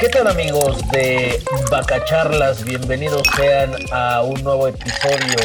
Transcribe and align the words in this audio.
¿Qué 0.00 0.08
tal 0.08 0.28
amigos 0.28 0.88
de 0.92 1.42
Bacacharlas? 1.70 2.64
Bienvenidos 2.64 3.26
sean 3.36 3.74
a 3.92 4.22
un 4.22 4.42
nuevo 4.42 4.66
episodio 4.66 5.36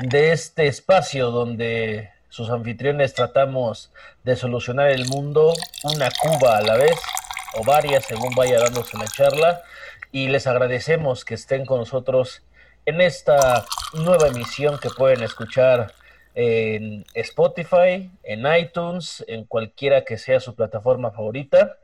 de 0.00 0.32
este 0.32 0.68
espacio 0.68 1.30
donde 1.30 2.08
sus 2.30 2.48
anfitriones 2.48 3.12
tratamos 3.12 3.92
de 4.24 4.36
solucionar 4.36 4.88
el 4.88 5.06
mundo 5.06 5.52
una 5.84 6.08
cuba 6.10 6.56
a 6.56 6.62
la 6.62 6.78
vez 6.78 6.98
o 7.56 7.62
varias 7.62 8.06
según 8.06 8.34
vaya 8.34 8.58
dándose 8.58 8.96
la 8.96 9.06
charla 9.06 9.60
y 10.10 10.28
les 10.28 10.46
agradecemos 10.46 11.26
que 11.26 11.34
estén 11.34 11.66
con 11.66 11.80
nosotros 11.80 12.42
en 12.86 13.02
esta 13.02 13.66
nueva 13.92 14.28
emisión 14.28 14.78
que 14.78 14.88
pueden 14.88 15.22
escuchar 15.22 15.92
en 16.34 17.04
Spotify, 17.14 18.10
en 18.22 18.46
iTunes, 18.58 19.24
en 19.28 19.44
cualquiera 19.44 20.04
que 20.04 20.16
sea 20.16 20.40
su 20.40 20.54
plataforma 20.54 21.10
favorita. 21.10 21.78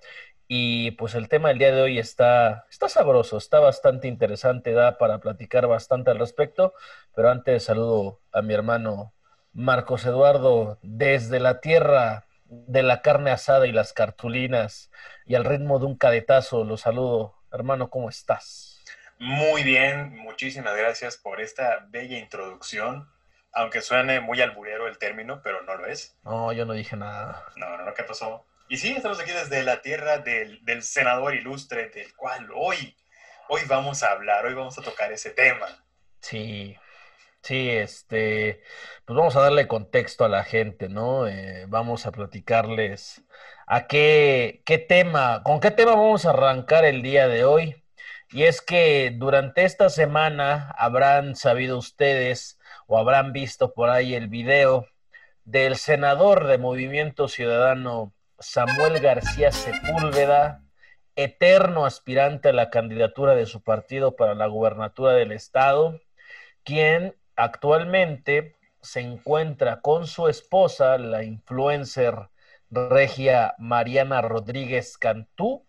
Y 0.49 0.93
pues 0.93 1.15
el 1.15 1.29
tema 1.29 1.49
del 1.49 1.59
día 1.59 1.75
de 1.75 1.83
hoy 1.83 1.99
está, 1.99 2.67
está 2.71 2.89
sabroso, 2.89 3.37
está 3.37 3.59
bastante 3.59 4.07
interesante, 4.07 4.73
da 4.73 4.97
para 4.97 5.19
platicar 5.19 5.67
bastante 5.67 6.11
al 6.11 6.19
respecto. 6.19 6.75
Pero 7.15 7.31
antes 7.31 7.65
saludo 7.65 8.21
a 8.33 8.43
mi 8.43 8.55
hermano 8.55 9.13
Marcos 9.53 10.05
Eduardo 10.07 10.79
desde 10.83 11.41
la 11.41 11.61
tierra 11.61 12.27
de 12.45 12.83
la 12.83 13.03
carne 13.03 13.33
asada 13.33 13.67
y 13.67 13.73
las 13.73 13.93
cartulinas 13.93 14.91
y 15.25 15.35
al 15.35 15.45
ritmo 15.45 15.79
de 15.79 15.87
un 15.87 15.97
cadetazo. 15.97 16.63
Lo 16.65 16.77
saludo, 16.77 17.35
hermano, 17.53 17.91
¿cómo 17.91 18.09
estás? 18.09 18.85
Muy 19.19 19.65
bien, 19.65 20.15
muchísimas 20.17 20.77
gracias 20.77 21.17
por 21.17 21.41
esta 21.41 21.87
bella 21.89 22.19
introducción. 22.19 23.11
Aunque 23.53 23.81
suene 23.81 24.21
muy 24.21 24.43
alburero 24.43 24.87
el 24.87 24.99
término, 24.99 25.41
pero 25.43 25.63
no 25.63 25.75
lo 25.77 25.87
es. 25.87 26.19
No, 26.23 26.53
yo 26.53 26.67
no 26.67 26.75
dije 26.75 26.95
nada. 26.95 27.43
No, 27.57 27.79
no, 27.79 27.87
no, 27.87 27.95
¿qué 27.95 28.03
pasó? 28.03 28.45
Y 28.69 28.79
sí, 28.79 28.95
estamos 28.97 29.21
aquí 29.21 29.31
desde 29.31 29.63
la 29.63 29.81
tierra 29.81 30.19
del, 30.19 30.65
del 30.65 30.83
senador 30.83 31.37
ilustre, 31.37 31.89
del 31.91 32.13
cual 32.17 32.49
hoy, 32.53 32.97
hoy 33.49 33.61
vamos 33.69 34.03
a 34.03 34.11
hablar, 34.11 34.45
hoy 34.45 34.55
vamos 34.55 34.77
a 34.77 34.83
tocar 34.83 35.13
ese 35.13 35.31
tema. 35.31 35.67
Sí, 36.21 36.77
sí, 37.43 37.71
este, 37.71 38.65
pues 39.05 39.17
vamos 39.17 39.37
a 39.37 39.43
darle 39.43 39.69
contexto 39.69 40.25
a 40.25 40.29
la 40.29 40.43
gente, 40.43 40.89
¿no? 40.89 41.29
Eh, 41.29 41.67
vamos 41.69 42.07
a 42.07 42.11
platicarles 42.11 43.23
a 43.69 43.87
qué, 43.87 44.63
qué 44.67 44.79
tema, 44.79 45.45
con 45.45 45.61
qué 45.61 45.71
tema 45.71 45.93
vamos 45.93 46.27
a 46.27 46.31
arrancar 46.31 46.85
el 46.85 47.03
día 47.03 47.29
de 47.29 47.45
hoy. 47.45 47.85
Y 48.31 48.43
es 48.43 48.61
que 48.61 49.13
durante 49.15 49.63
esta 49.63 49.91
semana 49.91 50.75
habrán 50.77 51.37
sabido 51.37 51.79
ustedes 51.79 52.59
o 52.89 52.99
habrán 52.99 53.33
visto 53.33 53.73
por 53.75 53.91
ahí 53.91 54.17
el 54.17 54.27
video 54.27 54.89
del 55.45 55.77
senador 55.77 56.49
de 56.49 56.59
Movimiento 56.59 57.29
Ciudadano 57.29 58.16
Samuel 58.39 59.01
García 59.01 59.51
Sepúlveda, 59.53 60.63
eterno 61.17 61.87
aspirante 61.87 62.51
a 62.51 62.53
la 62.53 62.71
candidatura 62.71 63.35
de 63.35 63.47
su 63.47 63.63
partido 63.63 64.17
para 64.17 64.35
la 64.35 64.47
gubernatura 64.47 65.13
del 65.13 65.33
estado, 65.33 66.01
quien 66.65 67.17
actualmente 67.37 68.57
se 68.83 69.01
encuentra 69.01 69.81
con 69.81 70.07
su 70.07 70.29
esposa, 70.29 70.99
la 70.99 71.25
influencer 71.25 72.29
regia 72.71 73.55
Mariana 73.59 74.21
Rodríguez 74.23 74.99
Cantú, 74.99 75.67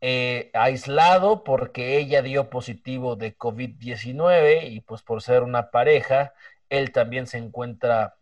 eh, 0.00 0.50
aislado 0.54 1.42
porque 1.42 1.98
ella 1.98 2.22
dio 2.22 2.50
positivo 2.50 3.16
de 3.16 3.36
COVID-19 3.36 4.70
y 4.70 4.80
pues 4.80 5.02
por 5.02 5.22
ser 5.22 5.42
una 5.42 5.70
pareja, 5.70 6.34
él 6.68 6.92
también 6.92 7.26
se 7.26 7.38
encuentra 7.38 8.16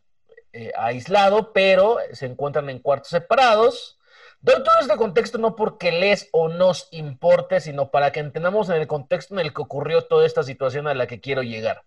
eh, 0.57 0.71
aislado, 0.77 1.53
pero 1.53 1.99
se 2.13 2.27
encuentran 2.27 2.71
en 2.71 2.79
cuartos 2.79 3.09
separados. 3.09 3.99
Doy 4.41 4.63
todo 4.63 4.79
este 4.81 4.97
contexto 4.97 5.37
no 5.37 5.57
porque 5.57 5.91
les 5.91 6.29
o 6.31 6.49
nos 6.49 6.87
importe, 6.93 7.59
sino 7.61 7.91
para 7.91 8.13
que 8.13 8.21
entendamos 8.21 8.69
en 8.69 8.77
el 8.77 8.87
contexto 8.87 9.35
en 9.35 9.41
el 9.41 9.53
que 9.53 9.63
ocurrió 9.63 10.03
toda 10.05 10.25
esta 10.25 10.45
situación 10.45 10.87
a 10.87 10.95
la 10.95 11.09
que 11.09 11.21
quiero 11.21 11.43
llegar. 11.43 11.83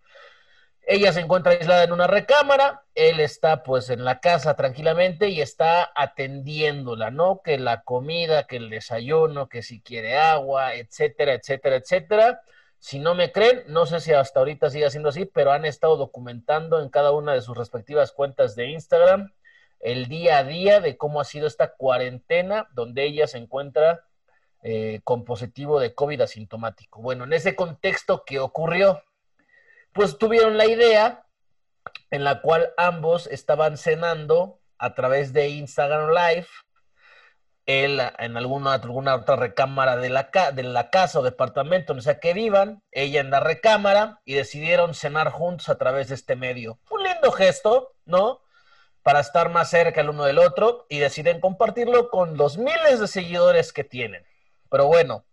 Ella 0.85 1.13
se 1.13 1.21
encuentra 1.21 1.53
aislada 1.53 1.85
en 1.85 1.93
una 1.93 2.07
recámara, 2.07 2.83
él 2.93 3.21
está 3.21 3.63
pues 3.63 3.89
en 3.89 4.03
la 4.03 4.19
casa 4.19 4.57
tranquilamente 4.57 5.29
y 5.29 5.39
está 5.39 5.89
atendiéndola, 5.95 7.09
¿no? 7.09 7.41
Que 7.41 7.57
la 7.57 7.83
comida, 7.83 8.47
que 8.47 8.57
el 8.57 8.69
desayuno, 8.69 9.47
que 9.47 9.63
si 9.63 9.79
quiere 9.81 10.17
agua, 10.17 10.75
etcétera, 10.75 11.35
etcétera, 11.35 11.77
etcétera. 11.77 12.41
Si 12.79 12.99
no 12.99 13.15
me 13.15 13.31
creen, 13.31 13.63
no 13.67 13.85
sé 13.85 13.99
si 13.99 14.13
hasta 14.13 14.39
ahorita 14.39 14.69
sigue 14.69 14.89
siendo 14.89 15.09
así, 15.09 15.25
pero 15.25 15.51
han 15.51 15.65
estado 15.65 15.97
documentando 15.97 16.81
en 16.81 16.89
cada 16.89 17.11
una 17.11 17.33
de 17.33 17.41
sus 17.41 17.57
respectivas 17.57 18.11
cuentas 18.11 18.55
de 18.55 18.69
Instagram 18.69 19.33
el 19.79 20.07
día 20.07 20.39
a 20.39 20.43
día 20.43 20.79
de 20.79 20.97
cómo 20.97 21.21
ha 21.21 21.23
sido 21.23 21.47
esta 21.47 21.73
cuarentena 21.75 22.67
donde 22.73 23.05
ella 23.05 23.27
se 23.27 23.37
encuentra 23.37 24.05
eh, 24.63 25.01
con 25.03 25.23
positivo 25.23 25.79
de 25.79 25.93
COVID 25.93 26.21
asintomático. 26.21 27.01
Bueno, 27.01 27.25
en 27.25 27.33
ese 27.33 27.55
contexto, 27.55 28.23
¿qué 28.25 28.39
ocurrió? 28.39 29.01
pues 29.97 30.19
tuvieron 30.19 30.57
la 30.57 30.67
idea 30.67 31.25
en 32.11 32.23
la 32.23 32.41
cual 32.41 32.71
ambos 32.77 33.25
estaban 33.25 33.77
cenando 33.77 34.61
a 34.77 34.93
través 34.93 35.33
de 35.33 35.49
Instagram 35.49 36.11
Live, 36.11 36.45
él 37.67 38.01
en 38.17 38.37
alguna, 38.37 38.73
alguna 38.73 39.15
otra 39.15 39.35
recámara 39.35 39.97
de 39.97 40.09
la, 40.09 40.29
de 40.53 40.63
la 40.63 40.89
casa 40.89 41.19
o 41.19 41.23
departamento, 41.23 41.93
no 41.93 42.01
sé 42.01 42.19
que 42.19 42.33
vivan, 42.33 42.81
ella 42.91 43.21
en 43.21 43.29
la 43.29 43.39
recámara, 43.39 44.21
y 44.25 44.33
decidieron 44.33 44.95
cenar 44.95 45.29
juntos 45.29 45.69
a 45.69 45.77
través 45.77 46.07
de 46.07 46.15
este 46.15 46.35
medio. 46.35 46.79
Un 46.89 47.03
lindo 47.03 47.31
gesto, 47.31 47.93
¿no? 48.05 48.41
Para 49.03 49.19
estar 49.19 49.49
más 49.49 49.69
cerca 49.69 50.01
el 50.01 50.09
uno 50.09 50.23
del 50.23 50.39
otro 50.39 50.87
y 50.89 50.97
deciden 50.97 51.39
compartirlo 51.39 52.09
con 52.09 52.37
los 52.37 52.57
miles 52.57 52.99
de 52.99 53.07
seguidores 53.07 53.71
que 53.71 53.83
tienen. 53.83 54.25
Pero 54.69 54.87
bueno, 54.87 55.25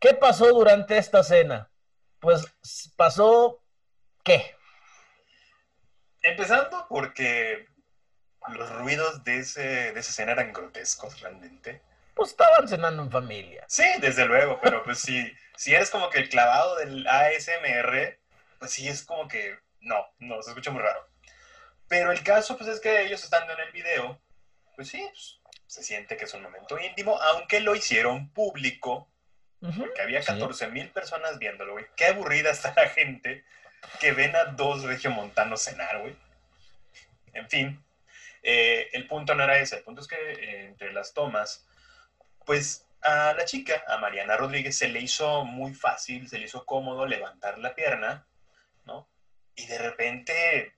¿qué 0.00 0.14
pasó 0.14 0.48
durante 0.48 0.98
esta 0.98 1.22
cena? 1.22 1.70
Pues 2.18 2.46
pasó 2.96 3.60
¿Qué? 4.24 4.56
Empezando 6.22 6.86
porque 6.88 7.66
los 8.52 8.70
ruidos 8.70 9.24
de, 9.24 9.38
ese, 9.38 9.62
de 9.92 10.00
esa 10.00 10.10
escena 10.10 10.32
eran 10.32 10.52
grotescos 10.52 11.20
realmente. 11.20 11.82
Pues 12.14 12.30
estaban 12.30 12.68
cenando 12.68 13.02
en 13.02 13.10
familia. 13.10 13.64
Sí, 13.68 13.84
desde 14.00 14.26
luego, 14.26 14.60
pero 14.62 14.82
pues 14.84 15.00
si, 15.00 15.32
si 15.56 15.74
eres 15.74 15.90
como 15.90 16.10
que 16.10 16.18
el 16.20 16.28
clavado 16.28 16.76
del 16.76 17.06
ASMR, 17.06 18.18
pues 18.58 18.70
sí 18.70 18.88
es 18.88 19.02
como 19.02 19.26
que 19.28 19.58
no, 19.80 19.96
no, 20.18 20.42
se 20.42 20.50
escucha 20.50 20.70
muy 20.70 20.82
raro. 20.82 21.08
Pero 21.88 22.12
el 22.12 22.22
caso 22.22 22.56
pues 22.56 22.68
es 22.68 22.80
que 22.80 23.02
ellos 23.02 23.22
estando 23.24 23.52
en 23.52 23.60
el 23.60 23.72
video, 23.72 24.20
pues 24.76 24.88
sí, 24.88 25.04
pues, 25.10 25.40
se 25.66 25.82
siente 25.82 26.16
que 26.16 26.24
es 26.24 26.34
un 26.34 26.42
momento 26.42 26.78
íntimo, 26.78 27.20
aunque 27.20 27.60
lo 27.60 27.74
hicieron 27.74 28.30
público, 28.30 29.08
porque 29.78 30.02
había 30.02 30.22
14 30.22 30.68
mil 30.68 30.90
personas 30.90 31.38
viéndolo, 31.38 31.72
güey. 31.72 31.86
Qué 31.96 32.06
aburrida 32.06 32.50
está 32.50 32.74
la 32.76 32.88
gente 32.90 33.44
que 33.98 34.12
ven 34.12 34.36
a 34.36 34.44
dos 34.44 34.82
regiomontanos 34.82 35.62
cenar, 35.62 36.00
güey. 36.00 36.14
En 37.32 37.48
fin, 37.48 37.84
eh, 38.44 38.90
el 38.92 39.06
punto 39.06 39.34
no 39.34 39.42
era 39.42 39.58
ese, 39.58 39.78
el 39.78 39.82
punto 39.82 40.02
es 40.02 40.06
que 40.06 40.16
eh, 40.16 40.66
entre 40.66 40.92
las 40.92 41.14
tomas, 41.14 41.66
pues 42.44 42.86
a 43.00 43.32
la 43.32 43.44
chica, 43.46 43.82
a 43.88 43.96
Mariana 43.96 44.36
Rodríguez, 44.36 44.76
se 44.76 44.88
le 44.88 45.00
hizo 45.00 45.44
muy 45.44 45.74
fácil, 45.74 46.28
se 46.28 46.38
le 46.38 46.44
hizo 46.44 46.66
cómodo 46.66 47.06
levantar 47.06 47.58
la 47.58 47.74
pierna, 47.74 48.26
¿no? 48.84 49.08
Y 49.56 49.66
de 49.66 49.78
repente 49.78 50.74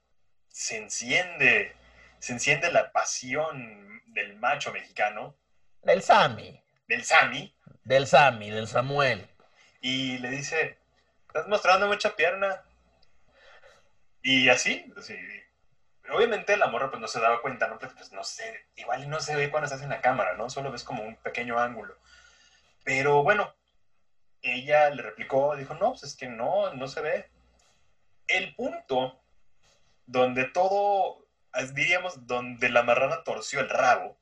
se 0.49 0.79
enciende, 0.79 1.75
se 2.21 2.33
enciende 2.33 2.71
la 2.71 2.93
pasión 2.93 4.01
del 4.07 4.37
macho 4.37 4.73
mexicano. 4.73 5.37
Del 5.83 6.03
Sami. 6.03 6.63
Del 6.87 7.05
Sami. 7.05 7.53
Del 7.83 8.07
Sami, 8.07 8.51
del 8.51 8.69
Samuel. 8.69 9.29
Y 9.81 10.19
le 10.19 10.31
dice, 10.31 10.79
estás 11.27 11.49
mostrando 11.49 11.89
mucha 11.89 12.15
pierna, 12.15 12.63
y 14.23 14.49
así, 14.49 14.93
obviamente 16.13 16.57
la 16.57 16.69
morra 16.69 16.91
pues 16.91 17.01
no 17.01 17.09
se 17.09 17.21
daba 17.21 17.43
cuenta, 17.43 17.69
¿no? 17.69 17.79
pues 17.79 18.13
no 18.13 18.25
sé, 18.25 18.67
igual 18.77 19.09
no 19.09 19.21
se 19.21 19.37
ve 19.37 19.51
cuando 19.51 19.67
estás 19.67 19.83
en 19.83 19.89
la 19.89 20.01
cámara, 20.01 20.35
¿no? 20.35 20.51
Solo 20.51 20.71
ves 20.71 20.85
como 20.85 21.03
un 21.03 21.17
pequeño 21.17 21.59
ángulo. 21.59 21.97
Pero 22.85 23.23
bueno, 23.23 23.55
ella 24.43 24.91
le 24.91 25.03
replicó, 25.03 25.57
dijo, 25.57 25.75
no, 25.75 25.91
pues 25.91 26.05
es 26.05 26.17
que 26.17 26.29
no, 26.29 26.73
no 26.75 26.89
se 26.89 27.01
ve. 27.01 27.31
El 28.29 28.55
punto 28.55 29.21
donde 30.07 30.45
todo, 30.45 31.27
diríamos, 31.75 32.27
donde 32.27 32.69
la 32.71 32.83
marrana 32.83 33.25
torció 33.25 33.61
el 33.61 33.69
rabo, 33.69 34.17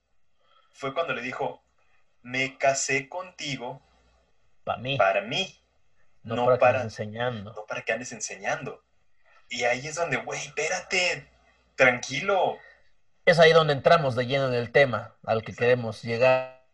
fue 0.72 0.94
cuando 0.94 1.14
le 1.14 1.22
dijo, 1.22 1.62
me 2.22 2.56
casé 2.56 3.08
contigo 3.08 3.82
para 4.64 4.78
mí. 4.78 4.96
Para 4.96 5.20
mí. 5.20 5.60
No, 6.22 6.46
para, 6.46 6.58
para, 6.58 6.82
enseñando. 6.82 7.52
No 7.52 7.66
para 7.66 7.82
que 7.82 7.92
andes 7.92 8.12
enseñando. 8.12 8.82
Y 9.50 9.64
ahí 9.64 9.86
es 9.86 9.96
donde, 9.96 10.16
güey, 10.16 10.40
espérate, 10.40 11.28
tranquilo. 11.76 12.58
Es 13.24 13.38
ahí 13.38 13.52
donde 13.52 13.72
entramos 13.72 14.14
de 14.14 14.26
lleno 14.26 14.48
en 14.48 14.54
el 14.54 14.70
tema 14.70 15.16
al 15.24 15.42
que 15.42 15.54
queremos 15.54 16.02
llegar 16.02 16.64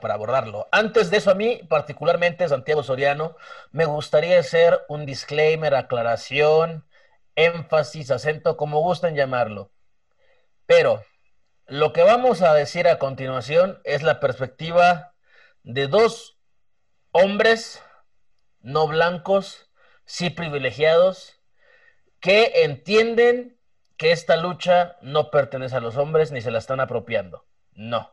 para 0.00 0.14
abordarlo. 0.14 0.68
Antes 0.72 1.10
de 1.10 1.18
eso, 1.18 1.30
a 1.30 1.34
mí, 1.34 1.60
particularmente, 1.68 2.48
Santiago 2.48 2.82
Soriano, 2.82 3.36
me 3.70 3.84
gustaría 3.84 4.38
hacer 4.38 4.80
un 4.88 5.06
disclaimer, 5.06 5.74
aclaración, 5.74 6.86
énfasis, 7.36 8.10
acento, 8.10 8.56
como 8.56 8.80
gusten 8.80 9.14
llamarlo. 9.14 9.70
Pero 10.66 11.04
lo 11.66 11.92
que 11.92 12.02
vamos 12.02 12.42
a 12.42 12.52
decir 12.54 12.88
a 12.88 12.98
continuación 12.98 13.80
es 13.84 14.02
la 14.02 14.18
perspectiva 14.18 15.14
de 15.62 15.86
dos 15.86 16.38
hombres 17.12 17.82
no 18.60 18.88
blancos, 18.88 19.70
sí 20.04 20.30
privilegiados, 20.30 21.40
que 22.18 22.64
entienden 22.64 23.55
que 23.96 24.12
esta 24.12 24.36
lucha 24.36 24.96
no 25.00 25.30
pertenece 25.30 25.76
a 25.76 25.80
los 25.80 25.96
hombres 25.96 26.32
ni 26.32 26.40
se 26.40 26.50
la 26.50 26.58
están 26.58 26.80
apropiando. 26.80 27.46
No. 27.72 28.12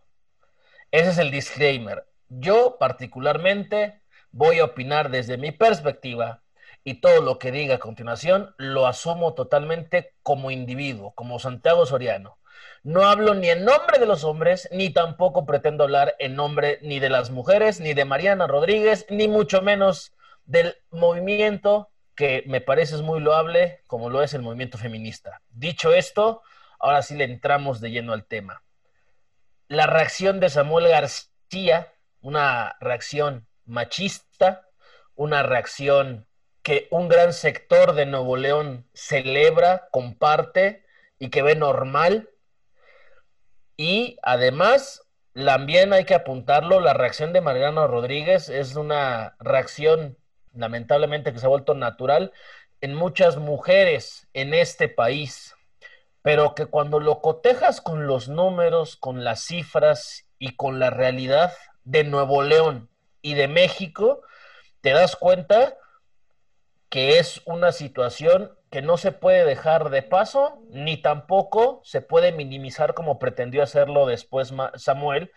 Ese 0.92 1.10
es 1.12 1.18
el 1.18 1.32
disclaimer. 1.32 2.08
Yo 2.30 2.78
particularmente 2.80 4.02
voy 4.32 4.60
a 4.60 4.66
opinar 4.66 5.10
desde 5.10 5.38
mi 5.38 5.52
perspectiva 5.52 6.42
y 6.84 6.96
todo 6.96 7.22
lo 7.22 7.40
que 7.40 7.52
diga 7.52 7.76
a 7.76 7.80
continuación 7.80 8.54
lo 8.58 8.88
asumo 8.88 9.34
totalmente 9.34 10.16
como 10.24 10.52
individuo, 10.52 11.14
como 11.14 11.40
Santiago 11.40 11.86
Soriano. 11.86 12.38
No 12.84 13.04
hablo 13.06 13.34
ni 13.34 13.50
en 13.50 13.64
nombre 13.64 14.00
de 14.00 14.06
los 14.06 14.24
hombres, 14.24 14.68
ni 14.72 14.90
tampoco 14.90 15.46
pretendo 15.46 15.86
hablar 15.86 16.16
en 16.20 16.36
nombre 16.36 16.80
ni 16.82 17.00
de 17.00 17.10
las 17.10 17.30
mujeres, 17.30 17.80
ni 17.80 17.94
de 17.94 18.06
Mariana 18.06 18.48
Rodríguez, 18.48 19.06
ni 19.10 19.28
mucho 19.28 19.62
menos 19.62 20.14
del 20.46 20.76
movimiento 20.92 21.90
que 22.16 22.44
me 22.48 22.62
parece 22.62 22.96
es 22.96 23.02
muy 23.02 23.20
loable, 23.20 23.82
como 23.88 24.10
lo 24.10 24.22
es 24.22 24.34
el 24.34 24.42
movimiento 24.42 24.78
feminista. 24.78 25.42
Dicho 25.50 25.94
esto, 25.94 26.42
ahora 26.80 27.02
sí 27.02 27.16
le 27.16 27.24
entramos 27.26 27.82
de 27.82 27.92
lleno 27.92 28.14
al 28.14 28.26
tema. 28.26 28.64
La 29.68 29.88
reacción 29.88 30.40
de 30.40 30.50
Samuel 30.50 30.88
García, 30.88 31.94
una 32.22 32.76
reacción 32.80 33.48
machista, 33.66 34.68
una 35.16 35.44
reacción 35.44 36.28
que 36.62 36.88
un 36.92 37.10
gran 37.10 37.34
sector 37.34 37.94
de 37.94 38.06
Nuevo 38.06 38.38
León 38.38 38.88
celebra, 38.94 39.88
comparte 39.92 40.86
y 41.20 41.30
que 41.30 41.42
ve 41.42 41.56
normal. 41.56 42.30
Y 43.76 44.18
además, 44.22 45.04
también 45.34 45.94
hay 45.94 46.06
que 46.06 46.16
apuntarlo, 46.16 46.80
la 46.80 46.94
reacción 46.94 47.34
de 47.34 47.42
Mariano 47.42 47.88
Rodríguez 47.88 48.50
es 48.50 48.76
una 48.76 49.36
reacción 49.40 50.18
lamentablemente 50.54 51.34
que 51.34 51.40
se 51.40 51.46
ha 51.46 51.50
vuelto 51.50 51.74
natural 51.74 52.32
en 52.82 52.94
muchas 52.94 53.38
mujeres 53.38 54.28
en 54.34 54.54
este 54.54 54.90
país, 54.90 55.56
pero 56.22 56.56
que 56.56 56.66
cuando 56.66 57.00
lo 57.00 57.22
cotejas 57.22 57.82
con 57.82 58.08
los 58.08 58.28
números, 58.30 58.96
con 58.96 59.24
las 59.24 59.42
cifras 59.42 60.26
y 60.40 60.56
con 60.56 60.80
la 60.80 60.90
realidad 60.90 61.54
de 61.84 62.04
Nuevo 62.04 62.44
León 62.44 62.90
y 63.22 63.36
de 63.36 63.48
México, 63.48 64.22
te 64.82 64.92
das 64.92 65.16
cuenta 65.16 65.78
que 66.90 67.20
es 67.20 67.42
una 67.46 67.72
situación 67.72 68.56
que 68.70 68.82
no 68.82 68.98
se 68.98 69.12
puede 69.12 69.46
dejar 69.46 69.90
de 69.90 70.04
paso, 70.04 70.62
ni 70.70 70.98
tampoco 70.98 71.82
se 71.84 72.02
puede 72.02 72.32
minimizar 72.32 72.94
como 72.94 73.18
pretendió 73.18 73.64
hacerlo 73.64 74.06
después 74.06 74.54
Samuel 74.76 75.32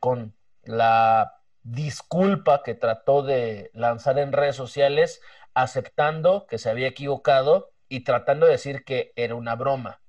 con 0.00 0.34
la 0.64 1.37
disculpa 1.70 2.62
que 2.62 2.74
trató 2.74 3.22
de 3.22 3.70
lanzar 3.74 4.18
en 4.18 4.32
redes 4.32 4.56
sociales, 4.56 5.20
aceptando 5.52 6.46
que 6.46 6.58
se 6.58 6.70
había 6.70 6.88
equivocado 6.88 7.72
y 7.88 8.04
tratando 8.04 8.46
de 8.46 8.52
decir 8.52 8.84
que 8.84 9.12
era 9.16 9.34
una 9.34 9.54
broma. 9.54 10.00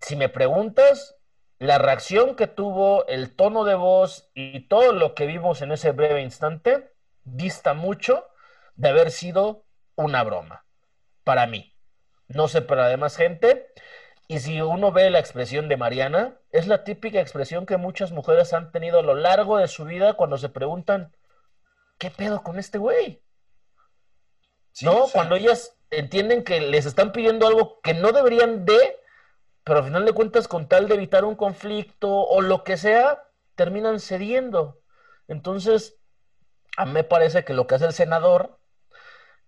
Si 0.00 0.16
me 0.16 0.28
preguntas, 0.28 1.16
la 1.58 1.78
reacción 1.78 2.34
que 2.34 2.48
tuvo, 2.48 3.06
el 3.06 3.36
tono 3.36 3.62
de 3.62 3.76
voz 3.76 4.30
y 4.34 4.66
todo 4.66 4.92
lo 4.92 5.14
que 5.14 5.26
vimos 5.26 5.62
en 5.62 5.70
ese 5.70 5.92
breve 5.92 6.22
instante, 6.22 6.92
dista 7.22 7.72
mucho 7.72 8.26
de 8.74 8.88
haber 8.88 9.12
sido 9.12 9.64
una 9.94 10.24
broma, 10.24 10.64
para 11.22 11.46
mí. 11.46 11.72
No 12.26 12.48
sé 12.48 12.62
para 12.62 12.88
demás 12.88 13.16
gente. 13.16 13.72
Y 14.32 14.38
si 14.38 14.62
uno 14.62 14.92
ve 14.92 15.10
la 15.10 15.18
expresión 15.18 15.68
de 15.68 15.76
Mariana, 15.76 16.38
es 16.52 16.66
la 16.66 16.84
típica 16.84 17.20
expresión 17.20 17.66
que 17.66 17.76
muchas 17.76 18.12
mujeres 18.12 18.54
han 18.54 18.72
tenido 18.72 19.00
a 19.00 19.02
lo 19.02 19.14
largo 19.14 19.58
de 19.58 19.68
su 19.68 19.84
vida 19.84 20.14
cuando 20.14 20.38
se 20.38 20.48
preguntan, 20.48 21.14
¿qué 21.98 22.10
pedo 22.10 22.42
con 22.42 22.58
este 22.58 22.78
güey? 22.78 23.22
¿No? 24.80 25.04
Cuando 25.12 25.36
ellas 25.36 25.76
entienden 25.90 26.44
que 26.44 26.62
les 26.62 26.86
están 26.86 27.12
pidiendo 27.12 27.46
algo 27.46 27.82
que 27.82 27.92
no 27.92 28.10
deberían 28.12 28.64
de, 28.64 28.98
pero 29.64 29.80
al 29.80 29.84
final 29.84 30.06
de 30.06 30.14
cuentas, 30.14 30.48
con 30.48 30.66
tal 30.66 30.88
de 30.88 30.94
evitar 30.94 31.26
un 31.26 31.36
conflicto 31.36 32.08
o 32.08 32.40
lo 32.40 32.64
que 32.64 32.78
sea, 32.78 33.24
terminan 33.54 34.00
cediendo. 34.00 34.80
Entonces, 35.28 35.98
a 36.78 36.86
mí 36.86 36.92
me 36.92 37.04
parece 37.04 37.44
que 37.44 37.52
lo 37.52 37.66
que 37.66 37.74
hace 37.74 37.84
el 37.84 37.92
senador 37.92 38.58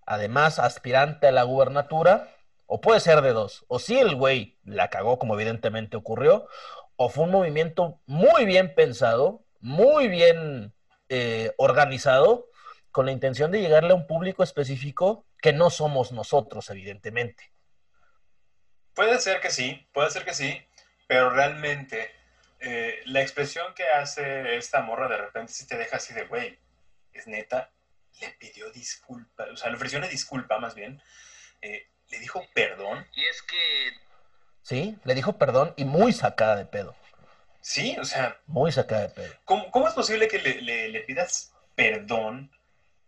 además 0.04 0.58
aspirante 0.58 1.28
a 1.28 1.32
la 1.32 1.44
gubernatura, 1.44 2.33
o 2.66 2.80
puede 2.80 3.00
ser 3.00 3.20
de 3.22 3.32
dos, 3.32 3.64
o 3.68 3.78
si 3.78 3.98
el 3.98 4.14
güey 4.14 4.58
la 4.64 4.88
cagó 4.90 5.18
como 5.18 5.34
evidentemente 5.34 5.96
ocurrió, 5.96 6.48
o 6.96 7.08
fue 7.08 7.24
un 7.24 7.30
movimiento 7.30 8.00
muy 8.06 8.44
bien 8.44 8.74
pensado, 8.74 9.44
muy 9.60 10.08
bien 10.08 10.72
eh, 11.08 11.52
organizado, 11.58 12.48
con 12.90 13.06
la 13.06 13.12
intención 13.12 13.50
de 13.50 13.60
llegarle 13.60 13.90
a 13.90 13.96
un 13.96 14.06
público 14.06 14.44
específico 14.44 15.26
que 15.42 15.52
no 15.52 15.68
somos 15.68 16.12
nosotros, 16.12 16.70
evidentemente. 16.70 17.52
Puede 18.94 19.18
ser 19.18 19.40
que 19.40 19.50
sí, 19.50 19.88
puede 19.92 20.10
ser 20.10 20.24
que 20.24 20.32
sí, 20.32 20.64
pero 21.08 21.30
realmente 21.30 22.12
eh, 22.60 23.00
la 23.06 23.20
expresión 23.20 23.74
que 23.74 23.82
hace 23.88 24.56
esta 24.56 24.80
morra 24.80 25.08
de 25.08 25.16
repente 25.16 25.52
si 25.52 25.66
te 25.66 25.76
deja 25.76 25.96
así 25.96 26.14
de, 26.14 26.26
güey, 26.26 26.58
es 27.12 27.26
neta, 27.26 27.72
le 28.20 28.30
pidió 28.38 28.70
disculpa, 28.70 29.46
o 29.52 29.56
sea, 29.56 29.70
le 29.70 29.76
ofreció 29.76 29.98
una 29.98 30.08
disculpa 30.08 30.58
más 30.58 30.74
bien, 30.74 31.02
eh, 31.60 31.88
le 32.14 32.20
dijo 32.20 32.44
perdón. 32.54 33.06
Y 33.14 33.24
es 33.24 33.42
que... 33.42 33.56
Sí, 34.62 34.96
le 35.04 35.14
dijo 35.14 35.36
perdón 35.36 35.74
y 35.76 35.84
muy 35.84 36.12
sacada 36.12 36.56
de 36.56 36.64
pedo. 36.64 36.94
Sí, 37.60 37.96
o 37.98 38.04
sea... 38.04 38.38
Muy 38.46 38.72
sacada 38.72 39.02
de 39.02 39.08
pedo. 39.10 39.34
¿Cómo, 39.44 39.88
es 39.88 39.94
posible 39.94 40.28
que 40.28 40.38
le, 40.38 41.00
pidas 41.00 41.52
perdón 41.74 42.50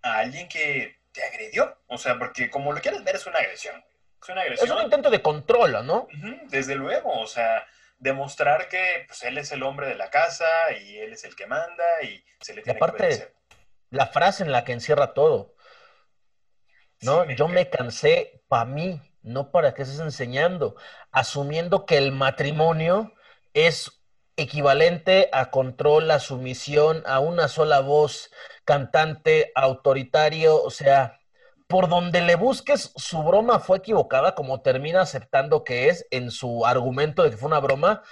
a 0.03 0.19
alguien 0.19 0.49
que 0.49 0.99
te 1.12 1.23
agredió? 1.23 1.79
O 1.87 1.99
sea, 1.99 2.19
porque 2.19 2.50
como 2.50 2.73
lo 2.73 2.81
quieres 2.81 3.05
ver 3.05 3.17
es 3.17 3.26
una 3.26 3.38
agresión. 3.38 3.82
Es 4.23 4.29
una 4.29 4.43
agresión. 4.43 4.69
Es 4.69 4.75
un 4.75 4.82
intento 4.82 5.11
de 5.11 5.23
control, 5.23 5.87
¿no? 5.87 6.08
desde 6.49 6.75
luego, 6.75 7.20
o 7.20 7.26
sea, 7.26 7.67
demostrar 7.99 8.69
que 8.69 9.05
pues, 9.06 9.23
él 9.23 9.38
es 9.38 9.53
el 9.53 9.62
hombre 9.62 9.87
de 9.87 9.94
la 9.94 10.11
casa 10.11 10.47
y 10.81 10.99
él 10.99 11.12
es 11.12 11.25
el 11.25 11.37
que 11.37 11.47
manda 11.47 11.85
y 12.03 12.23
se 12.41 12.55
le 12.55 12.62
tiene 12.62 12.79
que 12.79 12.85
obedecer 12.85 13.37
la 13.91 14.06
frase 14.06 14.43
en 14.43 14.53
la 14.53 14.64
que 14.64 14.73
encierra 14.73 15.14
todo. 15.14 15.55
¿No? 17.02 17.25
Yo 17.31 17.48
me 17.48 17.69
cansé 17.69 18.43
para 18.48 18.64
mí, 18.64 19.00
no 19.22 19.50
para 19.50 19.75
que 19.75 19.82
estés 19.82 20.00
enseñando, 20.00 20.76
asumiendo 21.12 21.84
que 21.84 21.98
el 21.98 22.12
matrimonio 22.12 23.12
es 23.55 24.03
equivalente 24.36 25.29
a 25.32 25.50
control, 25.50 26.10
a 26.10 26.20
sumisión, 26.20 27.03
a 27.06 27.20
una 27.20 27.48
sola 27.48 27.81
voz, 27.81 28.31
cantante, 28.65 29.53
autoritario, 29.55 30.62
o 30.62 30.70
sea, 30.70 31.20
por 31.67 31.88
donde 31.88 32.20
le 32.20 32.36
busques, 32.36 32.93
su 32.96 33.22
broma 33.22 33.58
fue 33.58 33.79
equivocada, 33.79 34.34
como 34.34 34.60
termina 34.62 35.03
aceptando 35.03 35.65
que 35.65 35.88
es 35.88 36.06
en 36.10 36.31
su 36.31 36.65
argumento 36.67 37.22
de 37.22 37.31
que 37.31 37.36
fue 37.36 37.48
una 37.48 37.60
broma, 37.60 38.03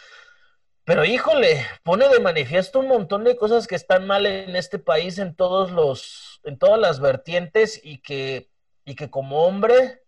pero 0.85 1.05
híjole, 1.05 1.65
pone 1.83 2.09
de 2.09 2.21
manifiesto 2.21 2.81
un 2.81 2.89
montón 2.89 3.25
de 3.25 3.37
cosas 3.37 3.67
que 3.67 3.75
están 3.75 4.07
mal 4.07 4.27
en 4.27 4.55
este 4.57 4.79
país 4.79 5.19
en 5.19 5.35
todos 5.35 5.71
los, 5.71 6.41
en 6.45 6.59
todas 6.59 6.79
las 6.79 7.01
vertientes 7.01 7.81
y 7.83 8.03
que, 8.03 8.51
y 8.85 8.95
que 8.95 9.11
como 9.11 9.45
hombre 9.45 10.03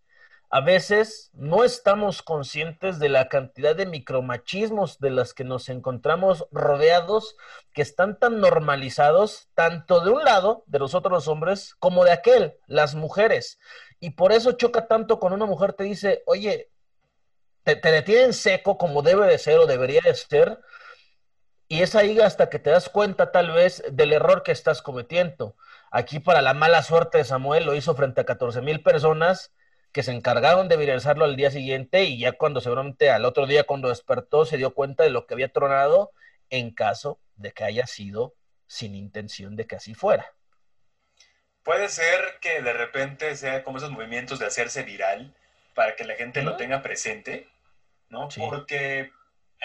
a 0.49 0.61
veces 0.61 1.30
no 1.33 1.64
estamos 1.64 2.23
conscientes 2.23 2.99
de 2.99 3.09
la 3.09 3.28
cantidad 3.28 3.75
de 3.75 3.87
micromachismos 3.87 4.99
de 5.00 5.11
las 5.11 5.35
que 5.35 5.45
nos 5.45 5.68
encontramos 5.68 6.47
rodeados, 6.52 7.37
que 7.73 7.83
están 7.83 8.18
tan 8.18 8.40
normalizados, 8.40 9.49
tanto 9.54 10.00
de 10.00 10.11
un 10.11 10.23
lado, 10.23 10.62
de 10.66 10.78
los 10.78 10.95
otros 10.95 11.26
hombres, 11.26 11.75
como 11.78 12.04
de 12.04 12.12
aquel, 12.12 12.59
las 12.66 12.95
mujeres. 12.95 13.59
Y 13.99 14.11
por 14.11 14.33
eso 14.33 14.52
choca 14.52 14.87
tanto 14.87 15.18
cuando 15.18 15.37
una 15.37 15.47
mujer 15.47 15.73
te 15.73 15.85
dice, 15.85 16.23
oye, 16.26 16.71
te, 17.64 17.75
te 17.75 17.90
detienen 17.90 18.33
seco 18.33 18.78
como 18.78 19.02
debe 19.02 19.26
de 19.26 19.38
ser 19.38 19.59
o 19.59 19.66
debería 19.66 20.00
de 20.04 20.14
ser, 20.14 20.61
y 21.68 21.83
es 21.83 21.97
ahí 21.97 22.21
hasta 22.21 22.49
que 22.49 22.61
te 22.61 22.71
das 22.71 22.88
cuenta 22.88 23.33
tal 23.33 23.50
vez 23.50 23.83
del 23.90 24.12
error 24.12 24.45
que 24.45 24.52
estás 24.52 24.83
cometiendo. 24.83 25.56
Aquí 25.97 26.21
para 26.21 26.43
la 26.43 26.53
mala 26.53 26.83
suerte 26.83 27.17
de 27.17 27.25
Samuel 27.25 27.65
lo 27.65 27.75
hizo 27.75 27.95
frente 27.95 28.21
a 28.21 28.26
14 28.26 28.61
mil 28.61 28.83
personas 28.83 29.55
que 29.93 30.03
se 30.03 30.12
encargaron 30.12 30.69
de 30.69 30.76
viralizarlo 30.76 31.25
al 31.25 31.37
día 31.37 31.50
siguiente 31.50 32.05
y 32.05 32.19
ya 32.19 32.33
cuando 32.33 32.61
seguramente 32.61 33.09
al 33.09 33.25
otro 33.25 33.47
día 33.47 33.65
cuando 33.65 33.88
despertó 33.88 34.45
se 34.45 34.59
dio 34.59 34.75
cuenta 34.75 35.05
de 35.05 35.09
lo 35.09 35.26
que 35.26 35.33
había 35.33 35.50
tronado 35.50 36.12
en 36.50 36.75
caso 36.75 37.19
de 37.37 37.53
que 37.53 37.65
haya 37.65 37.87
sido 37.87 38.35
sin 38.67 38.95
intención 38.95 39.57
de 39.57 39.67
que 39.67 39.76
así 39.76 39.95
fuera. 39.95 40.35
Puede 41.62 41.88
ser 41.88 42.41
que 42.43 42.61
de 42.61 42.75
repente 42.75 43.35
sea 43.35 43.65
como 43.65 43.79
esos 43.79 43.91
movimientos 43.91 44.38
de 44.38 44.45
hacerse 44.45 44.83
viral 44.83 45.35
para 45.75 45.97
que 45.97 46.05
la 46.05 46.15
gente 46.17 46.43
lo 46.43 46.59
tenga 46.59 46.83
presente, 46.83 47.49
¿no? 48.11 48.29
Porque 48.37 49.12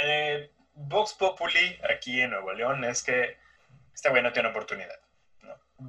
eh, 0.02 0.50
Vox 0.76 1.14
Populi 1.14 1.78
aquí 1.94 2.22
en 2.22 2.30
Nuevo 2.30 2.54
León 2.54 2.86
es 2.86 3.04
que 3.04 3.36
este 3.94 4.08
güey 4.08 4.24
no 4.24 4.32
tiene 4.32 4.48
oportunidad. 4.48 4.98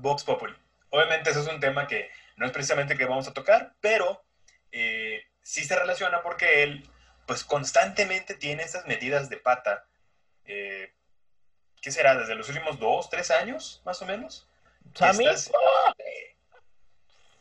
Vox 0.01 0.25
Populi. 0.25 0.55
Obviamente 0.91 1.31
eso 1.31 1.41
es 1.41 1.49
un 1.49 1.61
tema 1.61 1.87
que 1.87 2.11
no 2.37 2.47
es 2.47 2.53
precisamente 2.53 2.97
que 2.97 3.05
vamos 3.05 3.29
a 3.29 3.33
tocar, 3.33 3.75
pero 3.81 4.25
eh, 4.71 5.23
sí 5.43 5.65
se 5.65 5.77
relaciona 5.77 6.23
porque 6.23 6.63
él 6.63 6.89
pues 7.27 7.45
constantemente 7.45 8.35
tiene 8.35 8.63
estas 8.63 8.87
medidas 8.87 9.29
de 9.29 9.37
pata. 9.37 9.87
Eh, 10.45 10.93
¿Qué 11.81 11.91
será? 11.91 12.15
¿Desde 12.15 12.35
los 12.35 12.49
últimos 12.49 12.79
dos, 12.79 13.11
tres 13.11 13.31
años, 13.31 13.83
más 13.85 14.01
o 14.03 14.07
menos? 14.07 14.49
Sammy, 14.95 15.27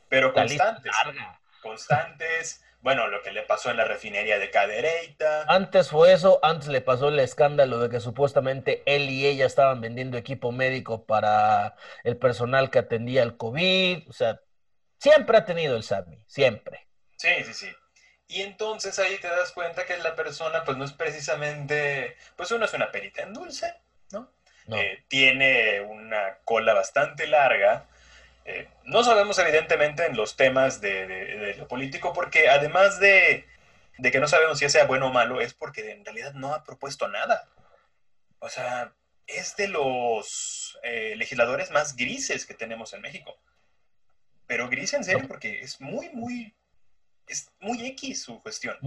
pero 0.10 0.34
constantes. 0.34 0.92
Constantes. 1.62 2.64
Bueno, 2.82 3.08
lo 3.08 3.22
que 3.22 3.32
le 3.32 3.44
pasó 3.44 3.70
en 3.70 3.78
la 3.78 3.86
refinería 3.86 4.40
de 4.40 4.50
Cadereyta. 4.50 5.44
Antes 5.48 5.90
fue 5.90 6.14
eso, 6.14 6.40
antes 6.42 6.68
le 6.68 6.82
pasó 6.82 7.10
el 7.10 7.20
escándalo 7.20 7.78
de 7.80 7.90
que 7.90 8.00
supuestamente 8.00 8.82
él 8.88 9.10
y 9.10 9.28
ella 9.28 9.46
estaban 9.46 9.82
vendiendo 9.82 10.18
equipo 10.18 10.52
médico 10.52 11.06
para 11.06 11.76
el 12.04 12.18
personal 12.18 12.72
que 12.72 12.80
atendía 12.80 13.22
el 13.22 13.38
COVID. 13.38 14.10
O 14.10 14.14
sea, 14.14 14.42
siempre 14.98 15.38
ha 15.38 15.46
tenido 15.46 15.76
el 15.76 15.84
SAMI, 15.84 16.24
siempre. 16.28 16.88
Sí, 17.18 17.30
sí, 17.46 17.54
sí. 17.54 17.68
Y 18.28 18.42
entonces 18.42 18.98
ahí 18.98 19.18
te 19.18 19.28
das 19.28 19.52
cuenta 19.52 19.86
que 19.86 19.98
la 19.98 20.16
persona, 20.16 20.64
pues 20.64 20.78
no 20.78 20.86
es 20.86 20.94
precisamente, 20.94 22.16
pues 22.36 22.50
uno 22.52 22.66
es 22.66 22.74
una 22.74 22.92
perita 22.92 23.22
en 23.22 23.34
dulce, 23.34 23.76
¿no? 24.12 24.32
Eh, 24.72 25.04
tiene 25.08 25.82
una 25.82 26.38
cola 26.46 26.74
bastante 26.74 27.28
larga. 27.28 27.88
Eh, 28.46 28.68
no 28.86 29.04
sabemos 29.04 29.38
evidentemente 29.40 30.06
en 30.06 30.18
los 30.18 30.36
temas 30.36 30.82
de, 30.82 31.56
lo 31.58 31.68
político 31.68 32.14
porque 32.14 32.50
además 32.50 33.00
de, 33.00 33.46
que 34.02 34.20
no 34.20 34.28
sabemos 34.28 34.60
si 34.60 34.70
sea 34.70 34.86
bueno 34.86 35.08
o 35.08 35.12
malo, 35.12 35.42
es 35.42 35.54
porque 35.54 35.92
en 35.92 36.04
realidad 36.04 36.34
no 36.34 36.54
ha 36.54 36.64
propuesto 36.64 37.08
nada. 37.08 37.48
O 38.40 38.50
sea, 38.50 38.94
es 39.28 39.56
de 39.56 39.68
los 39.68 40.80
eh, 40.84 41.16
legisladores 41.18 41.72
más 41.72 41.96
grises 41.96 42.46
que 42.46 42.54
tenemos 42.54 42.94
en 42.94 43.02
México. 43.02 43.38
Pero 44.48 44.68
gris 44.68 44.94
en 44.94 45.04
serio 45.04 45.28
porque 45.28 45.62
es 45.62 45.80
muy, 45.80 46.10
muy 46.10 46.54
es 47.28 47.50
muy 47.60 47.86
X 47.88 48.24
su 48.24 48.42
cuestión. 48.42 48.78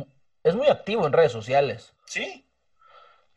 Es 0.42 0.54
muy 0.54 0.68
activo 0.68 1.06
en 1.06 1.12
redes 1.12 1.32
sociales. 1.32 1.94
Sí. 2.06 2.46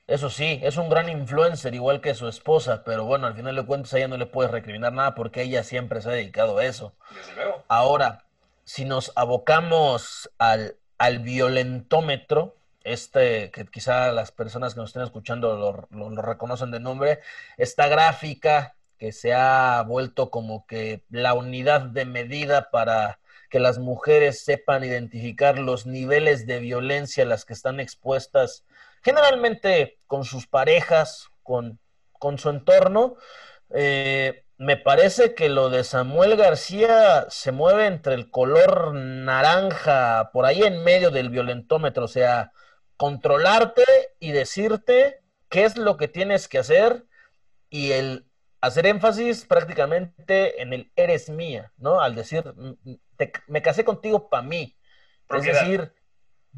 Eso 0.07 0.29
sí, 0.29 0.61
es 0.63 0.77
un 0.77 0.89
gran 0.89 1.09
influencer, 1.09 1.75
igual 1.75 1.99
que 1.99 2.15
su 2.15 2.29
esposa, 2.29 2.83
pero 2.85 3.03
bueno, 3.03 3.27
al 3.27 3.35
final 3.35 3.57
de 3.57 3.65
cuentas 3.65 3.93
a 3.93 3.97
ella 3.97 4.07
no 4.07 4.17
le 4.17 4.25
puedes 4.25 4.51
recriminar 4.51 4.93
nada 4.93 5.15
porque 5.15 5.41
ella 5.41 5.63
siempre 5.63 6.01
se 6.01 6.09
ha 6.09 6.13
dedicado 6.13 6.57
a 6.57 6.65
eso. 6.65 6.95
Desde 7.13 7.35
luego. 7.35 7.65
Ahora, 7.67 8.23
si 8.63 8.85
nos 8.85 9.11
abocamos 9.15 10.29
al, 10.37 10.77
al 10.97 11.19
violentómetro, 11.19 12.55
este, 12.85 13.51
que 13.51 13.65
quizá 13.65 14.13
las 14.13 14.31
personas 14.31 14.73
que 14.73 14.79
nos 14.79 14.91
estén 14.91 15.03
escuchando 15.03 15.57
lo, 15.57 16.09
lo, 16.09 16.21
reconocen 16.21 16.71
de 16.71 16.79
nombre, 16.79 17.19
esta 17.57 17.89
gráfica 17.89 18.75
que 18.97 19.11
se 19.11 19.33
ha 19.33 19.83
vuelto 19.85 20.31
como 20.31 20.65
que 20.65 21.03
la 21.09 21.33
unidad 21.33 21.81
de 21.81 22.05
medida 22.05 22.69
para 22.71 23.19
que 23.49 23.59
las 23.59 23.77
mujeres 23.77 24.43
sepan 24.43 24.83
identificar 24.83 25.59
los 25.59 25.85
niveles 25.85 26.47
de 26.47 26.59
violencia 26.59 27.23
a 27.23 27.27
las 27.27 27.43
que 27.43 27.53
están 27.53 27.79
expuestas, 27.79 28.65
generalmente 29.03 29.99
con 30.07 30.23
sus 30.23 30.47
parejas, 30.47 31.27
con, 31.43 31.79
con 32.11 32.37
su 32.37 32.49
entorno. 32.49 33.15
Eh, 33.69 34.43
me 34.57 34.77
parece 34.77 35.35
que 35.35 35.49
lo 35.49 35.69
de 35.69 35.83
Samuel 35.83 36.35
García 36.35 37.27
se 37.29 37.51
mueve 37.51 37.85
entre 37.85 38.15
el 38.15 38.31
color 38.31 38.93
naranja, 38.93 40.31
por 40.33 40.45
ahí 40.45 40.63
en 40.63 40.83
medio 40.83 41.11
del 41.11 41.29
violentómetro, 41.29 42.05
o 42.05 42.07
sea, 42.07 42.51
controlarte 42.95 43.83
y 44.19 44.31
decirte 44.31 45.21
qué 45.49 45.65
es 45.65 45.77
lo 45.77 45.97
que 45.97 46.07
tienes 46.07 46.47
que 46.47 46.57
hacer 46.57 47.05
y 47.69 47.91
el 47.91 48.25
hacer 48.61 48.87
énfasis 48.87 49.45
prácticamente 49.45 50.61
en 50.61 50.73
el 50.73 50.91
eres 50.95 51.29
mía, 51.29 51.71
¿no? 51.77 52.01
Al 52.01 52.15
decir, 52.15 52.43
me 53.47 53.61
casé 53.61 53.85
contigo 53.85 54.29
para 54.29 54.43
mí. 54.43 54.75
Es 55.29 55.43
decir, 55.43 55.93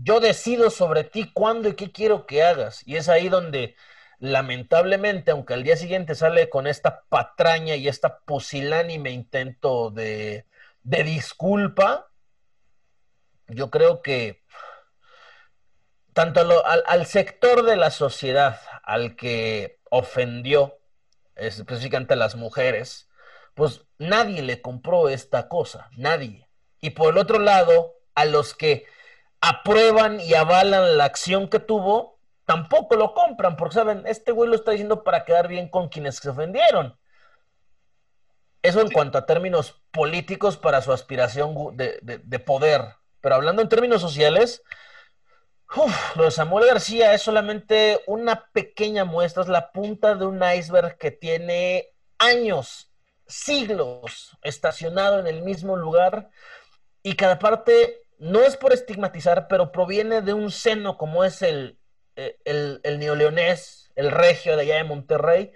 yo 0.02 0.20
decido 0.20 0.70
sobre 0.70 1.04
ti 1.04 1.32
cuándo 1.34 1.70
y 1.70 1.76
qué 1.76 1.92
quiero 1.92 2.26
que 2.26 2.44
hagas. 2.44 2.88
Y 2.88 2.96
es 2.96 3.10
ahí 3.10 3.30
donde, 3.30 3.76
lamentablemente, 4.20 5.32
aunque 5.32 5.54
al 5.54 5.64
día 5.64 5.78
siguiente 5.78 6.16
sale 6.16 6.50
con 6.50 6.68
esta 6.68 7.04
patraña 7.10 7.76
y 7.76 7.88
esta 7.88 8.20
pusilánime 8.20 9.12
intento 9.12 9.90
de, 9.92 10.46
de 10.84 11.04
disculpa, 11.04 12.08
yo 13.48 13.70
creo 13.70 14.02
que 14.02 14.44
tanto 16.14 16.42
al, 16.66 16.84
al 16.86 17.06
sector 17.06 17.64
de 17.64 17.76
la 17.76 17.92
sociedad 17.92 18.60
al 18.84 19.16
que 19.16 19.80
ofendió, 19.90 20.80
específicamente 21.36 22.14
a 22.14 22.18
las 22.18 22.36
mujeres, 22.36 23.10
pues 23.54 23.86
nadie 23.98 24.42
le 24.44 24.62
compró 24.62 25.10
esta 25.10 25.48
cosa, 25.48 25.90
nadie. 25.98 26.48
Y 26.82 26.92
por 26.92 27.14
el 27.14 27.18
otro 27.18 27.40
lado, 27.40 27.96
a 28.16 28.26
los 28.26 28.54
que 28.54 28.86
aprueban 29.42 30.20
y 30.20 30.34
avalan 30.34 30.98
la 30.98 31.06
acción 31.06 31.50
que 31.50 31.60
tuvo, 31.60 32.20
tampoco 32.46 32.96
lo 32.96 33.14
compran, 33.14 33.56
porque 33.56 33.76
saben, 33.76 34.04
este 34.08 34.32
güey 34.32 34.50
lo 34.50 34.56
está 34.56 34.72
diciendo 34.72 35.04
para 35.04 35.24
quedar 35.24 35.48
bien 35.48 35.70
con 35.70 35.90
quienes 35.90 36.18
se 36.18 36.30
ofendieron. 36.30 36.98
Eso 38.62 38.82
en 38.82 38.92
cuanto 38.92 39.18
a 39.18 39.26
términos 39.26 39.82
políticos 39.92 40.58
para 40.58 40.82
su 40.82 40.92
aspiración 40.92 41.78
de, 41.78 42.40
poder. 42.46 42.96
Pero 43.22 43.36
hablando 43.36 43.62
en 43.62 43.70
términos 43.70 44.02
sociales, 44.02 44.64
lo 46.16 46.26
de 46.26 46.32
Samuel 46.32 46.66
García 46.66 47.14
es 47.14 47.22
solamente 47.22 48.02
una 48.08 48.50
pequeña 48.52 49.06
muestra, 49.06 49.44
es 49.44 49.50
la 49.50 49.72
punta 49.72 50.16
de 50.16 50.26
un 50.26 50.42
iceberg 50.44 50.98
que 50.98 51.12
tiene 51.12 51.94
años, 52.18 52.92
siglos 53.28 54.38
estacionado 54.42 55.20
en 55.20 55.28
el 55.28 55.44
mismo 55.44 55.78
lugar 55.78 56.30
y 57.04 57.16
cada 57.16 57.40
parte 57.40 58.04
no 58.20 58.42
es 58.42 58.58
por 58.58 58.74
estigmatizar, 58.74 59.48
pero 59.48 59.72
proviene 59.72 60.22
de 60.22 60.34
un 60.34 60.52
seno 60.52 60.98
como 60.98 61.24
es 61.24 61.42
el, 61.42 61.80
eh, 62.16 62.38
el, 62.46 62.82
el 62.84 63.00
neoleonés, 63.00 63.92
el 63.96 64.12
regio 64.12 64.56
de 64.56 64.64
allá 64.64 64.76
de 64.76 64.84
Monterrey, 64.84 65.52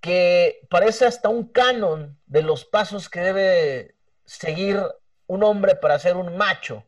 que 0.00 0.66
parece 0.70 1.06
hasta 1.06 1.28
un 1.28 1.48
canon 1.48 2.18
de 2.26 2.42
los 2.42 2.64
pasos 2.64 3.08
que 3.08 3.20
debe 3.20 3.96
seguir 4.24 4.80
un 5.26 5.42
hombre 5.42 5.74
para 5.76 5.98
ser 5.98 6.16
un 6.16 6.36
macho. 6.36 6.86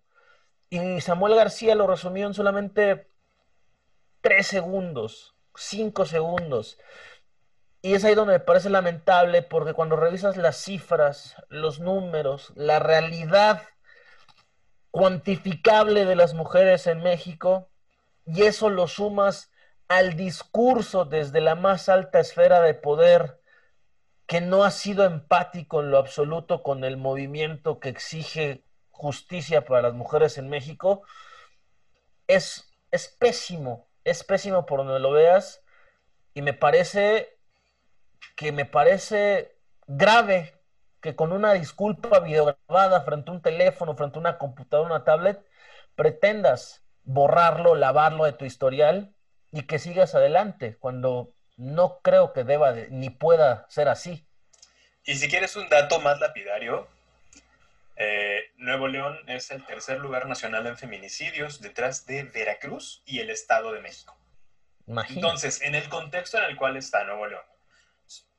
Y 0.71 1.01
Samuel 1.01 1.35
García 1.35 1.75
lo 1.75 1.87
resumió 1.87 2.27
en 2.27 2.35
solamente 2.35 3.11
tres 4.23 4.47
segundos, 4.47 5.35
cinco 5.55 6.07
segundos. 6.07 6.79
Y 7.83 7.95
es 7.95 8.05
ahí 8.05 8.15
donde 8.15 8.35
me 8.35 8.41
parece 8.41 8.71
lamentable 8.71 9.43
porque 9.43 9.75
cuando 9.75 9.97
revisas 9.97 10.37
las 10.37 10.57
cifras, 10.57 11.37
los 11.49 11.81
números, 11.81 12.53
la 12.55 12.79
realidad 12.79 13.63
cuantificable 14.93 16.05
de 16.05 16.15
las 16.15 16.35
mujeres 16.35 16.87
en 16.87 17.03
México, 17.03 17.71
y 18.25 18.43
eso 18.43 18.71
lo 18.71 18.87
sumas 18.87 19.51
al 19.89 20.15
discurso 20.15 21.05
desde 21.05 21.41
la 21.41 21.57
más 21.57 21.89
alta 21.89 22.21
esfera 22.21 22.61
de 22.63 22.75
poder 22.75 23.41
que 24.27 24.41
no 24.41 24.65
ha 24.65 24.71
sido 24.71 25.05
empático 25.05 25.81
en 25.81 25.91
lo 25.91 25.99
absoluto 25.99 26.63
con 26.63 26.85
el 26.85 26.97
movimiento 26.97 27.81
que 27.81 27.89
exige 27.89 28.65
justicia 28.91 29.65
para 29.65 29.83
las 29.83 29.95
mujeres 29.95 30.39
en 30.39 30.49
México, 30.49 31.03
es, 32.29 32.71
es 32.91 33.09
pésimo, 33.09 33.89
es 34.05 34.23
pésimo 34.23 34.67
por 34.67 34.85
donde 34.85 35.01
lo 35.01 35.11
veas 35.11 35.65
y 36.35 36.43
me 36.43 36.53
parece 36.53 37.39
que 38.37 38.53
me 38.53 38.65
parece 38.67 39.59
grave 39.87 40.62
que 41.03 41.17
con 41.17 41.33
una 41.33 41.53
disculpa 41.53 42.21
videograbada 42.21 43.03
frente 43.03 43.31
a 43.31 43.35
un 43.35 43.43
teléfono, 43.43 43.97
frente 43.97 44.19
a 44.19 44.21
una 44.21 44.39
computadora, 44.39 44.95
una 44.95 45.05
tablet, 45.05 45.45
pretendas 45.97 46.85
borrarlo, 47.03 47.75
lavarlo 47.75 48.25
de 48.25 48.33
tu 48.33 48.45
historial 48.45 49.13
y 49.51 49.65
que 49.65 49.81
sigas 49.81 50.15
adelante, 50.15 50.77
cuando 50.79 51.35
no 51.57 51.99
creo 52.03 52.33
que 52.33 52.45
deba 52.45 52.73
ni 52.91 53.11
pueda 53.11 53.67
ser 53.69 53.89
así. 53.89 54.27
Y 55.05 55.17
si 55.17 55.29
quieres 55.29 55.57
un 55.57 55.69
dato 55.69 56.01
más 56.01 56.21
lapidario, 56.21 56.87
eh, 57.97 58.53
Nuevo 58.57 58.87
León 58.87 59.19
es 59.27 59.51
el 59.51 59.67
tercer 59.67 59.99
lugar 59.99 60.27
nacional 60.27 60.69
en 60.69 60.79
feminicidios 60.79 61.61
detrás 61.61 62.07
de 62.07 62.23
Veracruz 62.23 63.03
y 63.05 63.19
el 63.19 63.31
Estado 63.31 63.73
de 63.73 63.81
México. 63.81 64.17
Entonces, 65.09 65.63
en 65.63 65.75
el 65.75 65.89
contexto 65.89 66.39
en 66.39 66.45
el 66.45 66.57
cual 66.57 66.77
está 66.77 67.05
Nuevo 67.05 67.27
León, 67.27 67.45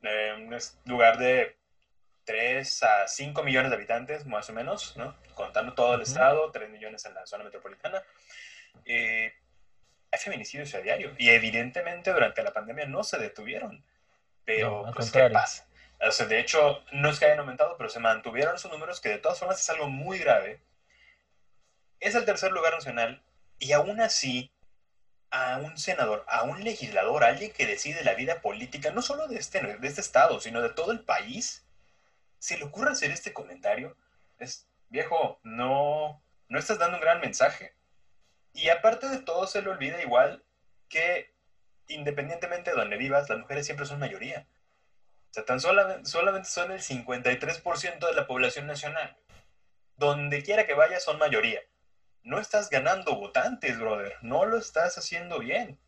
un 0.01 0.57
lugar 0.85 1.17
de 1.17 1.57
3 2.25 2.83
a 2.83 3.07
5 3.07 3.43
millones 3.43 3.71
de 3.71 3.75
habitantes, 3.75 4.25
más 4.25 4.49
o 4.49 4.53
menos, 4.53 4.95
¿no? 4.97 5.15
Contando 5.33 5.73
todo 5.73 5.95
el 5.95 6.01
estado, 6.01 6.51
3 6.51 6.69
millones 6.69 7.05
en 7.05 7.13
la 7.13 7.25
zona 7.25 7.43
metropolitana. 7.43 8.01
Eh, 8.85 9.33
hay 10.11 10.19
feminicidios 10.19 10.73
a 10.75 10.81
diario 10.81 11.13
y 11.17 11.29
evidentemente 11.29 12.11
durante 12.11 12.43
la 12.43 12.53
pandemia 12.53 12.85
no 12.85 13.03
se 13.03 13.17
detuvieron. 13.17 13.83
Pero, 14.45 14.85
pues, 14.95 15.11
¿qué 15.11 15.29
pasa? 15.29 15.67
de 16.27 16.39
hecho, 16.39 16.83
no 16.91 17.09
es 17.09 17.19
que 17.19 17.25
hayan 17.25 17.39
aumentado, 17.39 17.77
pero 17.77 17.89
se 17.89 17.99
mantuvieron 17.99 18.55
esos 18.55 18.69
números 18.69 18.99
que 18.99 19.09
de 19.09 19.17
todas 19.19 19.39
formas 19.39 19.61
es 19.61 19.69
algo 19.69 19.87
muy 19.87 20.19
grave. 20.19 20.61
Es 21.99 22.15
el 22.15 22.25
tercer 22.25 22.51
lugar 22.51 22.73
nacional 22.73 23.23
y 23.57 23.71
aún 23.71 24.01
así 24.01 24.51
a 25.31 25.57
un 25.57 25.77
senador, 25.77 26.25
a 26.27 26.43
un 26.43 26.63
legislador, 26.63 27.23
a 27.23 27.27
alguien 27.27 27.51
que 27.51 27.65
decide 27.65 28.03
la 28.03 28.13
vida 28.13 28.41
política, 28.41 28.91
no 28.91 29.01
solo 29.01 29.27
de 29.27 29.37
este, 29.37 29.61
de 29.61 29.87
este 29.87 30.01
estado, 30.01 30.39
sino 30.41 30.61
de 30.61 30.69
todo 30.69 30.91
el 30.91 30.99
país, 30.99 31.65
se 32.43 32.57
le 32.57 32.65
ocurre 32.65 32.91
hacer 32.91 33.09
este 33.09 33.31
comentario, 33.31 33.95
es, 34.37 34.67
viejo, 34.89 35.39
no, 35.43 36.21
no 36.49 36.59
estás 36.59 36.77
dando 36.77 36.97
un 36.97 37.01
gran 37.01 37.21
mensaje. 37.21 37.73
Y 38.51 38.67
aparte 38.67 39.07
de 39.07 39.19
todo, 39.19 39.47
se 39.47 39.61
le 39.61 39.69
olvida 39.69 40.01
igual 40.01 40.43
que 40.89 41.33
independientemente 41.87 42.71
de 42.71 42.75
donde 42.75 42.97
vivas, 42.97 43.29
las 43.29 43.39
mujeres 43.39 43.65
siempre 43.65 43.85
son 43.85 43.99
mayoría. 43.99 44.45
O 45.31 45.33
sea, 45.33 45.45
tan 45.45 45.61
solamente, 45.61 46.49
son 46.49 46.73
el 46.73 46.81
53% 46.81 48.07
de 48.07 48.13
la 48.13 48.27
población 48.27 48.67
nacional. 48.67 49.15
Donde 49.95 50.43
quiera 50.43 50.67
que 50.67 50.73
vayas 50.73 51.01
son 51.01 51.19
mayoría. 51.19 51.61
No 52.23 52.41
estás 52.41 52.69
ganando 52.69 53.15
votantes, 53.15 53.79
brother. 53.79 54.17
No 54.21 54.43
lo 54.43 54.57
estás 54.57 54.97
haciendo 54.97 55.39
bien. 55.39 55.79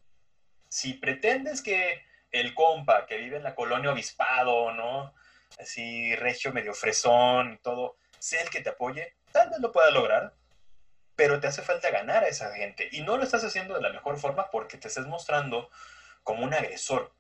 Si 0.69 0.93
pretendes 0.93 1.62
que 1.62 2.01
el 2.31 2.53
compa 2.53 3.07
que 3.07 3.17
vive 3.17 3.35
en 3.35 3.43
la 3.43 3.55
colonia 3.55 3.91
Obispado, 3.91 4.71
¿no? 4.71 5.13
Así, 5.59 6.15
regio 6.15 6.51
medio 6.51 6.74
fresón 6.74 7.53
y 7.53 7.57
todo, 7.57 7.97
sea 8.19 8.41
el 8.41 8.50
que 8.50 8.62
te 8.62 8.69
apoye, 8.69 9.15
tal 9.31 9.50
vez 9.50 9.59
lo 9.59 9.71
pueda 9.71 9.89
lograr, 9.91 10.33
pero 11.15 11.39
te 11.39 11.47
hace 11.47 11.62
falta 11.62 11.91
ganar 11.91 12.24
a 12.24 12.27
esa 12.27 12.53
gente. 12.55 12.89
Y 12.91 13.01
no 13.01 13.17
lo 13.17 13.24
estás 13.24 13.43
haciendo 13.43 13.74
de 13.74 13.81
la 13.81 13.89
mejor 13.89 14.19
forma 14.19 14.50
porque 14.51 14.77
te 14.77 14.88
estás 14.88 15.07
mostrando 15.07 15.69
como 16.24 16.43
un 16.43 16.53
agresor. 16.53 17.13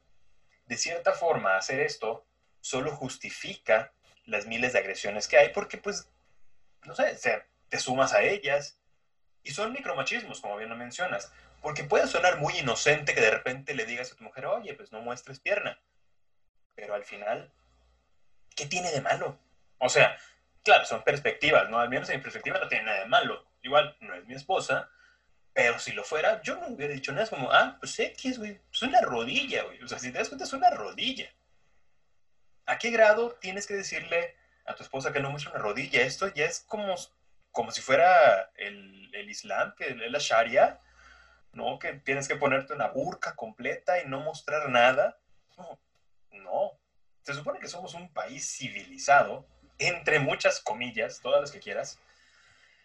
De 0.65 0.77
cierta 0.77 1.13
forma, 1.13 1.57
hacer 1.57 1.79
esto 1.79 2.25
solo 2.59 2.91
justifica 2.91 3.93
las 4.25 4.47
miles 4.47 4.73
de 4.73 4.79
agresiones 4.79 5.27
que 5.27 5.37
hay 5.37 5.49
porque, 5.49 5.77
pues, 5.77 6.09
no 6.83 6.95
sé, 6.95 7.17
te 7.69 7.79
sumas 7.79 8.13
a 8.13 8.23
ellas. 8.23 8.79
Y 9.43 9.51
son 9.51 9.71
micromachismos, 9.73 10.41
como 10.41 10.57
bien 10.57 10.69
lo 10.69 10.75
mencionas. 10.75 11.31
Porque 11.61 11.83
puede 11.83 12.07
sonar 12.07 12.39
muy 12.39 12.57
inocente 12.57 13.13
que 13.13 13.21
de 13.21 13.31
repente 13.31 13.75
le 13.75 13.85
digas 13.85 14.11
a 14.11 14.15
tu 14.15 14.23
mujer, 14.23 14.47
oye, 14.47 14.73
pues 14.73 14.91
no 14.91 15.01
muestres 15.01 15.39
pierna. 15.39 15.79
Pero 16.73 16.95
al 16.95 17.05
final, 17.05 17.53
¿qué 18.55 18.65
tiene 18.65 18.91
de 18.91 19.01
malo? 19.01 19.39
O 19.77 19.89
sea, 19.89 20.17
claro, 20.63 20.85
son 20.85 21.03
perspectivas, 21.03 21.69
¿no? 21.69 21.79
Al 21.79 21.89
menos 21.89 22.09
en 22.09 22.17
mi 22.17 22.23
perspectiva 22.23 22.59
no 22.59 22.67
tiene 22.67 22.85
nada 22.85 22.99
de 22.99 23.05
malo. 23.05 23.45
Igual, 23.61 23.95
no 24.01 24.15
es 24.15 24.25
mi 24.25 24.33
esposa, 24.33 24.89
pero 25.53 25.79
si 25.79 25.93
lo 25.93 26.03
fuera, 26.03 26.41
yo 26.41 26.55
no 26.57 26.67
hubiera 26.67 26.93
dicho 26.93 27.11
nada. 27.11 27.23
Es 27.23 27.29
como, 27.29 27.51
ah, 27.51 27.77
pues 27.79 27.97
X, 27.97 28.39
güey, 28.39 28.59
es 28.71 28.81
una 28.81 29.01
rodilla, 29.01 29.63
güey. 29.63 29.81
O 29.81 29.87
sea, 29.87 29.99
si 29.99 30.11
te 30.11 30.17
das 30.17 30.29
cuenta, 30.29 30.45
es 30.45 30.53
una 30.53 30.69
rodilla. 30.69 31.29
¿A 32.65 32.77
qué 32.77 32.89
grado 32.89 33.37
tienes 33.39 33.67
que 33.67 33.75
decirle 33.75 34.35
a 34.65 34.75
tu 34.75 34.83
esposa 34.83 35.13
que 35.13 35.19
no 35.19 35.29
muestre 35.29 35.51
una 35.51 35.61
rodilla? 35.61 36.01
Esto 36.01 36.27
ya 36.33 36.45
es 36.45 36.59
como, 36.61 36.95
como 37.51 37.71
si 37.71 37.81
fuera 37.81 38.51
el, 38.55 39.13
el 39.13 39.29
Islam, 39.29 39.75
que 39.77 39.89
es 39.89 40.11
la 40.11 40.19
Sharia, 40.19 40.81
¿no? 41.53 41.79
Que 41.79 41.93
tienes 41.93 42.27
que 42.27 42.35
ponerte 42.35 42.73
una 42.73 42.87
burka 42.87 43.35
completa 43.35 44.01
y 44.01 44.07
no 44.07 44.19
mostrar 44.19 44.69
nada. 44.69 45.17
No, 45.57 45.79
no. 46.31 46.79
Se 47.25 47.33
supone 47.33 47.59
que 47.59 47.67
somos 47.67 47.95
un 47.95 48.07
país 48.13 48.47
civilizado 48.47 49.47
entre 49.79 50.19
muchas 50.19 50.59
comillas, 50.59 51.21
todas 51.21 51.41
las 51.41 51.51
que 51.51 51.59
quieras, 51.59 51.97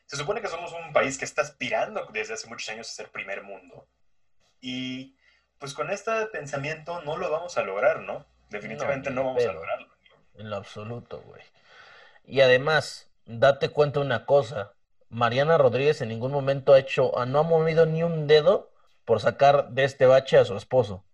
se 0.06 0.16
supone 0.16 0.40
que 0.40 0.48
somos 0.48 0.72
un 0.72 0.94
país 0.94 1.18
que 1.18 1.26
está 1.26 1.42
aspirando 1.42 2.08
desde 2.10 2.34
hace 2.34 2.48
muchos 2.48 2.68
años 2.70 2.88
a 2.88 2.92
ser 2.92 3.10
primer 3.10 3.42
mundo. 3.42 3.86
Y 4.62 5.14
pues 5.58 5.74
con 5.74 5.90
este 5.90 6.10
pensamiento 6.32 7.02
no 7.02 7.18
lo 7.18 7.30
vamos 7.30 7.58
a 7.58 7.62
lograr, 7.62 8.00
¿no? 8.00 8.24
Definitivamente 8.48 9.10
no, 9.10 9.24
vamos 9.24 9.44
a 9.44 9.52
lograrlo. 9.52 9.88
En 10.36 10.48
lo 10.48 10.56
absoluto, 10.56 11.20
güey. 11.20 11.42
Y 12.24 12.40
además, 12.40 13.10
date 13.26 13.68
cuenta 13.68 14.00
una 14.00 14.24
cosa. 14.24 14.72
Mariana 15.10 15.58
Rodríguez 15.58 16.00
en 16.00 16.08
ningún 16.08 16.32
momento 16.32 16.72
ha 16.72 16.78
hecho, 16.78 17.12
no 17.26 17.40
ha 17.40 17.42
movido 17.42 17.84
ni 17.84 18.02
un 18.02 18.26
dedo 18.26 18.72
por 19.04 19.20
sacar 19.20 19.68
de 19.68 19.84
este 19.84 20.06
bache 20.06 20.38
a 20.38 20.46
su 20.46 20.56
esposo. 20.56 21.04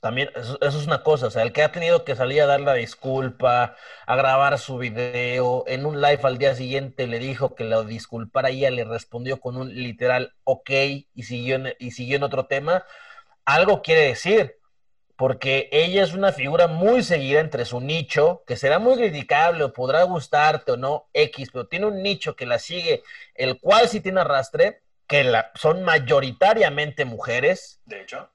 También 0.00 0.30
eso, 0.34 0.58
es 0.60 0.86
una 0.86 1.02
cosa, 1.02 1.26
o 1.26 1.30
sea, 1.30 1.42
el 1.42 1.52
que 1.52 1.62
ha 1.62 1.72
tenido 1.72 2.04
que 2.04 2.16
salir 2.16 2.40
a 2.40 2.46
dar 2.46 2.60
la 2.60 2.72
disculpa, 2.72 3.76
a 4.06 4.16
grabar 4.16 4.58
su 4.58 4.78
video, 4.78 5.64
en 5.66 5.84
un 5.84 6.00
live 6.00 6.20
al 6.22 6.38
día 6.38 6.54
siguiente 6.54 7.06
le 7.06 7.18
dijo 7.18 7.54
que 7.54 7.64
lo 7.64 7.84
disculpara 7.84 8.48
ella 8.48 8.70
le 8.70 8.84
respondió 8.84 9.40
con 9.40 9.58
un 9.58 9.74
literal 9.74 10.34
ok 10.44 10.70
y 11.14 11.22
siguió 11.24 11.56
en, 11.56 11.74
y 11.78 11.90
siguió 11.90 12.16
en 12.16 12.22
otro 12.22 12.46
tema, 12.46 12.84
algo 13.44 13.82
quiere 13.82 14.06
decir, 14.06 14.56
porque 15.16 15.68
ella 15.70 16.02
es 16.02 16.14
una 16.14 16.32
figura 16.32 16.66
muy 16.66 17.02
seguida 17.02 17.40
entre 17.40 17.66
su 17.66 17.80
nicho, 17.80 18.42
que 18.46 18.56
será 18.56 18.78
muy 18.78 18.96
criticable 18.96 19.64
o 19.64 19.72
podrá 19.74 20.02
gustarte 20.04 20.72
o 20.72 20.76
no, 20.78 21.08
X, 21.12 21.50
pero 21.52 21.66
tiene 21.66 21.86
un 21.86 22.02
nicho 22.02 22.36
que 22.36 22.46
la 22.46 22.58
sigue, 22.58 23.02
el 23.34 23.60
cual 23.60 23.86
sí 23.88 24.00
tiene 24.00 24.22
arrastre, 24.22 24.80
que 25.06 25.24
la, 25.24 25.50
son 25.56 25.82
mayoritariamente 25.82 27.04
mujeres. 27.04 27.82
De 27.84 28.00
hecho 28.00 28.30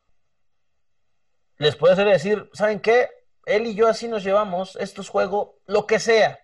les 1.58 1.76
puede 1.76 1.94
hacer 1.94 2.08
decir, 2.08 2.50
¿saben 2.54 2.80
qué? 2.80 3.10
Él 3.46 3.68
y 3.68 3.76
yo 3.76 3.88
así 3.88 4.08
nos 4.08 4.24
llevamos, 4.24 4.76
esto 4.78 5.02
es 5.02 5.10
juego, 5.10 5.60
lo 5.66 5.86
que 5.88 6.00
sea. 6.00 6.40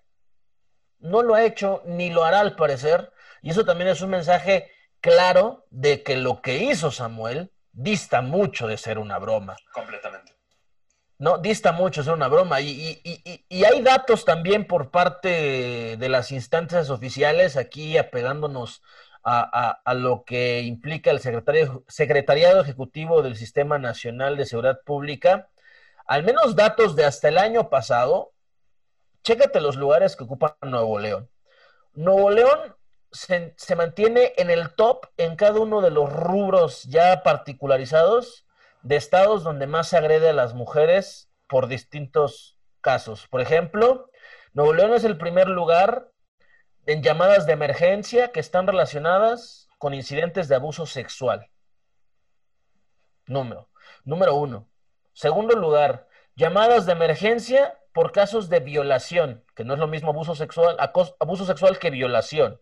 No 0.99 1.23
lo 1.23 1.35
ha 1.35 1.43
hecho 1.43 1.81
ni 1.85 2.11
lo 2.11 2.23
hará 2.23 2.39
al 2.39 2.55
parecer. 2.55 3.11
Y 3.41 3.49
eso 3.49 3.65
también 3.65 3.89
es 3.89 4.01
un 4.01 4.11
mensaje 4.11 4.71
claro 4.99 5.65
de 5.71 6.03
que 6.03 6.15
lo 6.15 6.41
que 6.41 6.57
hizo 6.57 6.91
Samuel 6.91 7.51
dista 7.71 8.21
mucho 8.21 8.67
de 8.67 8.77
ser 8.77 8.99
una 8.99 9.17
broma. 9.17 9.57
Completamente. 9.73 10.35
No, 11.17 11.37
dista 11.37 11.71
mucho 11.71 12.01
de 12.01 12.05
ser 12.05 12.13
una 12.13 12.27
broma. 12.27 12.61
Y, 12.61 13.01
y, 13.03 13.63
hay 13.63 13.81
datos 13.81 14.25
también 14.25 14.65
por 14.65 14.91
parte 14.91 15.97
de 15.97 16.09
las 16.09 16.31
instancias 16.31 16.89
oficiales, 16.89 17.57
aquí 17.57 17.97
apegándonos 17.97 18.81
a, 19.23 19.93
lo 19.93 20.23
que 20.23 20.61
implica 20.61 21.11
el 21.11 21.19
secretario, 21.19 21.83
Secretariado 21.87 22.61
Ejecutivo 22.61 23.21
del 23.21 23.35
Sistema 23.35 23.77
Nacional 23.77 24.37
de 24.37 24.45
Seguridad 24.45 24.81
Pública, 24.83 25.49
al 26.05 26.23
menos 26.23 26.55
datos 26.55 26.95
de 26.95 27.05
hasta 27.05 27.29
el 27.29 27.37
año 27.37 27.69
pasado, 27.69 28.33
chécate 29.23 29.61
los 29.61 29.75
lugares 29.75 30.15
que 30.15 30.23
ocupa 30.23 30.57
Nuevo 30.61 30.99
León. 30.99 31.29
Nuevo 31.93 32.31
León 32.31 32.75
se, 33.11 33.53
se, 33.57 33.75
mantiene 33.75 34.33
en 34.37 34.49
el 34.49 34.73
top 34.73 35.05
en 35.17 35.35
cada 35.35 35.59
uno 35.59 35.81
de 35.81 35.91
los 35.91 36.11
rubros 36.11 36.83
ya 36.83 37.23
particularizados 37.23 38.47
de 38.81 38.95
estados 38.95 39.43
donde 39.43 39.67
más 39.67 39.89
se 39.89 39.97
agrede 39.97 40.29
a 40.29 40.33
las 40.33 40.53
mujeres 40.53 41.29
por 41.47 41.67
distintos 41.67 42.57
casos. 42.79 43.27
Por 43.27 43.41
ejemplo, 43.41 44.09
Nuevo 44.53 44.73
León 44.73 44.93
es 44.93 45.03
el 45.03 45.17
primer 45.17 45.47
lugar 45.47 46.10
en 46.85 47.03
llamadas 47.03 47.45
de 47.45 47.53
emergencia 47.53 48.31
que 48.31 48.39
están 48.39 48.67
relacionadas 48.67 49.69
con 49.77 49.93
incidentes 49.93 50.47
de 50.47 50.55
abuso 50.55 50.85
sexual. 50.85 51.49
Número. 53.27 53.69
Número 54.03 54.35
uno. 54.35 54.67
Segundo 55.13 55.55
lugar, 55.55 56.07
llamadas 56.35 56.85
de 56.85 56.93
emergencia 56.93 57.77
por 57.93 58.11
casos 58.11 58.49
de 58.49 58.59
violación, 58.59 59.43
que 59.55 59.63
no 59.63 59.73
es 59.73 59.79
lo 59.79 59.87
mismo 59.87 60.09
abuso 60.09 60.35
sexual, 60.35 60.77
abuso 61.19 61.45
sexual 61.45 61.77
que 61.77 61.89
violación. 61.89 62.59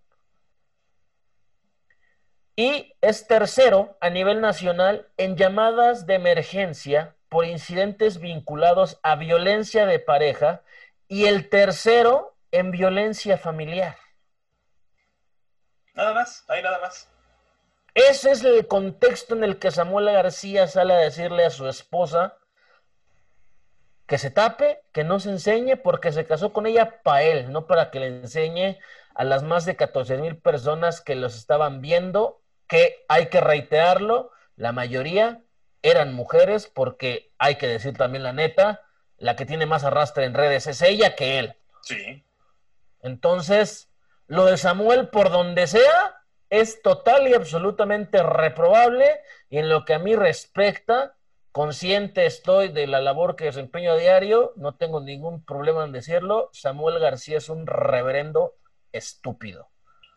Y 2.55 2.93
es 3.01 3.27
tercero 3.27 3.97
a 4.01 4.09
nivel 4.09 4.41
nacional 4.41 5.07
en 5.17 5.37
llamadas 5.37 6.05
de 6.07 6.15
emergencia 6.15 7.15
por 7.29 7.45
incidentes 7.45 8.19
vinculados 8.19 8.99
a 9.01 9.15
violencia 9.15 9.85
de 9.85 9.99
pareja 9.99 10.63
y 11.07 11.25
el 11.25 11.47
tercero 11.47 12.35
en 12.51 12.71
violencia 12.71 13.37
familiar. 13.37 13.95
Nada 15.99 16.13
más, 16.13 16.45
hay 16.47 16.63
nada 16.63 16.79
más. 16.79 17.09
Ese 17.93 18.31
es 18.31 18.41
el 18.45 18.67
contexto 18.67 19.35
en 19.35 19.43
el 19.43 19.59
que 19.59 19.69
Samuel 19.69 20.05
García 20.05 20.65
sale 20.65 20.93
a 20.93 20.99
decirle 20.99 21.43
a 21.43 21.49
su 21.49 21.67
esposa 21.67 22.37
que 24.07 24.17
se 24.17 24.31
tape, 24.31 24.81
que 24.93 25.03
no 25.03 25.19
se 25.19 25.29
enseñe, 25.29 25.75
porque 25.75 26.13
se 26.13 26.25
casó 26.25 26.53
con 26.53 26.67
ella 26.67 27.01
para 27.03 27.23
él, 27.23 27.51
no 27.51 27.67
para 27.67 27.91
que 27.91 27.99
le 27.99 28.07
enseñe 28.07 28.79
a 29.13 29.25
las 29.25 29.43
más 29.43 29.65
de 29.65 29.75
14 29.75 30.17
mil 30.19 30.37
personas 30.37 31.01
que 31.01 31.15
los 31.15 31.35
estaban 31.35 31.81
viendo, 31.81 32.41
que 32.69 33.03
hay 33.09 33.25
que 33.25 33.41
reiterarlo, 33.41 34.31
la 34.55 34.71
mayoría 34.71 35.41
eran 35.81 36.13
mujeres, 36.13 36.67
porque 36.67 37.33
hay 37.37 37.55
que 37.55 37.67
decir 37.67 37.97
también 37.97 38.23
la 38.23 38.31
neta, 38.31 38.85
la 39.17 39.35
que 39.35 39.45
tiene 39.45 39.65
más 39.65 39.83
arrastre 39.83 40.23
en 40.23 40.33
redes 40.33 40.65
es 40.65 40.81
ella 40.81 41.17
que 41.17 41.39
él. 41.39 41.57
Sí. 41.81 42.23
Entonces, 43.01 43.88
lo 44.29 44.45
de 44.45 44.57
Samuel, 44.57 45.09
por 45.09 45.31
donde 45.31 45.65
sea, 45.65 46.21
es 46.51 46.81
total 46.83 47.27
y 47.27 47.33
absolutamente 47.33 48.21
reprobable 48.21 49.21
y 49.49 49.57
en 49.57 49.69
lo 49.69 49.85
que 49.85 49.95
a 49.95 49.99
mí 49.99 50.15
respecta, 50.15 51.15
consciente 51.51 52.27
estoy 52.27 52.67
de 52.67 52.85
la 52.85 53.01
labor 53.01 53.35
que 53.35 53.45
desempeño 53.45 53.91
a 53.91 53.97
diario, 53.97 54.53
no 54.55 54.75
tengo 54.75 55.01
ningún 55.01 55.43
problema 55.43 55.83
en 55.83 55.91
decirlo, 55.91 56.51
Samuel 56.53 56.99
García 56.99 57.39
es 57.39 57.49
un 57.49 57.65
reverendo 57.65 58.55
estúpido. 58.91 59.69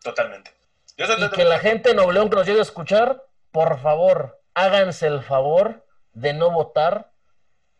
Totalmente. 0.03 0.51
y 0.95 1.29
que 1.29 1.43
la 1.43 1.57
gente 1.57 1.89
en 1.89 1.95
Nuevo 1.95 2.29
que 2.29 2.35
nos 2.35 2.45
llegue 2.45 2.59
a 2.59 2.63
escuchar, 2.63 3.25
por 3.51 3.79
favor, 3.79 4.39
háganse 4.53 5.07
el 5.07 5.23
favor 5.23 5.87
de 6.13 6.33
no 6.33 6.51
votar 6.51 7.11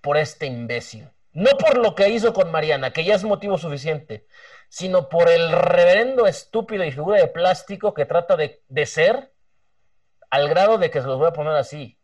por 0.01 0.17
este 0.17 0.47
imbécil. 0.47 1.09
No 1.31 1.51
por 1.57 1.77
lo 1.77 1.93
que 1.93 2.09
hizo 2.09 2.33
con 2.33 2.51
Mariana, 2.51 2.91
que 2.91 3.03
ya 3.03 3.15
es 3.15 3.23
motivo 3.23 3.57
suficiente, 3.57 4.27
sino 4.73 5.07
por 5.07 5.29
el 5.29 5.51
reverendo 5.51 6.25
estúpido 6.25 6.83
y 6.83 6.91
figura 6.91 7.19
de 7.19 7.27
plástico 7.27 7.93
que 7.93 8.07
trata 8.07 8.35
de, 8.35 8.85
ser, 8.87 9.31
al 10.31 10.49
grado 10.49 10.79
de 10.79 10.89
que 10.89 10.99
se 10.99 11.05
los 11.05 11.19
voy 11.19 11.27
a 11.27 11.33
poner 11.33 11.53
así. 11.53 11.99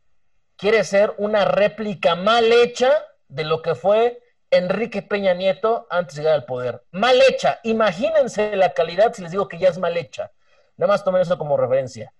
Quiere 0.55 0.84
ser 0.84 1.15
una 1.17 1.45
réplica 1.45 2.13
mal 2.13 2.45
hecha 2.51 2.91
de 3.27 3.43
lo 3.43 3.63
que 3.63 3.73
fue 3.73 4.21
Enrique 4.51 5.01
Peña 5.01 5.34
Nieto 5.34 5.88
antes 5.89 6.15
de 6.15 6.21
llegar 6.21 6.36
al 6.36 6.45
poder. 6.45 6.84
Mal 6.91 7.19
hecha. 7.27 7.60
Imagínense 7.63 8.55
la 8.55 8.75
calidad 8.75 9.15
si 9.15 9.23
les 9.23 9.32
digo 9.32 9.47
que 9.47 9.58
ya 9.58 9.69
es 9.69 9.79
mal 9.79 9.97
hecha. 9.97 10.32
Nada 10.77 10.93
más 10.93 11.03
tomen 11.03 11.23
eso 11.23 11.39
como 11.39 11.58
referencia. 11.58 12.13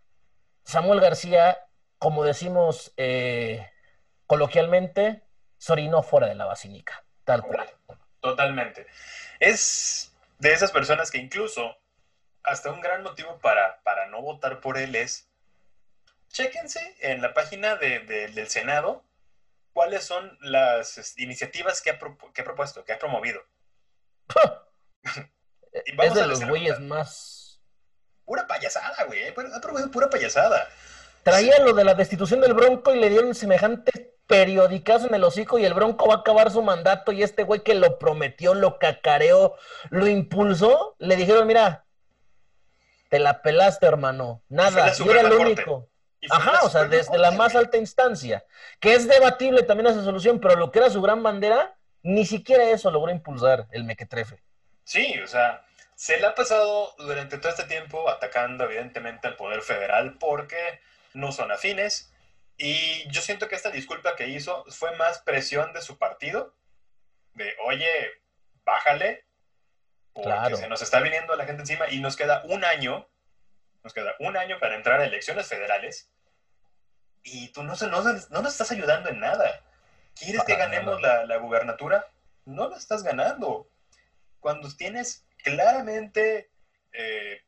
Samuel 0.64 1.00
García, 1.00 1.60
como 2.00 2.24
decimos 2.24 2.92
eh, 2.98 3.70
coloquialmente, 4.26 5.22
sorinó 5.60 6.02
fuera 6.02 6.26
de 6.26 6.34
la 6.34 6.46
basílica 6.46 7.06
Tal 7.24 7.44
cual. 7.44 7.70
Totalmente. 8.20 8.88
Es 9.40 10.09
de 10.40 10.54
esas 10.54 10.72
personas 10.72 11.12
que 11.12 11.20
incluso 11.20 11.78
hasta 12.44 12.72
un 12.72 12.82
gran 12.82 13.04
motivo 13.04 13.40
para, 13.40 13.82
para 13.84 14.08
no 14.08 14.22
votar 14.22 14.62
por 14.62 14.78
él 14.78 14.96
es, 14.96 15.30
chéquense 16.30 16.96
en 17.02 17.22
la 17.22 17.34
página 17.34 17.76
del 17.76 18.48
Senado 18.48 19.04
cuáles 19.74 20.04
son 20.04 20.38
las 20.42 21.18
iniciativas 21.18 21.82
que 21.82 21.92
ha, 21.92 22.00
que 22.34 22.42
ha 22.42 22.44
propuesto, 22.44 22.84
que 22.84 22.94
ha 22.94 23.00
promovido. 23.00 23.42
es 25.74 26.14
de 26.14 26.28
los 26.28 26.44
güeyes 26.46 26.80
más... 26.80 27.62
Pura 28.26 28.46
payasada, 28.46 29.06
güey. 29.06 29.28
Ha 29.28 29.34
promovido 29.34 29.90
pura 29.90 30.10
payasada. 30.10 30.70
Traía 31.24 31.60
lo 31.60 31.74
de 31.74 31.84
la 31.84 31.96
destitución 31.96 32.42
del 32.42 32.54
Bronco 32.54 32.94
y 32.94 33.00
le 33.00 33.10
dieron 33.10 33.34
semejante 33.34 34.09
periodicazo 34.30 35.08
en 35.08 35.16
el 35.16 35.24
hocico 35.24 35.58
y 35.58 35.66
el 35.66 35.74
Bronco 35.74 36.08
va 36.08 36.14
a 36.14 36.18
acabar 36.18 36.52
su 36.52 36.62
mandato 36.62 37.12
y 37.12 37.24
este 37.24 37.44
güey 37.44 37.62
que 37.64 37.74
lo 37.74 37.98
prometió, 37.98 38.54
lo 38.54 38.78
cacareó, 38.78 39.56
lo 39.90 40.08
impulsó, 40.08 40.96
le 41.00 41.16
dijeron, 41.16 41.48
mira, 41.48 41.86
te 43.10 43.18
la 43.18 43.42
pelaste, 43.42 43.88
hermano. 43.88 44.44
Nada, 44.48 44.94
yo 44.94 45.10
era 45.10 45.22
el 45.22 45.34
único. 45.34 45.90
Ajá, 46.30 46.60
o 46.64 46.70
sea, 46.70 46.84
desde 46.84 47.18
la 47.18 47.32
más 47.32 47.56
alta 47.56 47.78
instancia, 47.78 48.46
que 48.80 48.94
es 48.94 49.08
debatible 49.08 49.64
también 49.64 49.88
esa 49.88 50.04
solución, 50.04 50.40
pero 50.40 50.56
lo 50.58 50.72
que 50.72 50.78
era 50.78 50.92
su 50.92 51.02
gran 51.02 51.24
bandera, 51.24 51.76
ni 52.04 52.24
siquiera 52.24 52.66
eso 52.66 52.92
logró 52.92 53.12
impulsar 53.12 53.66
el 53.72 53.84
mequetrefe. 53.84 54.44
Sí, 54.84 55.20
o 55.24 55.28
sea, 55.28 55.66
se 55.96 56.20
le 56.20 56.28
ha 56.28 56.36
pasado 56.36 56.94
durante 57.00 57.40
todo 57.40 57.50
este 57.50 57.64
tiempo 57.64 58.08
atacando 58.08 58.66
evidentemente 58.66 59.28
al 59.28 59.38
poder 59.38 59.64
federal 59.64 60.18
porque 60.20 60.82
no 61.16 61.32
son 61.32 61.52
afines. 61.52 62.09
Y 62.62 63.10
yo 63.10 63.22
siento 63.22 63.48
que 63.48 63.56
esta 63.56 63.72
disculpa 63.72 64.18
que 64.18 64.28
hizo 64.28 64.66
fue 64.68 64.96
más 64.98 65.20
presión 65.20 65.72
de 65.72 65.82
su 65.82 65.98
partido, 65.98 66.58
de, 67.34 67.56
oye, 67.64 67.90
bájale, 68.66 69.26
porque 70.12 70.58
se 70.58 70.68
nos 70.68 70.82
está 70.82 71.00
viniendo 71.00 71.38
la 71.38 71.46
gente 71.46 71.62
encima 71.62 71.90
y 71.90 72.02
nos 72.02 72.18
queda 72.18 72.44
un 72.44 72.66
año, 72.66 73.10
nos 73.82 73.94
queda 73.94 74.14
un 74.20 74.36
año 74.36 74.60
para 74.60 74.76
entrar 74.76 75.00
a 75.00 75.06
elecciones 75.06 75.48
federales 75.48 76.12
y 77.24 77.48
tú 77.54 77.64
no, 77.64 77.76
no, 77.76 78.02
no 78.02 78.42
nos 78.42 78.52
estás 78.52 78.72
ayudando 78.72 79.08
en 79.08 79.22
nada. 79.22 79.64
¿Quieres 80.14 80.44
que 80.44 80.58
ganemos 80.58 81.02
la, 81.02 81.26
la 81.26 81.38
gubernatura? 81.38 82.12
No 82.44 82.68
la 82.68 82.76
estás 82.76 83.04
ganando. 83.04 83.70
Cuando 84.42 84.70
tienes 84.76 85.26
claramente 85.44 86.52
eh, 86.92 87.42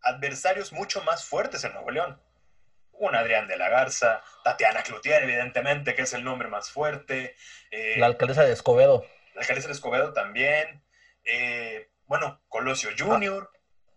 adversarios 0.00 0.72
mucho 0.72 1.02
más 1.02 1.26
fuertes 1.26 1.64
en 1.64 1.74
Nuevo 1.74 1.90
León. 1.90 2.18
Un 2.98 3.14
Adrián 3.14 3.46
de 3.46 3.56
la 3.56 3.68
Garza, 3.68 4.22
Tatiana 4.44 4.82
Cloutier, 4.82 5.22
evidentemente, 5.22 5.94
que 5.94 6.02
es 6.02 6.12
el 6.14 6.24
nombre 6.24 6.48
más 6.48 6.70
fuerte. 6.70 7.36
Eh, 7.70 7.94
la 7.98 8.06
alcaldesa 8.06 8.44
de 8.44 8.52
Escobedo. 8.52 9.04
La 9.34 9.42
alcaldesa 9.42 9.68
de 9.68 9.74
Escobedo 9.74 10.12
también. 10.12 10.82
Eh, 11.24 11.88
bueno, 12.06 12.40
Colosio 12.48 12.90
Junior. 12.98 13.50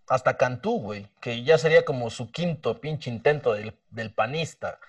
hasta 0.08 0.36
Cantú, 0.36 0.82
güey, 0.82 1.08
que 1.22 1.44
ya 1.44 1.58
sería 1.58 1.86
como 1.86 2.10
su 2.10 2.32
quinto 2.32 2.82
pinche 2.82 3.10
intento 3.10 3.54
del, 3.54 4.14
panista. 4.14 4.80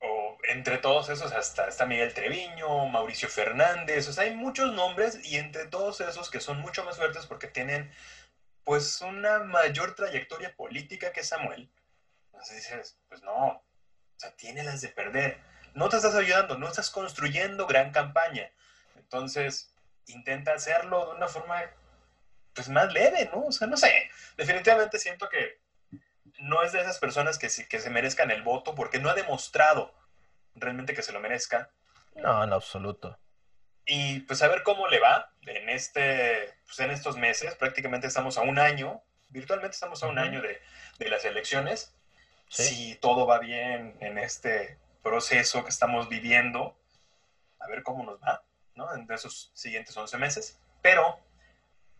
O 0.00 0.36
entre 0.44 0.78
todos 0.78 1.08
esos, 1.08 1.32
hasta 1.32 1.66
está 1.66 1.86
Miguel 1.86 2.12
Treviño, 2.12 2.86
Mauricio 2.86 3.28
Fernández, 3.28 4.06
o 4.08 4.12
sea, 4.12 4.24
hay 4.24 4.34
muchos 4.34 4.72
nombres 4.74 5.18
y 5.24 5.36
entre 5.36 5.66
todos 5.66 6.00
esos 6.02 6.30
que 6.30 6.40
son 6.40 6.60
mucho 6.60 6.84
más 6.84 6.98
fuertes 6.98 7.26
porque 7.26 7.46
tienen 7.46 7.90
pues 8.64 9.00
una 9.00 9.40
mayor 9.40 9.94
trayectoria 9.94 10.54
política 10.54 11.12
que 11.12 11.24
Samuel. 11.24 11.70
Entonces 12.40 12.56
dices, 12.56 12.98
pues 13.08 13.22
no, 13.22 13.48
o 13.48 13.62
sea, 14.16 14.34
tiene 14.34 14.62
las 14.62 14.80
de 14.80 14.88
perder. 14.88 15.38
No 15.74 15.90
te 15.90 15.96
estás 15.96 16.14
ayudando, 16.14 16.56
no 16.56 16.68
estás 16.68 16.88
construyendo 16.88 17.66
gran 17.66 17.92
campaña. 17.92 18.50
Entonces, 18.96 19.74
intenta 20.06 20.54
hacerlo 20.54 21.10
de 21.10 21.16
una 21.16 21.28
forma 21.28 21.62
pues 22.54 22.70
más 22.70 22.90
leve, 22.94 23.28
¿no? 23.30 23.44
O 23.46 23.52
sea, 23.52 23.66
no 23.66 23.76
sé, 23.76 24.10
definitivamente 24.38 24.98
siento 24.98 25.28
que 25.28 25.60
no 26.38 26.62
es 26.62 26.72
de 26.72 26.80
esas 26.80 26.98
personas 26.98 27.38
que, 27.38 27.48
que 27.68 27.78
se 27.78 27.90
merezcan 27.90 28.30
el 28.30 28.42
voto 28.42 28.74
porque 28.74 28.98
no 28.98 29.10
ha 29.10 29.14
demostrado 29.14 29.94
realmente 30.54 30.94
que 30.94 31.02
se 31.02 31.12
lo 31.12 31.20
merezca. 31.20 31.70
No, 32.14 32.42
en 32.42 32.54
absoluto. 32.54 33.18
Y 33.84 34.20
pues 34.20 34.40
a 34.42 34.48
ver 34.48 34.62
cómo 34.62 34.88
le 34.88 34.98
va 34.98 35.30
en, 35.42 35.68
este, 35.68 36.54
pues, 36.64 36.80
en 36.80 36.90
estos 36.90 37.18
meses, 37.18 37.54
prácticamente 37.56 38.06
estamos 38.06 38.38
a 38.38 38.42
un 38.42 38.58
año, 38.58 39.02
virtualmente 39.28 39.74
estamos 39.74 40.02
a 40.02 40.06
un 40.06 40.18
año 40.18 40.40
de, 40.40 40.58
de 40.98 41.08
las 41.10 41.26
elecciones. 41.26 41.94
Si 42.50 42.96
todo 42.96 43.26
va 43.26 43.38
bien 43.38 43.96
en 44.00 44.18
este 44.18 44.78
proceso 45.02 45.62
que 45.62 45.70
estamos 45.70 46.08
viviendo, 46.08 46.76
a 47.60 47.68
ver 47.68 47.82
cómo 47.82 48.04
nos 48.04 48.20
va. 48.20 48.42
¿no? 48.74 48.92
En 48.94 49.10
esos 49.10 49.50
siguientes 49.54 49.96
11 49.96 50.18
meses. 50.18 50.60
Pero 50.82 51.18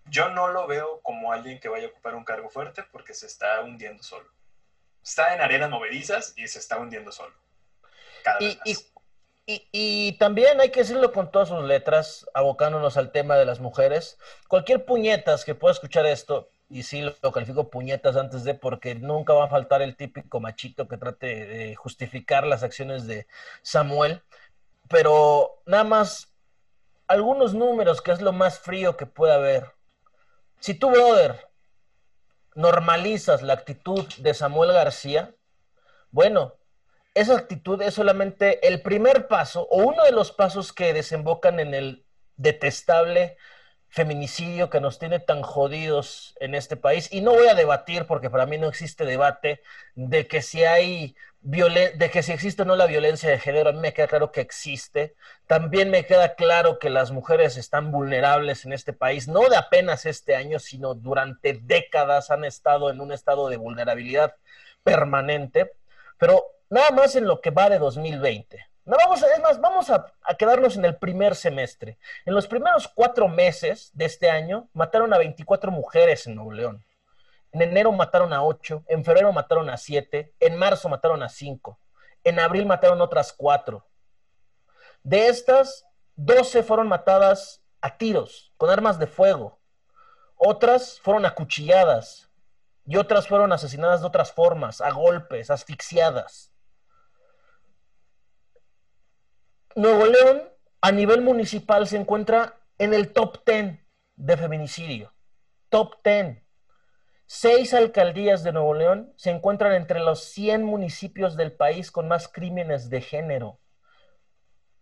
yo 0.07 0.29
no 0.31 0.49
lo 0.49 0.67
veo 0.67 1.01
como 1.03 1.33
alguien 1.33 1.61
que 1.61 1.69
vaya 1.69 1.87
a 1.87 1.91
ocupar 1.91 2.15
un 2.15 2.25
cargo 2.25 2.51
fuerte 2.51 2.83
porque 2.91 3.15
se 3.15 3.27
está 3.27 3.61
hundiendo 3.61 4.03
solo. 4.03 4.29
Está 5.03 5.35
en 5.35 5.41
arenas 5.41 5.71
movedizas 5.71 6.35
y 6.37 6.49
se 6.49 6.59
está 6.59 6.79
hundiendo 6.79 7.13
solo. 7.13 7.35
y, 9.47 10.13
también 10.19 10.61
hay 10.61 10.71
que 10.71 10.81
decirlo 10.81 11.13
con 11.13 11.31
todas 11.31 11.49
sus 11.49 11.65
letras, 11.65 12.27
abocándonos 12.35 12.97
al 12.97 13.13
tema 13.13 13.37
de 13.37 13.47
las 13.47 13.61
mujeres. 13.61 14.19
Cualquier 14.49 14.85
puñetas 14.85 15.45
que 15.45 15.55
pueda 15.55 15.73
escuchar 15.73 16.07
esto, 16.07 16.51
y 16.71 16.85
sí 16.85 17.03
lo 17.03 17.33
califico 17.33 17.69
puñetas 17.69 18.17
antes 18.17 18.45
de, 18.45 18.55
porque 18.55 18.95
nunca 18.95 19.33
va 19.35 19.47
a 19.47 19.49
faltar 19.49 19.83
el 19.83 19.97
típico 19.97 20.39
machito 20.39 20.87
que 20.87 20.97
trate 20.97 21.47
de 21.47 21.75
justificar 21.75 22.47
las 22.47 22.63
acciones 22.63 23.09
de 23.09 23.27
Samuel. 23.63 24.23
Pero 24.89 25.61
nada 25.67 25.85
más 25.85 26.33
algunos 27.09 27.55
números, 27.55 28.01
que 28.01 28.13
es 28.13 28.21
lo 28.21 28.33
más 28.33 28.61
frío 28.61 28.97
que 28.97 29.05
puede 29.05 29.35
haber. 29.35 29.73
Si 30.61 30.75
tú, 30.75 30.91
brother, 30.91 31.49
normalizas 32.55 33.43
la 33.43 33.55
actitud 33.55 34.07
de 34.19 34.33
Samuel 34.33 34.73
García, 34.73 35.35
bueno, 36.13 36.55
esa 37.15 37.37
actitud 37.37 37.83
es 37.83 37.95
solamente 37.95 38.67
el 38.69 38.81
primer 38.81 39.27
paso 39.27 39.67
o 39.71 39.79
uno 39.79 40.05
de 40.05 40.13
los 40.13 40.31
pasos 40.31 40.73
que 40.73 40.93
desembocan 40.93 41.59
en 41.59 41.75
el 41.75 42.07
detestable 42.37 43.37
feminicidio 43.91 44.71
que 44.71 44.81
nos 44.81 44.99
tiene 44.99 45.19
tan 45.21 45.43
jodidos 45.43 46.35
en 46.41 46.55
este 46.55 46.77
país. 46.77 47.13
Y 47.13 47.21
no 47.21 47.33
voy 47.33 47.49
a 47.49 47.55
debatir, 47.55 48.07
porque 48.07 48.31
para 48.31 48.47
mí 48.47 48.57
no 48.57 48.69
existe 48.69 49.05
debate, 49.05 49.63
de 49.95 50.27
que 50.27 50.43
si 50.43 50.65
hay 50.65 51.17
de 51.43 52.11
que 52.13 52.23
si 52.23 52.33
existe 52.33 52.63
o 52.63 52.65
no 52.67 52.77
la 52.77 52.87
violencia 52.87 53.31
de 53.31 53.39
género, 53.39 53.71
a 53.71 53.73
mí 53.73 53.79
me 53.79 53.95
queda 53.95 54.09
claro 54.09 54.31
que 54.31 54.43
existe. 54.43 55.15
También 55.47 55.91
me 55.91 56.05
queda 56.05 56.35
claro 56.35 56.79
que 56.79 56.91
las 56.91 57.13
mujeres 57.13 57.57
están 57.57 57.91
vulnerables 57.91 58.67
en 58.67 58.75
este 58.75 58.93
país, 58.93 59.27
no 59.27 59.49
de 59.49 59.57
apenas 59.57 60.05
este 60.05 60.37
año, 60.37 60.59
sino 60.59 60.95
durante 60.95 61.55
décadas 61.55 62.31
han 62.31 62.45
estado 62.45 62.91
en 62.91 63.01
un 63.01 63.11
estado 63.13 63.49
de 63.49 63.57
vulnerabilidad 63.57 64.37
permanente. 64.83 65.73
Pero 66.19 66.45
nada 66.69 66.91
más 66.91 67.17
en 67.17 67.27
lo 67.27 67.41
que 67.41 67.51
va 67.51 67.71
de 67.71 67.79
2020. 67.79 68.70
No, 68.85 68.97
vamos 68.97 69.23
a, 69.23 69.33
es 69.35 69.41
más, 69.41 69.61
vamos 69.61 69.91
a, 69.91 70.13
quedarnos 70.39 70.77
en 70.77 70.85
el 70.85 70.97
primer 70.97 71.35
semestre. 71.35 71.99
En 72.25 72.35
los 72.35 72.47
primeros 72.47 72.89
cuatro 72.89 73.29
meses 73.29 73.91
de 73.95 74.07
este 74.07 74.31
año 74.31 74.69
mataron 74.73 75.13
a 75.13 75.19
24 75.19 75.71
mujeres 75.71 76.27
en 76.27 76.35
Nuevo 76.35 76.53
León. 76.53 76.85
En 77.53 77.63
enero 77.63 77.93
mataron 77.93 78.33
a 78.33 78.43
ocho, 78.43 78.85
en 78.89 79.05
febrero 79.05 79.33
mataron 79.33 79.69
a 79.71 79.77
siete, 79.77 80.35
en 80.41 80.57
marzo 80.57 80.89
mataron 80.89 81.23
a 81.23 81.29
cinco, 81.29 81.79
en 82.25 82.39
abril 82.39 82.65
mataron 82.65 83.01
otras 83.01 83.33
cuatro. 83.33 83.87
De 85.03 85.29
estas, 85.29 85.87
doce 86.15 86.63
fueron 86.63 86.89
matadas 86.89 87.63
a 87.81 87.97
tiros, 87.97 88.53
con 88.57 88.71
armas 88.71 88.99
de 88.99 89.07
fuego. 89.07 89.59
Otras 90.37 91.01
fueron 91.01 91.27
acuchilladas 91.27 92.31
y 92.87 92.97
otras 92.97 93.29
fueron 93.29 93.53
asesinadas 93.53 94.01
de 94.01 94.07
otras 94.07 94.33
formas, 94.33 94.81
a 94.81 94.91
golpes, 94.91 95.51
asfixiadas. 95.51 96.53
Nuevo 99.77 100.07
León, 100.07 100.43
a 100.81 100.91
nivel 100.91 101.23
municipal, 101.23 101.87
se 101.87 101.97
encuentra 101.97 102.61
en 102.79 102.93
el 102.93 103.13
top 103.13 103.45
ten 103.45 103.87
de 104.17 104.37
feminicidio. 104.37 105.15
Top 105.69 106.03
ten. 106.03 106.45
Seis 107.27 107.73
alcaldías 107.73 108.43
de 108.43 108.51
Nuevo 108.51 108.75
León 108.75 109.13
se 109.17 109.31
encuentran 109.31 109.73
entre 109.75 110.01
los 110.01 110.25
100 110.25 110.65
municipios 110.65 111.37
del 111.37 111.53
país 111.53 111.93
con 111.93 112.09
más 112.09 112.27
crímenes 112.27 112.91
de 112.91 113.01
género. 113.01 113.61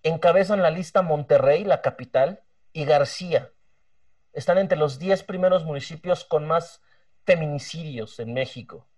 Encabezan 0.02 0.62
la 0.62 0.70
lista 0.70 1.02
Monterrey, 1.02 1.64
la 1.64 1.82
capital, 1.82 2.42
y 2.72 2.86
García. 2.86 3.52
Están 4.32 4.56
entre 4.56 4.78
los 4.78 4.98
10 4.98 5.24
primeros 5.24 5.66
municipios 5.66 6.24
con 6.24 6.46
más 6.46 6.80
feminicidios 7.26 8.18
en 8.20 8.32
México. 8.32 8.88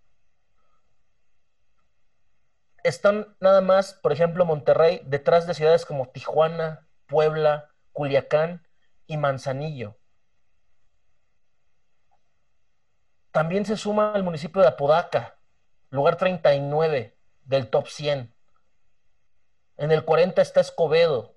Están 2.85 3.37
nada 3.41 3.61
más, 3.61 3.95
por 3.95 4.13
ejemplo, 4.13 4.45
Monterrey, 4.45 5.03
detrás 5.05 5.47
de 5.47 5.55
ciudades 5.55 5.85
como 5.85 6.09
Tijuana, 6.09 6.89
Puebla, 7.07 7.71
Culiacán 7.93 8.67
y 9.07 9.17
Manzanillo. 9.17 9.97
También 13.33 13.65
se 13.65 13.77
suma 13.77 14.13
el 14.17 14.23
municipio 14.23 14.61
de 14.63 14.69
Apodaca, 14.69 15.39
lugar 15.91 16.17
39 16.17 17.17
del 17.45 17.69
top 17.69 17.87
100. 17.87 18.35
En 19.77 19.93
el 19.93 20.05
40 20.05 20.43
está 20.43 20.61
Escobedo. 20.61 21.37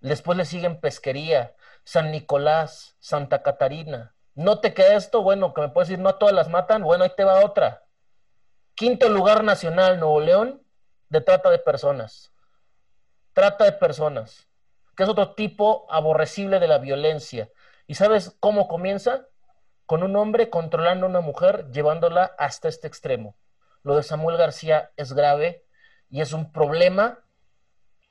Después 0.00 0.38
le 0.38 0.44
siguen 0.44 0.80
Pesquería, 0.80 1.54
San 1.84 2.10
Nicolás, 2.10 2.96
Santa 2.98 3.42
Catarina. 3.42 4.14
¿No 4.34 4.60
te 4.60 4.74
queda 4.74 4.96
esto? 4.96 5.22
Bueno, 5.22 5.52
que 5.54 5.60
me 5.60 5.68
puedes 5.68 5.88
decir, 5.88 6.02
no 6.02 6.08
a 6.08 6.18
todas 6.18 6.34
las 6.34 6.48
matan. 6.48 6.82
Bueno, 6.82 7.04
ahí 7.04 7.12
te 7.16 7.24
va 7.24 7.44
otra. 7.44 7.84
Quinto 8.82 9.08
lugar 9.08 9.44
nacional, 9.44 10.00
Nuevo 10.00 10.18
León, 10.18 10.60
de 11.08 11.20
trata 11.20 11.50
de 11.50 11.60
personas. 11.60 12.32
Trata 13.32 13.62
de 13.62 13.70
personas, 13.70 14.48
que 14.96 15.04
es 15.04 15.08
otro 15.08 15.36
tipo 15.36 15.86
aborrecible 15.88 16.58
de 16.58 16.66
la 16.66 16.78
violencia. 16.78 17.48
¿Y 17.86 17.94
sabes 17.94 18.36
cómo 18.40 18.66
comienza? 18.66 19.28
Con 19.86 20.02
un 20.02 20.16
hombre 20.16 20.50
controlando 20.50 21.06
a 21.06 21.10
una 21.10 21.20
mujer, 21.20 21.70
llevándola 21.70 22.34
hasta 22.38 22.66
este 22.66 22.88
extremo. 22.88 23.36
Lo 23.84 23.94
de 23.94 24.02
Samuel 24.02 24.36
García 24.36 24.90
es 24.96 25.12
grave 25.12 25.64
y 26.10 26.20
es 26.20 26.32
un 26.32 26.50
problema 26.50 27.20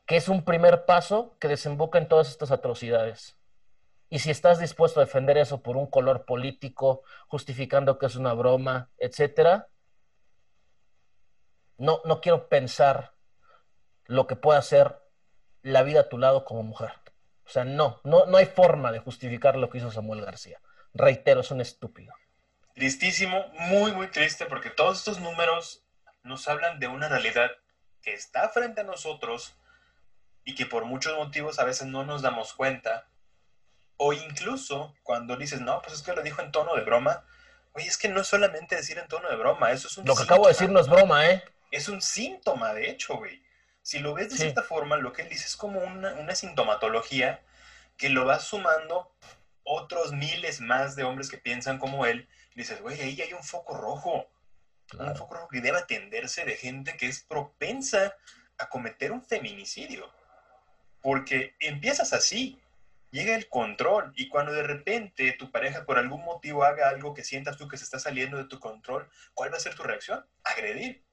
que 0.05 0.15
es 0.15 0.29
un 0.29 0.45
primer 0.45 0.85
paso 0.85 1.35
que 1.41 1.49
desemboca 1.49 1.99
en 1.99 2.07
todas 2.07 2.29
estas 2.29 2.49
atrocidades. 2.49 3.35
Y 4.09 4.19
si 4.19 4.31
estás 4.31 4.57
dispuesto 4.57 5.01
a 5.01 5.03
defender 5.03 5.37
eso 5.37 5.61
por 5.61 5.75
un 5.75 5.87
color 5.87 6.23
político, 6.23 7.03
justificando 7.27 7.99
que 7.99 8.05
es 8.05 8.15
una 8.15 8.31
broma, 8.31 8.89
etcétera, 8.97 9.67
no, 11.81 12.01
no 12.05 12.21
quiero 12.21 12.47
pensar 12.47 13.13
lo 14.05 14.27
que 14.27 14.35
pueda 14.35 14.61
ser 14.61 15.01
la 15.63 15.83
vida 15.83 16.01
a 16.01 16.09
tu 16.09 16.17
lado 16.17 16.45
como 16.45 16.63
mujer. 16.63 16.91
O 17.45 17.49
sea, 17.49 17.65
no, 17.65 17.99
no, 18.03 18.25
no 18.27 18.37
hay 18.37 18.45
forma 18.45 18.91
de 18.91 18.99
justificar 18.99 19.57
lo 19.57 19.69
que 19.69 19.79
hizo 19.79 19.91
Samuel 19.91 20.21
García. 20.21 20.61
Reitero, 20.93 21.41
es 21.41 21.51
un 21.51 21.59
estúpido. 21.59 22.13
Tristísimo, 22.75 23.45
muy, 23.53 23.91
muy 23.93 24.07
triste, 24.07 24.45
porque 24.45 24.69
todos 24.69 24.99
estos 24.99 25.19
números 25.19 25.83
nos 26.23 26.47
hablan 26.47 26.79
de 26.79 26.87
una 26.87 27.09
realidad 27.09 27.51
que 28.01 28.13
está 28.13 28.49
frente 28.49 28.81
a 28.81 28.85
nosotros 28.85 29.55
y 30.43 30.55
que 30.55 30.65
por 30.65 30.85
muchos 30.85 31.15
motivos 31.17 31.59
a 31.59 31.65
veces 31.65 31.87
no 31.87 32.05
nos 32.05 32.21
damos 32.21 32.53
cuenta 32.53 33.07
o 33.97 34.13
incluso 34.13 34.95
cuando 35.03 35.35
dices, 35.35 35.61
no, 35.61 35.81
pues 35.81 35.95
es 35.95 36.01
que 36.01 36.13
lo 36.13 36.23
dijo 36.23 36.41
en 36.41 36.51
tono 36.51 36.75
de 36.75 36.83
broma. 36.83 37.23
Oye, 37.73 37.87
es 37.87 37.97
que 37.97 38.09
no 38.09 38.21
es 38.21 38.27
solamente 38.27 38.75
decir 38.75 38.97
en 38.97 39.07
tono 39.07 39.29
de 39.29 39.35
broma, 39.35 39.71
eso 39.71 39.87
es 39.87 39.97
un 39.97 40.05
Lo 40.05 40.15
que 40.15 40.23
acabo 40.23 40.45
de 40.47 40.53
decir 40.53 40.69
no 40.69 40.79
es 40.79 40.87
broma, 40.87 41.27
¿eh? 41.29 41.43
Es 41.71 41.89
un 41.89 42.01
síntoma, 42.01 42.73
de 42.73 42.89
hecho, 42.89 43.15
güey. 43.17 43.43
Si 43.81 43.99
lo 43.99 44.13
ves 44.13 44.29
de 44.29 44.37
cierta 44.37 44.61
forma, 44.61 44.97
lo 44.97 45.11
que 45.11 45.23
él 45.23 45.29
dice 45.29 45.45
es 45.45 45.55
como 45.55 45.79
una, 45.79 46.13
una 46.13 46.35
sintomatología 46.35 47.41
que 47.97 48.09
lo 48.09 48.25
va 48.25 48.39
sumando 48.39 49.11
otros 49.63 50.11
miles 50.11 50.61
más 50.61 50.95
de 50.95 51.03
hombres 51.03 51.29
que 51.29 51.37
piensan 51.37 51.79
como 51.79 52.05
él. 52.05 52.27
Y 52.53 52.59
dices, 52.59 52.81
güey, 52.81 52.99
ahí 53.01 53.19
hay 53.21 53.33
un 53.33 53.43
foco 53.43 53.75
rojo. 53.77 54.29
Un 54.99 55.15
foco 55.15 55.35
rojo 55.35 55.47
que 55.47 55.61
debe 55.61 55.77
atenderse 55.77 56.43
de 56.43 56.57
gente 56.57 56.97
que 56.97 57.07
es 57.07 57.23
propensa 57.23 58.15
a 58.57 58.69
cometer 58.69 59.11
un 59.11 59.23
feminicidio. 59.23 60.11
Porque 61.01 61.55
empiezas 61.59 62.13
así, 62.13 62.61
llega 63.11 63.35
el 63.35 63.49
control 63.49 64.13
y 64.15 64.29
cuando 64.29 64.51
de 64.51 64.63
repente 64.63 65.33
tu 65.33 65.51
pareja 65.51 65.85
por 65.85 65.97
algún 65.97 66.23
motivo 66.23 66.63
haga 66.63 66.89
algo 66.89 67.13
que 67.13 67.23
sientas 67.23 67.57
tú 67.57 67.67
que 67.67 67.77
se 67.77 67.83
está 67.83 67.99
saliendo 67.99 68.37
de 68.37 68.45
tu 68.45 68.59
control, 68.59 69.09
¿cuál 69.33 69.51
va 69.51 69.57
a 69.57 69.61
ser 69.61 69.75
tu 69.75 69.83
reacción? 69.83 70.25
Agredir. 70.43 71.03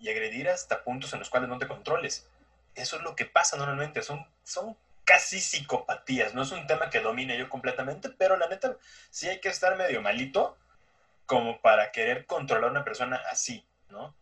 Y 0.00 0.08
agredir 0.10 0.48
hasta 0.48 0.84
puntos 0.84 1.12
en 1.12 1.18
los 1.18 1.30
cuales 1.30 1.48
no 1.48 1.58
te 1.58 1.68
controles. 1.68 2.28
Eso 2.74 2.96
es 2.96 3.02
lo 3.02 3.16
que 3.16 3.24
pasa 3.24 3.56
normalmente, 3.56 4.02
son, 4.02 4.24
son 4.44 4.76
casi 5.04 5.40
psicopatías, 5.40 6.34
no 6.34 6.42
es 6.42 6.52
un 6.52 6.66
tema 6.66 6.90
que 6.90 7.00
domine 7.00 7.36
yo 7.36 7.48
completamente, 7.48 8.10
pero 8.10 8.36
la 8.36 8.48
neta 8.48 8.76
sí 9.10 9.28
hay 9.28 9.40
que 9.40 9.48
estar 9.48 9.76
medio 9.76 10.00
malito 10.02 10.56
como 11.26 11.60
para 11.60 11.90
querer 11.90 12.26
controlar 12.26 12.68
a 12.68 12.72
una 12.72 12.84
persona 12.84 13.20
así, 13.30 13.66
¿no? 13.88 14.14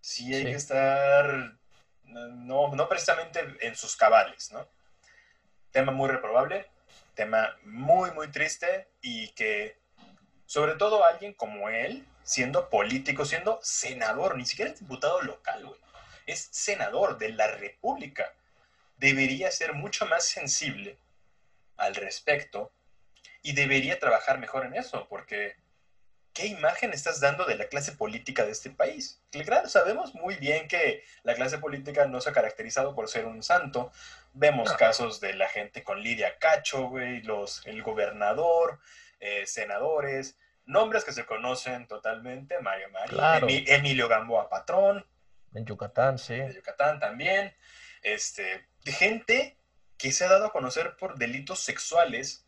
Sí 0.00 0.32
hay 0.34 0.44
que 0.44 0.52
estar, 0.52 1.54
no, 2.04 2.68
no 2.74 2.88
precisamente 2.88 3.40
en 3.60 3.74
sus 3.74 3.96
cabales, 3.96 4.52
¿no? 4.52 4.68
tema 5.70 5.92
muy 5.92 6.08
reprobable, 6.08 6.66
tema 7.14 7.56
muy, 7.64 8.10
muy 8.12 8.28
triste 8.30 8.88
y 9.00 9.28
que 9.30 9.76
sobre 10.46 10.74
todo 10.74 11.04
alguien 11.04 11.34
como 11.34 11.68
él, 11.68 12.06
siendo 12.28 12.68
político, 12.68 13.24
siendo 13.24 13.58
senador, 13.62 14.36
ni 14.36 14.44
siquiera 14.44 14.70
es 14.70 14.78
diputado 14.78 15.22
local, 15.22 15.64
güey, 15.64 15.80
es 16.26 16.46
senador 16.50 17.16
de 17.16 17.30
la 17.30 17.46
República, 17.46 18.34
debería 18.98 19.50
ser 19.50 19.72
mucho 19.72 20.04
más 20.04 20.26
sensible 20.26 20.98
al 21.78 21.94
respecto 21.94 22.70
y 23.40 23.54
debería 23.54 23.98
trabajar 23.98 24.38
mejor 24.38 24.66
en 24.66 24.74
eso, 24.74 25.08
porque 25.08 25.56
¿qué 26.34 26.48
imagen 26.48 26.92
estás 26.92 27.18
dando 27.18 27.46
de 27.46 27.54
la 27.54 27.68
clase 27.68 27.92
política 27.92 28.44
de 28.44 28.52
este 28.52 28.68
país? 28.68 29.22
Claro, 29.30 29.66
sabemos 29.66 30.14
muy 30.14 30.34
bien 30.36 30.68
que 30.68 31.02
la 31.22 31.34
clase 31.34 31.56
política 31.56 32.04
no 32.04 32.20
se 32.20 32.28
ha 32.28 32.34
caracterizado 32.34 32.94
por 32.94 33.08
ser 33.08 33.24
un 33.24 33.42
santo. 33.42 33.90
Vemos 34.34 34.74
casos 34.74 35.18
de 35.20 35.32
la 35.32 35.48
gente 35.48 35.82
con 35.82 36.02
Lidia 36.02 36.36
Cacho, 36.38 36.88
güey, 36.88 37.22
los, 37.22 37.66
el 37.66 37.82
gobernador, 37.82 38.80
eh, 39.18 39.46
senadores, 39.46 40.36
nombres 40.68 41.04
que 41.04 41.12
se 41.12 41.26
conocen 41.26 41.88
totalmente, 41.88 42.60
Mario 42.60 42.90
Mario, 42.90 43.48
Emilio 43.48 44.06
Gamboa 44.06 44.48
Patrón. 44.48 45.04
En 45.54 45.64
Yucatán, 45.64 46.18
sí. 46.18 46.34
En 46.34 46.52
Yucatán 46.52 47.00
también. 47.00 47.54
Este, 48.02 48.68
gente 48.84 49.56
que 49.96 50.12
se 50.12 50.24
ha 50.24 50.28
dado 50.28 50.46
a 50.46 50.52
conocer 50.52 50.96
por 50.96 51.18
delitos 51.18 51.60
sexuales. 51.60 52.46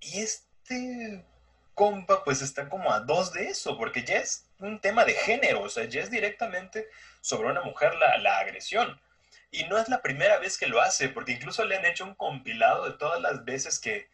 Y 0.00 0.20
este 0.20 1.26
compa 1.74 2.22
pues 2.22 2.42
está 2.42 2.68
como 2.68 2.92
a 2.92 3.00
dos 3.00 3.32
de 3.32 3.48
eso, 3.48 3.76
porque 3.76 4.04
ya 4.04 4.16
es 4.16 4.48
un 4.58 4.80
tema 4.80 5.04
de 5.04 5.14
género, 5.14 5.62
o 5.62 5.68
sea, 5.68 5.84
ya 5.84 6.02
es 6.02 6.10
directamente 6.10 6.88
sobre 7.20 7.48
una 7.48 7.62
mujer 7.62 7.94
la, 7.96 8.18
la 8.18 8.38
agresión. 8.38 9.00
Y 9.50 9.64
no 9.64 9.76
es 9.78 9.88
la 9.88 10.02
primera 10.02 10.38
vez 10.38 10.56
que 10.56 10.66
lo 10.68 10.80
hace, 10.80 11.08
porque 11.08 11.32
incluso 11.32 11.64
le 11.64 11.76
han 11.76 11.84
hecho 11.84 12.04
un 12.04 12.14
compilado 12.14 12.88
de 12.88 12.96
todas 12.96 13.20
las 13.20 13.44
veces 13.44 13.78
que, 13.78 14.08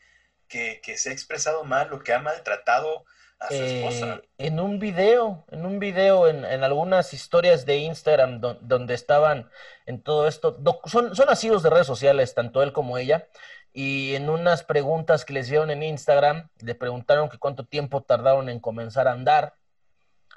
que, 0.48 0.80
se 0.96 1.10
ha 1.10 1.12
expresado 1.12 1.64
mal 1.64 1.92
o 1.92 2.00
que 2.00 2.12
ha 2.12 2.18
maltratado 2.18 3.04
a 3.38 3.48
su 3.48 3.54
esposa. 3.54 4.20
Eh, 4.38 4.46
en 4.46 4.60
un 4.60 4.78
video, 4.78 5.44
en 5.50 5.64
un 5.64 5.78
video, 5.78 6.26
en, 6.26 6.44
en 6.44 6.64
algunas 6.64 7.14
historias 7.14 7.66
de 7.66 7.76
Instagram 7.76 8.40
donde 8.40 8.94
estaban 8.94 9.48
en 9.86 10.02
todo 10.02 10.26
esto, 10.26 10.60
son, 10.86 11.14
son 11.14 11.26
nacidos 11.26 11.62
de 11.62 11.70
redes 11.70 11.86
sociales, 11.86 12.34
tanto 12.34 12.62
él 12.62 12.72
como 12.72 12.98
ella, 12.98 13.28
y 13.72 14.14
en 14.16 14.28
unas 14.28 14.64
preguntas 14.64 15.24
que 15.24 15.34
les 15.34 15.48
dieron 15.48 15.70
en 15.70 15.82
Instagram, 15.82 16.48
le 16.60 16.74
preguntaron 16.74 17.28
que 17.28 17.38
cuánto 17.38 17.64
tiempo 17.64 18.02
tardaron 18.02 18.48
en 18.48 18.60
comenzar 18.60 19.06
a 19.06 19.12
andar. 19.12 19.54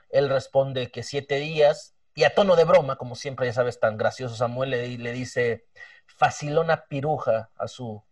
Él 0.09 0.29
responde 0.29 0.91
que 0.91 1.01
siete 1.01 1.35
días, 1.35 1.95
y 2.13 2.25
a 2.25 2.35
tono 2.35 2.55
de 2.55 2.65
broma, 2.65 2.97
como 2.97 3.15
siempre, 3.15 3.47
ya 3.47 3.53
sabes, 3.53 3.79
tan 3.79 3.97
gracioso 3.97 4.35
Samuel, 4.35 4.71
le 4.71 5.11
dice 5.11 5.65
facilona 6.05 6.85
piruja 6.87 7.49
a 7.55 7.67
su 7.67 8.03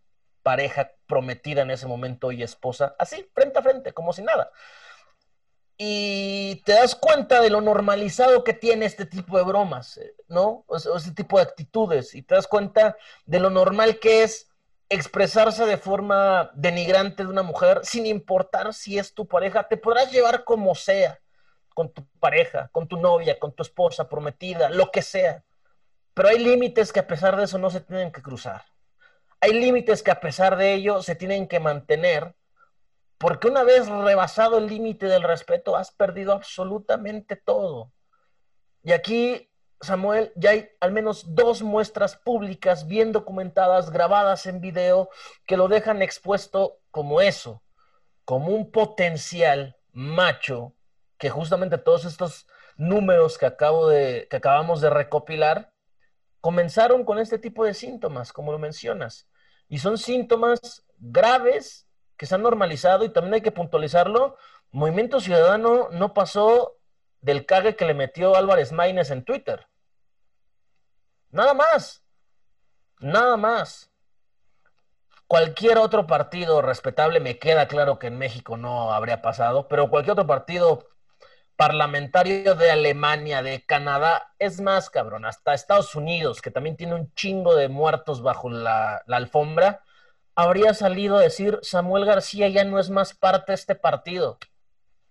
pareja 0.42 0.90
prometida 1.10 1.62
en 1.62 1.72
ese 1.72 1.88
momento 1.88 2.30
y 2.30 2.42
esposa, 2.42 2.94
así, 2.98 3.28
frente 3.34 3.58
a 3.58 3.62
frente, 3.62 3.92
como 3.92 4.12
si 4.12 4.22
nada. 4.22 4.50
Y 5.76 6.62
te 6.64 6.72
das 6.72 6.94
cuenta 6.94 7.40
de 7.40 7.50
lo 7.50 7.60
normalizado 7.60 8.44
que 8.44 8.52
tiene 8.52 8.86
este 8.86 9.06
tipo 9.06 9.36
de 9.36 9.44
bromas, 9.44 9.98
¿no? 10.28 10.64
O 10.68 10.76
este 10.76 11.12
tipo 11.12 11.38
de 11.38 11.42
actitudes, 11.42 12.14
y 12.14 12.22
te 12.22 12.36
das 12.36 12.46
cuenta 12.46 12.96
de 13.26 13.40
lo 13.40 13.50
normal 13.50 13.98
que 13.98 14.22
es 14.22 14.48
expresarse 14.88 15.66
de 15.66 15.78
forma 15.78 16.50
denigrante 16.54 17.24
de 17.24 17.30
una 17.30 17.42
mujer, 17.42 17.80
sin 17.82 18.06
importar 18.06 18.74
si 18.74 18.98
es 18.98 19.14
tu 19.14 19.26
pareja, 19.26 19.68
te 19.68 19.76
podrás 19.76 20.12
llevar 20.12 20.44
como 20.44 20.74
sea 20.74 21.20
con 21.74 21.92
tu 21.92 22.06
pareja, 22.20 22.68
con 22.72 22.86
tu 22.88 22.96
novia, 22.98 23.38
con 23.38 23.52
tu 23.52 23.62
esposa 23.62 24.08
prometida, 24.08 24.68
lo 24.68 24.90
que 24.90 25.02
sea. 25.02 25.44
Pero 26.14 26.28
hay 26.28 26.38
límites 26.38 26.92
que 26.92 27.00
a 27.00 27.06
pesar 27.06 27.36
de 27.36 27.44
eso 27.44 27.58
no 27.58 27.70
se 27.70 27.80
tienen 27.80 28.12
que 28.12 28.22
cruzar. 28.22 28.69
Hay 29.40 29.52
límites 29.52 30.02
que 30.02 30.10
a 30.10 30.20
pesar 30.20 30.56
de 30.56 30.74
ello 30.74 31.02
se 31.02 31.14
tienen 31.14 31.48
que 31.48 31.60
mantener, 31.60 32.34
porque 33.18 33.48
una 33.48 33.62
vez 33.62 33.88
rebasado 33.88 34.58
el 34.58 34.66
límite 34.66 35.06
del 35.06 35.22
respeto, 35.22 35.76
has 35.76 35.90
perdido 35.90 36.32
absolutamente 36.32 37.36
todo. 37.36 37.92
Y 38.82 38.92
aquí 38.92 39.50
Samuel, 39.80 40.30
ya 40.36 40.50
hay 40.50 40.68
al 40.80 40.92
menos 40.92 41.34
dos 41.34 41.62
muestras 41.62 42.16
públicas 42.16 42.86
bien 42.86 43.12
documentadas, 43.12 43.90
grabadas 43.90 44.44
en 44.44 44.60
video, 44.60 45.08
que 45.46 45.56
lo 45.56 45.68
dejan 45.68 46.02
expuesto 46.02 46.80
como 46.90 47.22
eso, 47.22 47.62
como 48.26 48.48
un 48.48 48.70
potencial 48.70 49.78
macho, 49.92 50.74
que 51.16 51.30
justamente 51.30 51.78
todos 51.78 52.04
estos 52.04 52.46
números 52.76 53.38
que, 53.38 53.46
acabo 53.46 53.88
de, 53.88 54.26
que 54.30 54.36
acabamos 54.36 54.82
de 54.82 54.90
recopilar 54.90 55.72
comenzaron 56.42 57.04
con 57.04 57.18
este 57.18 57.38
tipo 57.38 57.64
de 57.64 57.74
síntomas, 57.74 58.32
como 58.32 58.52
lo 58.52 58.58
mencionas. 58.58 59.29
Y 59.70 59.78
son 59.78 59.96
síntomas 59.96 60.84
graves 60.98 61.86
que 62.18 62.26
se 62.26 62.34
han 62.34 62.42
normalizado 62.42 63.04
y 63.04 63.08
también 63.08 63.34
hay 63.34 63.40
que 63.40 63.52
puntualizarlo. 63.52 64.36
Movimiento 64.72 65.20
Ciudadano 65.20 65.88
no 65.92 66.12
pasó 66.12 66.76
del 67.22 67.46
cague 67.46 67.76
que 67.76 67.86
le 67.86 67.94
metió 67.94 68.34
Álvarez 68.34 68.72
Maínez 68.72 69.10
en 69.10 69.24
Twitter. 69.24 69.68
Nada 71.30 71.54
más. 71.54 72.04
Nada 72.98 73.36
más. 73.36 73.90
Cualquier 75.28 75.78
otro 75.78 76.08
partido 76.08 76.60
respetable, 76.60 77.20
me 77.20 77.38
queda 77.38 77.68
claro 77.68 78.00
que 78.00 78.08
en 78.08 78.18
México 78.18 78.56
no 78.56 78.92
habría 78.92 79.22
pasado, 79.22 79.68
pero 79.68 79.88
cualquier 79.88 80.12
otro 80.12 80.26
partido 80.26 80.88
parlamentario 81.60 82.54
de 82.54 82.70
Alemania, 82.70 83.42
de 83.42 83.62
Canadá, 83.66 84.32
es 84.38 84.62
más, 84.62 84.88
cabrón, 84.88 85.26
hasta 85.26 85.52
Estados 85.52 85.94
Unidos, 85.94 86.40
que 86.40 86.50
también 86.50 86.74
tiene 86.74 86.94
un 86.94 87.12
chingo 87.12 87.54
de 87.54 87.68
muertos 87.68 88.22
bajo 88.22 88.48
la, 88.48 89.02
la 89.06 89.18
alfombra, 89.18 89.84
habría 90.34 90.72
salido 90.72 91.18
a 91.18 91.20
decir, 91.20 91.58
Samuel 91.60 92.06
García 92.06 92.48
ya 92.48 92.64
no 92.64 92.78
es 92.78 92.88
más 92.88 93.12
parte 93.12 93.52
de 93.52 93.56
este 93.56 93.74
partido. 93.74 94.38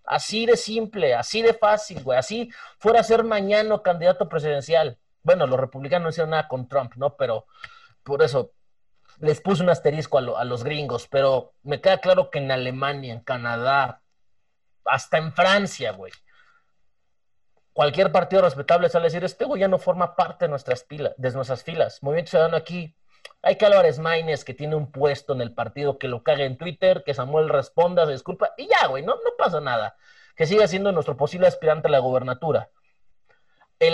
Así 0.03 0.47
de 0.47 0.57
simple, 0.57 1.13
así 1.13 1.43
de 1.43 1.53
fácil, 1.53 2.01
güey. 2.01 2.17
Así 2.17 2.49
fuera 2.79 3.01
a 3.01 3.03
ser 3.03 3.23
mañana 3.23 3.83
candidato 3.83 4.27
presidencial. 4.27 4.97
Bueno, 5.21 5.45
los 5.45 5.59
republicanos 5.59 6.03
no 6.03 6.09
hicieron 6.09 6.31
nada 6.31 6.47
con 6.47 6.67
Trump, 6.67 6.93
¿no? 6.95 7.15
Pero 7.15 7.45
por 8.01 8.23
eso 8.23 8.53
les 9.19 9.39
puse 9.39 9.61
un 9.61 9.69
asterisco 9.69 10.17
a, 10.17 10.41
a 10.41 10.45
los 10.45 10.63
gringos. 10.63 11.07
Pero 11.09 11.53
me 11.61 11.79
queda 11.79 11.99
claro 11.99 12.31
que 12.31 12.39
en 12.39 12.49
Alemania, 12.49 13.13
en 13.13 13.19
Canadá, 13.19 14.01
hasta 14.83 15.19
en 15.19 15.31
Francia, 15.31 15.91
güey. 15.91 16.11
Cualquier 17.79 18.11
partido 18.11 18.41
respetable 18.41 18.89
sale 18.89 19.05
a 19.05 19.07
decir, 19.07 19.23
este 19.23 19.45
güey 19.45 19.61
ya 19.61 19.69
no 19.69 19.77
forma 19.77 20.17
parte 20.17 20.43
de 20.43 20.49
nuestras, 20.49 20.83
pilas, 20.83 21.13
de 21.15 21.31
nuestras 21.31 21.63
filas. 21.63 22.03
Movimiento 22.03 22.31
Ciudadano 22.31 22.57
aquí, 22.57 22.93
hay 23.41 23.55
que 23.55 23.65
Álvarez 23.65 24.01
que 24.43 24.53
tiene 24.53 24.75
un 24.75 24.91
puesto 24.91 25.31
en 25.31 25.39
el 25.39 25.53
partido, 25.53 25.97
que 25.97 26.09
lo 26.09 26.21
cague 26.21 26.43
en 26.43 26.57
Twitter, 26.57 27.03
que 27.05 27.13
Samuel 27.13 27.47
responda, 27.47 28.05
se 28.05 28.11
disculpa, 28.11 28.53
y 28.57 28.67
ya, 28.67 28.87
güey, 28.87 29.05
no, 29.05 29.15
no 29.15 29.31
pasa 29.37 29.61
nada. 29.61 29.95
Que 30.35 30.45
siga 30.45 30.67
siendo 30.67 30.91
nuestro 30.91 31.15
posible 31.15 31.47
aspirante 31.47 31.87
a 31.87 31.91
la 31.91 31.99
gobernatura. 31.99 32.69
Eh, 33.79 33.93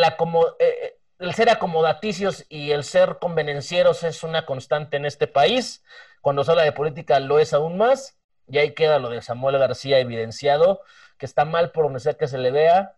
eh, 0.57 0.97
el 1.19 1.35
ser 1.35 1.51
acomodaticios 1.51 2.43
y 2.49 2.71
el 2.71 2.85
ser 2.85 3.19
convenencieros 3.19 4.01
es 4.01 4.23
una 4.23 4.47
constante 4.47 4.97
en 4.97 5.05
este 5.05 5.27
país. 5.27 5.83
Cuando 6.21 6.43
se 6.43 6.49
habla 6.49 6.63
de 6.63 6.71
política 6.71 7.19
lo 7.19 7.37
es 7.37 7.53
aún 7.53 7.77
más. 7.77 8.17
Y 8.47 8.57
ahí 8.57 8.73
queda 8.73 8.97
lo 8.97 9.11
de 9.11 9.21
Samuel 9.21 9.59
García 9.59 9.99
evidenciado, 9.99 10.81
que 11.19 11.27
está 11.27 11.45
mal 11.45 11.69
por 11.69 11.83
donde 11.83 11.99
sea 11.99 12.15
que 12.15 12.27
se 12.27 12.39
le 12.39 12.49
vea 12.49 12.95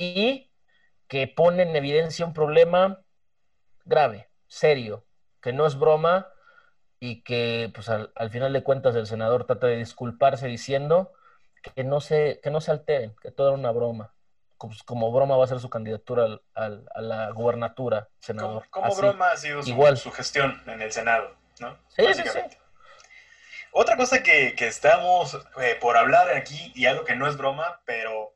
y 0.00 0.50
que 1.08 1.28
pone 1.28 1.62
en 1.62 1.76
evidencia 1.76 2.24
un 2.24 2.32
problema 2.32 3.02
grave, 3.84 4.30
serio, 4.46 5.04
que 5.42 5.52
no 5.52 5.66
es 5.66 5.78
broma 5.78 6.32
y 7.00 7.22
que 7.22 7.70
pues 7.74 7.90
al, 7.90 8.30
final 8.30 8.54
de 8.54 8.62
cuentas 8.62 8.96
el 8.96 9.06
senador 9.06 9.44
trata 9.44 9.66
de 9.66 9.76
disculparse 9.76 10.46
diciendo 10.46 11.12
que 11.62 11.84
no 11.84 12.00
se, 12.00 12.40
que 12.42 12.50
no 12.50 12.62
se 12.62 12.70
alteren, 12.70 13.14
que 13.20 13.30
todo 13.30 13.48
era 13.48 13.58
una 13.58 13.72
broma. 13.72 14.14
Pues, 14.58 14.82
como, 14.82 15.12
broma 15.12 15.36
va 15.36 15.44
a 15.44 15.48
ser 15.48 15.60
su 15.60 15.68
candidatura 15.68 16.40
al, 16.54 16.88
a 16.94 17.00
la 17.02 17.30
gubernatura, 17.30 18.08
senador. 18.20 18.66
Como, 18.70 18.94
broma 18.94 19.32
ha 19.32 19.36
sido 19.36 19.62
su, 19.62 19.68
igual. 19.68 19.98
su 19.98 20.10
gestión 20.12 20.62
en 20.66 20.80
el 20.80 20.92
Senado, 20.92 21.34
¿no? 21.58 21.76
Sí, 21.88 22.04
sí, 22.14 22.22
sí. 22.26 22.38
Otra 23.72 23.96
cosa 23.98 24.22
que, 24.22 24.54
que 24.56 24.66
estamos 24.66 25.34
eh, 25.60 25.76
por 25.78 25.98
hablar 25.98 26.30
aquí, 26.30 26.72
y 26.74 26.86
algo 26.86 27.04
que 27.04 27.16
no 27.16 27.28
es 27.28 27.36
broma, 27.36 27.80
pero 27.84 28.34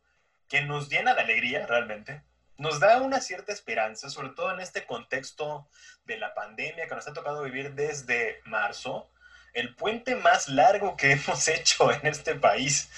que 0.55 0.63
nos 0.63 0.89
llena 0.89 1.15
de 1.15 1.23
alegría 1.23 1.67
realmente, 1.67 2.23
nos 2.59 2.79
da 2.79 3.03
una 3.03 3.21
cierta 3.21 3.51
esperanza, 3.51 4.09
sobre 4.09 4.29
todo 4.29 4.55
en 4.55 4.61
este 4.61 4.87
contexto 4.87 5.69
de 6.05 6.17
la 6.17 6.33
pandemia 6.33 6.87
que 6.87 6.95
nos 6.95 7.09
ha 7.09 7.13
tocado 7.13 7.43
vivir 7.43 7.75
desde 7.75 8.41
marzo, 8.45 9.11
el 9.53 9.75
puente 9.75 10.15
más 10.15 10.49
largo 10.49 10.97
que 10.97 11.11
hemos 11.15 11.49
hecho 11.49 11.91
en 11.91 12.07
este 12.07 12.37
país, 12.37 12.89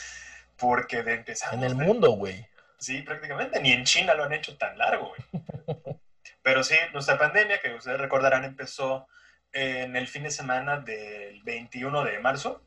porque 0.58 1.02
de 1.02 1.14
empezar... 1.14 1.54
En 1.54 1.64
el 1.64 1.76
mundo, 1.76 2.10
güey. 2.10 2.46
Sí, 2.76 3.00
prácticamente, 3.00 3.58
ni 3.62 3.72
en 3.72 3.84
China 3.84 4.12
lo 4.12 4.24
han 4.24 4.34
hecho 4.34 4.58
tan 4.58 4.76
largo, 4.76 5.14
güey. 5.16 5.42
Pero 6.42 6.62
sí, 6.62 6.76
nuestra 6.92 7.16
pandemia, 7.16 7.62
que 7.62 7.72
ustedes 7.72 7.98
recordarán, 7.98 8.44
empezó 8.44 9.08
en 9.52 9.96
el 9.96 10.08
fin 10.08 10.24
de 10.24 10.30
semana 10.30 10.80
del 10.80 11.42
21 11.42 12.04
de 12.04 12.18
marzo 12.18 12.65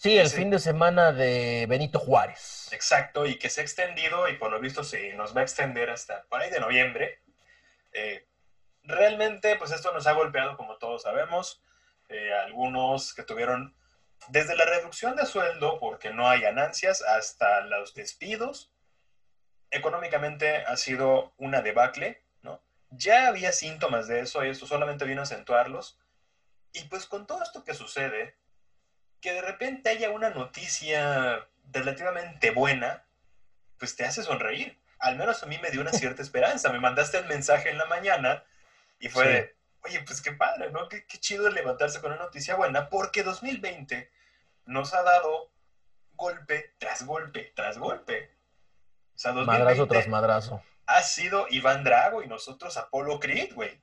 Sí, 0.00 0.16
el 0.16 0.30
fin 0.30 0.48
de 0.48 0.60
semana 0.60 1.10
de 1.10 1.66
Benito 1.68 1.98
Juárez. 1.98 2.68
Exacto, 2.70 3.26
y 3.26 3.36
que 3.36 3.50
se 3.50 3.60
ha 3.60 3.64
extendido 3.64 4.28
y 4.28 4.36
por 4.36 4.48
lo 4.52 4.60
visto 4.60 4.84
se 4.84 5.12
nos 5.14 5.36
va 5.36 5.40
a 5.40 5.42
extender 5.42 5.90
hasta 5.90 6.22
por 6.28 6.40
ahí 6.40 6.50
de 6.50 6.60
noviembre. 6.60 7.20
Eh, 7.92 8.24
realmente, 8.84 9.56
pues 9.56 9.72
esto 9.72 9.92
nos 9.92 10.06
ha 10.06 10.12
golpeado, 10.12 10.56
como 10.56 10.76
todos 10.76 11.02
sabemos, 11.02 11.64
eh, 12.08 12.32
algunos 12.32 13.12
que 13.12 13.24
tuvieron 13.24 13.74
desde 14.28 14.54
la 14.54 14.66
reducción 14.66 15.16
de 15.16 15.26
sueldo 15.26 15.80
porque 15.80 16.10
no 16.10 16.28
hay 16.28 16.42
ganancias 16.42 17.02
hasta 17.02 17.62
los 17.62 17.92
despidos. 17.94 18.72
Económicamente 19.72 20.58
ha 20.58 20.76
sido 20.76 21.34
una 21.38 21.60
debacle, 21.60 22.22
¿no? 22.42 22.62
Ya 22.90 23.26
había 23.26 23.50
síntomas 23.50 24.06
de 24.06 24.20
eso 24.20 24.44
y 24.44 24.50
esto 24.50 24.64
solamente 24.64 25.06
vino 25.06 25.22
a 25.22 25.24
acentuarlos. 25.24 25.98
Y 26.72 26.84
pues 26.84 27.06
con 27.06 27.26
todo 27.26 27.42
esto 27.42 27.64
que 27.64 27.74
sucede, 27.74 28.36
que 29.20 29.32
de 29.32 29.42
repente 29.42 29.90
haya 29.90 30.10
una 30.10 30.30
noticia 30.30 31.46
relativamente 31.70 32.50
buena, 32.50 33.04
pues 33.78 33.96
te 33.96 34.04
hace 34.04 34.22
sonreír. 34.22 34.78
Al 34.98 35.16
menos 35.16 35.42
a 35.42 35.46
mí 35.46 35.58
me 35.58 35.70
dio 35.70 35.80
una 35.80 35.92
cierta 35.92 36.22
esperanza. 36.22 36.70
Me 36.70 36.80
mandaste 36.80 37.18
el 37.18 37.26
mensaje 37.26 37.70
en 37.70 37.78
la 37.78 37.86
mañana 37.86 38.44
y 38.98 39.08
fue 39.08 39.28
de, 39.28 39.56
oye, 39.82 40.00
pues 40.02 40.20
qué 40.20 40.32
padre, 40.32 40.70
¿no? 40.70 40.88
Qué, 40.88 41.06
qué 41.06 41.18
chido 41.18 41.48
levantarse 41.50 42.00
con 42.00 42.12
una 42.12 42.22
noticia 42.22 42.56
buena, 42.56 42.88
porque 42.88 43.22
2020 43.22 44.10
nos 44.66 44.92
ha 44.94 45.02
dado 45.02 45.50
golpe 46.18 46.74
tras 46.78 47.06
golpe 47.06 47.52
tras 47.54 47.78
golpe. 47.78 48.30
O 49.14 49.18
sea, 49.18 49.32
2020 49.32 49.64
madrazo 49.64 49.86
tras 49.86 50.08
madrazo. 50.08 50.62
Ha 50.86 51.02
sido 51.02 51.46
Iván 51.50 51.84
Drago 51.84 52.22
y 52.22 52.26
nosotros 52.26 52.76
Apolo 52.76 53.18
Creed, 53.20 53.54
güey. 53.54 53.80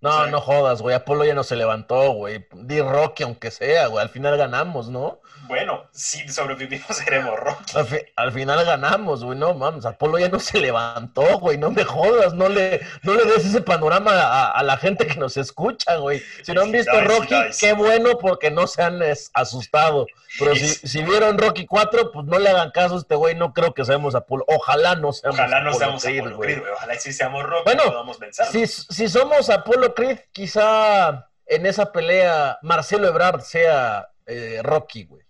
No, 0.00 0.26
no 0.28 0.40
jodas, 0.40 0.80
güey. 0.80 0.94
Apolo 0.94 1.26
ya 1.26 1.34
no 1.34 1.44
se 1.44 1.56
levantó, 1.56 2.12
güey. 2.12 2.46
Di 2.52 2.80
Rocky, 2.80 3.22
aunque 3.22 3.50
sea, 3.50 3.88
güey. 3.88 4.02
Al 4.02 4.08
final 4.08 4.36
ganamos, 4.38 4.88
¿no? 4.88 5.20
Bueno, 5.46 5.88
si 5.92 6.26
sobrevivimos, 6.28 6.96
seremos 6.96 7.38
Rocky. 7.38 7.74
Al, 8.16 8.32
final 8.32 8.64
ganamos, 8.64 9.22
güey. 9.24 9.38
No, 9.38 9.52
mames. 9.52 9.84
Apolo 9.84 10.18
ya 10.18 10.30
no 10.30 10.38
se 10.38 10.58
levantó, 10.58 11.38
güey. 11.38 11.58
No 11.58 11.70
me 11.70 11.84
jodas. 11.84 12.32
No 12.32 12.48
le, 12.48 12.80
no 13.02 13.14
le 13.14 13.24
des 13.26 13.44
ese 13.44 13.60
panorama 13.60 14.48
a, 14.50 14.62
la 14.62 14.78
gente 14.78 15.06
que 15.06 15.16
nos 15.16 15.36
escucha, 15.36 15.96
güey. 15.96 16.22
Si 16.44 16.52
no 16.52 16.62
han 16.62 16.72
visto 16.72 16.98
Rocky, 17.02 17.34
qué 17.58 17.74
bueno 17.74 18.16
porque 18.18 18.50
no 18.50 18.66
se 18.66 18.82
han 18.82 19.02
asustado. 19.34 20.06
Pero 20.38 20.54
si, 20.54 20.68
si, 20.68 21.02
vieron 21.02 21.36
Rocky 21.36 21.66
4, 21.66 22.12
pues 22.12 22.24
no 22.26 22.38
le 22.38 22.48
hagan 22.48 22.70
caso 22.70 22.94
a 22.94 22.98
este 22.98 23.16
güey. 23.16 23.34
No 23.34 23.52
creo 23.52 23.74
que 23.74 23.84
seamos 23.84 24.14
Apolo. 24.14 24.44
Ojalá 24.48 24.94
no 24.94 25.12
seamos 25.12 25.40
Ojalá 25.40 25.60
no 25.60 25.74
seamos 25.74 26.06
Apolo, 26.06 26.36
güey. 26.36 26.62
Ojalá 26.72 26.94
sí 26.94 27.12
seamos 27.12 27.42
Rocky 27.42 27.64
bueno, 27.64 27.82
podamos. 27.84 28.18
Si, 28.50 28.66
si 28.66 29.08
somos 29.08 29.50
Apolo 29.50 29.89
Creed, 29.94 30.18
quizá 30.32 31.30
en 31.46 31.66
esa 31.66 31.92
pelea 31.92 32.58
Marcelo 32.62 33.08
Ebrard 33.08 33.40
sea 33.40 34.10
eh, 34.26 34.60
Rocky, 34.62 35.04
güey. 35.04 35.24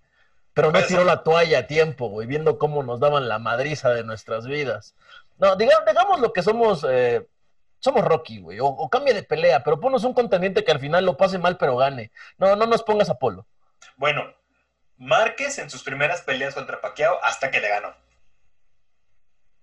Pero 0.53 0.73
no 0.73 0.83
tiró 0.85 1.05
la 1.05 1.23
toalla 1.23 1.61
a 1.61 1.67
tiempo, 1.67 2.09
güey, 2.09 2.27
viendo 2.27 2.59
cómo 2.59 2.83
nos 2.83 3.01
daban 3.01 3.29
la 3.29 3.39
madriza 3.39 3.91
de 3.91 4.05
nuestras 4.05 4.47
vidas. 4.47 4.95
No, 5.39 5.57
digamos, 5.57 6.21
lo 6.21 6.33
que 6.33 6.43
somos, 6.43 6.85
eh, 6.89 7.27
somos 7.79 8.05
Rocky, 8.05 8.41
güey, 8.41 8.59
o, 8.61 8.89
cambia 8.91 9.15
de 9.15 9.23
pelea, 9.23 9.65
pero 9.65 9.81
ponos 9.81 10.05
un 10.05 10.13
contendiente 10.13 10.65
que 10.65 10.73
al 10.73 10.81
final 10.81 11.07
lo 11.07 11.17
pase 11.17 11.39
mal 11.39 11.57
pero 11.57 11.77
gane. 11.77 12.13
No, 12.37 12.57
no 12.57 12.67
nos 12.67 12.83
pongas 12.83 13.09
a 13.09 13.15
Polo. 13.15 13.47
Bueno, 13.97 14.35
Márquez 14.99 15.59
en 15.59 15.71
sus 15.71 15.83
primeras 15.83 16.21
peleas 16.21 16.55
contra 16.55 16.81
Paquiao 16.81 17.19
hasta 17.23 17.51
que 17.51 17.61
le 17.61 17.69
ganó. 17.69 17.95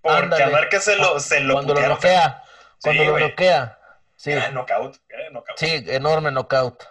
Porque 0.02 0.42
a 0.42 0.50
Márquez 0.50 0.84
se 0.84 0.96
lo, 0.96 1.20
se 1.20 1.42
lo 1.42 1.54
Cuando 1.54 1.76
lo 1.76 1.88
noquea, 1.88 2.44
cuando 2.82 3.04
lo 3.04 3.20
noquea. 3.20 3.77
Sí. 4.18 4.34
knockout, 4.52 4.98
Sí, 5.56 5.84
enorme 5.88 6.32
knockout. 6.32 6.84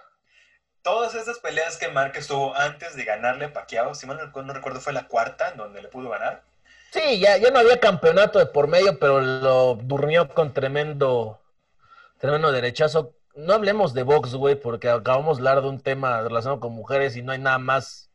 Todas 0.83 1.17
esas 1.17 1.41
peleas 1.41 1.77
que 1.77 1.89
Márquez 1.89 2.29
tuvo 2.29 2.57
antes 2.57 2.95
de 2.95 3.05
ganarle 3.05 3.47
a 3.47 3.53
Pacquiao, 3.53 3.95
si 3.95 4.07
mal 4.07 4.17
no 4.35 4.53
recuerdo, 4.55 4.81
fue 4.81 4.93
la 4.93 5.09
cuarta 5.09 5.51
en 5.51 5.57
donde 5.59 5.83
le 5.83 5.89
pudo 5.89 6.09
ganar. 6.09 6.45
Sí, 6.93 7.19
ya, 7.19 7.37
ya 7.37 7.51
no 7.51 7.59
había 7.59 7.81
campeonato 7.81 8.39
de 8.39 8.47
por 8.47 8.69
medio, 8.69 8.99
pero 9.01 9.21
lo 9.21 9.75
durmió 9.75 10.29
con 10.29 10.55
tremendo, 10.55 11.43
tremendo 12.19 12.53
derechazo. 12.53 13.17
No 13.35 13.55
hablemos 13.55 13.93
de 13.93 14.05
box, 14.05 14.35
güey, 14.35 14.55
porque 14.55 14.89
acabamos 14.89 15.39
de 15.39 15.49
hablar 15.49 15.63
de 15.65 15.69
un 15.71 15.81
tema 15.81 16.23
relacionado 16.23 16.61
con 16.61 16.73
mujeres 16.73 17.17
y 17.17 17.23
no 17.23 17.33
hay 17.33 17.41
nada 17.41 17.59
más, 17.59 18.13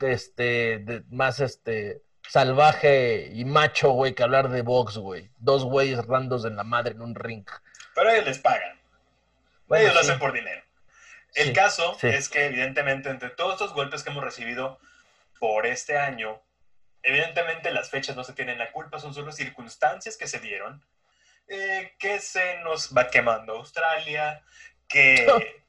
este, 0.00 1.04
más, 1.08 1.38
este, 1.38 2.02
salvaje 2.28 3.30
y 3.32 3.44
macho, 3.44 3.92
güey, 3.92 4.14
que 4.14 4.24
hablar 4.24 4.48
de 4.50 4.62
box, 4.62 4.98
güey. 4.98 5.30
Dos 5.38 5.64
güeyes 5.64 6.04
randos 6.04 6.44
en 6.44 6.56
la 6.56 6.64
madre 6.64 6.90
en 6.90 7.02
un 7.02 7.14
ring. 7.14 7.46
Pero 8.00 8.12
ellos 8.12 8.24
les 8.24 8.38
pagan. 8.38 8.80
ellos 9.72 9.92
lo 9.92 10.00
hacen 10.00 10.18
por 10.18 10.32
dinero. 10.32 10.62
El 11.34 11.52
caso 11.52 11.98
es 12.00 12.30
que, 12.30 12.46
evidentemente, 12.46 13.10
entre 13.10 13.28
todos 13.28 13.52
estos 13.52 13.74
golpes 13.74 14.02
que 14.02 14.08
hemos 14.08 14.24
recibido 14.24 14.78
por 15.38 15.66
este 15.66 15.98
año, 15.98 16.40
evidentemente 17.02 17.70
las 17.70 17.90
fechas 17.90 18.16
no 18.16 18.24
se 18.24 18.32
tienen 18.32 18.56
la 18.56 18.72
culpa, 18.72 19.00
son 19.00 19.12
solo 19.12 19.32
circunstancias 19.32 20.16
que 20.16 20.28
se 20.28 20.38
dieron, 20.38 20.82
eh, 21.46 21.92
que 21.98 22.20
se 22.20 22.60
nos 22.60 22.96
va 22.96 23.10
quemando 23.10 23.56
Australia, 23.56 24.42
que 24.88 25.26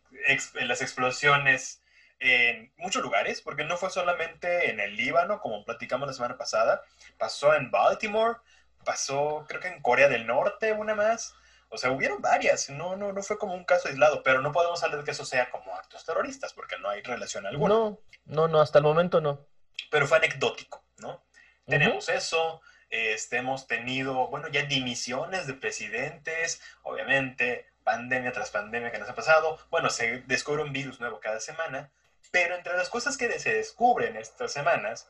las 0.54 0.82
explosiones 0.82 1.82
en 2.20 2.72
muchos 2.78 3.04
lugares, 3.04 3.42
porque 3.42 3.66
no 3.66 3.76
fue 3.76 3.90
solamente 3.90 4.70
en 4.70 4.80
el 4.80 4.96
Líbano, 4.96 5.42
como 5.42 5.66
platicamos 5.66 6.08
la 6.08 6.14
semana 6.14 6.38
pasada, 6.38 6.82
pasó 7.18 7.54
en 7.56 7.72
Baltimore, 7.72 8.38
pasó 8.86 9.46
creo 9.50 9.60
que 9.60 9.68
en 9.68 9.82
Corea 9.82 10.08
del 10.08 10.26
Norte 10.26 10.72
una 10.72 10.96
más, 10.96 11.36
o 11.72 11.78
sea, 11.78 11.92
hubieron 11.92 12.22
varias, 12.22 12.70
no, 12.70 12.96
no, 12.96 13.14
no 13.14 13.24
fue 13.24 13.38
como 13.38 13.56
un 13.56 13.64
caso 13.64 13.88
aislado, 13.88 14.24
pero 14.24 14.42
no 14.42 14.52
podemos 14.52 14.84
hablar 14.84 15.00
de 15.00 15.06
que 15.06 15.12
eso 15.12 15.26
sea 15.26 15.50
como 15.50 15.74
actos 15.76 16.06
terroristas, 16.06 16.54
porque 16.54 16.78
no 16.78 16.90
hay 16.90 17.02
relación 17.02 17.46
alguna. 17.46 17.74
No, 17.74 18.00
no, 18.26 18.48
no, 18.48 18.62
hasta 18.62 18.80
el 18.80 18.84
momento 18.84 19.22
no. 19.22 19.48
Pero 19.90 20.06
fue 20.06 20.18
anecdótico, 20.18 20.84
¿no? 20.98 21.24
Tenemos 21.66 22.10
eso, 22.10 22.62
Este, 22.90 23.38
hemos 23.38 23.68
tenido, 23.68 24.28
bueno, 24.28 24.50
ya 24.50 24.64
dimisiones 24.64 25.48
de 25.48 25.54
presidentes, 25.54 26.62
obviamente, 26.84 27.72
pandemia 27.86 28.34
tras 28.34 28.52
pandemia 28.52 28.92
que 28.92 29.00
nos 29.00 29.10
ha 29.10 29.16
pasado. 29.16 29.58
Bueno, 29.70 29.90
se 29.90 30.24
descubre 30.28 30.64
un 30.64 30.74
virus 30.74 31.00
nuevo 31.00 31.22
cada 31.22 31.40
semana, 31.40 31.90
pero 32.32 32.56
entre 32.56 32.76
las 32.76 32.90
cosas 32.90 33.16
que 33.16 33.40
se 33.40 33.54
descubren 33.54 34.18
estas 34.18 34.52
semanas 34.52 35.10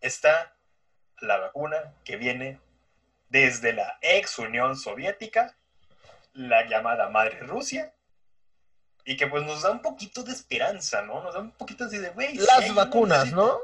está 0.00 0.54
la 1.20 1.38
vacuna 1.38 1.94
que 2.04 2.16
viene 2.16 2.60
desde 3.28 3.72
la 3.72 3.98
ex 4.00 4.38
Unión 4.38 4.76
Soviética, 4.76 5.56
la 6.34 6.66
llamada 6.68 7.08
Madre 7.08 7.40
Rusia, 7.40 7.94
y 9.04 9.16
que 9.16 9.26
pues 9.26 9.44
nos 9.44 9.62
da 9.62 9.70
un 9.70 9.82
poquito 9.82 10.22
de 10.22 10.32
esperanza, 10.32 11.02
¿no? 11.02 11.22
Nos 11.22 11.34
da 11.34 11.40
un 11.40 11.52
poquito 11.52 11.84
así 11.84 11.98
de, 11.98 12.10
güey. 12.10 12.34
Las 12.36 12.74
vacunas, 12.74 13.32
¿no? 13.32 13.58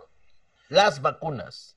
Las 0.69 1.01
vacunas. 1.01 1.75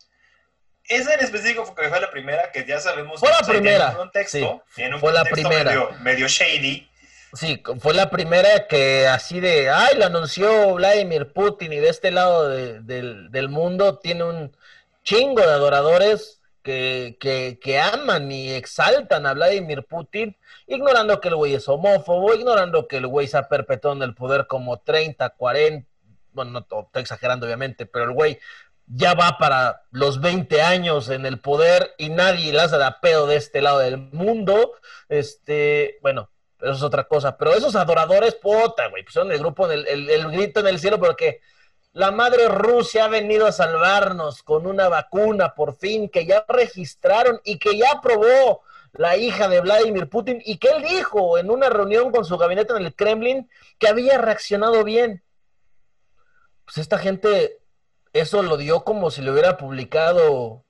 Esa 0.85 1.13
en 1.13 1.21
específico 1.21 1.65
fue 1.65 1.89
la 1.99 2.11
primera 2.11 2.51
que 2.51 2.65
ya 2.65 2.79
sabemos 2.79 3.19
fue 3.19 3.29
la 3.29 3.39
primera. 3.39 3.85
en 3.85 3.91
un 3.91 3.97
contexto, 3.97 4.63
en 4.75 4.93
un 4.93 4.99
fue 4.99 5.13
la 5.13 5.23
primera. 5.23 5.71
Medio, 5.71 5.91
medio, 6.01 6.27
shady. 6.27 6.89
Sí, 7.33 7.63
fue 7.79 7.93
la 7.93 8.11
primera 8.11 8.67
que 8.67 9.07
así 9.07 9.39
de, 9.39 9.69
ay, 9.69 9.97
lo 9.97 10.05
anunció 10.05 10.73
Vladimir 10.75 11.31
Putin 11.31 11.73
y 11.73 11.77
de 11.77 11.89
este 11.89 12.11
lado 12.11 12.49
del, 12.49 13.31
del 13.31 13.49
mundo 13.49 13.97
tiene 13.99 14.25
un 14.25 14.55
chingo 15.03 15.41
de 15.41 15.51
adoradores 15.51 16.42
que, 16.63 17.17
que, 17.19 17.59
que, 17.61 17.79
aman 17.79 18.31
y 18.31 18.51
exaltan 18.51 19.25
a 19.25 19.33
Vladimir 19.33 19.83
Putin, 19.83 20.35
ignorando 20.65 21.19
que 21.19 21.27
el 21.27 21.35
güey 21.35 21.53
es 21.53 21.67
homófobo, 21.67 22.33
ignorando 22.33 22.87
que 22.87 22.97
el 22.97 23.07
güey 23.07 23.27
se 23.27 23.37
ha 23.37 23.49
perpetuado 23.49 23.97
en 23.97 24.03
el 24.03 24.15
poder 24.15 24.47
como 24.47 24.79
30, 24.79 25.29
40, 25.31 25.87
bueno, 26.31 26.51
no 26.51 26.59
estoy 26.59 27.01
exagerando 27.01 27.45
obviamente, 27.45 27.85
pero 27.85 28.05
el 28.05 28.11
güey 28.11 28.39
ya 28.87 29.13
va 29.13 29.37
para 29.37 29.83
los 29.91 30.19
20 30.19 30.61
años 30.61 31.09
en 31.09 31.25
el 31.25 31.39
poder 31.39 31.93
y 31.97 32.09
nadie 32.09 32.57
hace 32.59 32.77
de 32.77 32.91
pedo 33.01 33.27
de 33.27 33.37
este 33.37 33.61
lado 33.61 33.79
del 33.79 33.97
mundo. 33.97 34.73
Este, 35.09 35.99
bueno, 36.01 36.29
eso 36.59 36.73
es 36.73 36.83
otra 36.83 37.05
cosa, 37.05 37.37
pero 37.37 37.53
esos 37.53 37.75
adoradores, 37.75 38.35
puta, 38.35 38.87
güey, 38.87 39.03
pues 39.03 39.13
son 39.13 39.31
el 39.31 39.39
grupo, 39.39 39.67
del, 39.67 39.87
el 39.87 40.31
grito 40.31 40.59
en 40.59 40.67
el 40.67 40.79
cielo, 40.79 40.99
porque 40.99 41.41
la 41.93 42.09
madre 42.11 42.47
Rusia 42.47 43.05
ha 43.05 43.07
venido 43.07 43.45
a 43.45 43.51
salvarnos 43.51 44.41
con 44.41 44.65
una 44.65 44.89
vacuna 44.89 45.53
por 45.53 45.77
fin 45.77 46.09
que 46.09 46.25
ya 46.25 46.43
registraron 46.47 47.39
y 47.43 47.59
que 47.59 47.77
ya 47.77 47.91
aprobó 47.91 48.63
la 48.93 49.15
hija 49.15 49.47
de 49.47 49.61
Vladimir 49.61 50.09
Putin 50.09 50.41
y 50.43 50.57
que 50.57 50.69
él 50.69 50.83
dijo 50.83 51.37
en 51.37 51.51
una 51.51 51.69
reunión 51.69 52.11
con 52.11 52.25
su 52.25 52.37
gabinete 52.37 52.73
en 52.73 52.83
el 52.85 52.95
Kremlin 52.95 53.49
que 53.77 53.87
había 53.87 54.17
reaccionado 54.17 54.83
bien. 54.83 55.23
Pues 56.65 56.79
esta 56.79 56.97
gente 56.97 57.59
eso 58.11 58.41
lo 58.41 58.57
dio 58.57 58.83
como 58.83 59.11
si 59.11 59.21
le 59.21 59.31
hubiera 59.31 59.57
publicado 59.57 60.65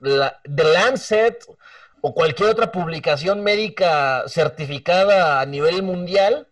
la, 0.00 0.40
The 0.42 0.64
Lancet 0.64 1.44
o 2.00 2.14
cualquier 2.14 2.50
otra 2.50 2.72
publicación 2.72 3.42
médica 3.42 4.24
certificada 4.26 5.40
a 5.40 5.46
nivel 5.46 5.82
mundial 5.82 6.47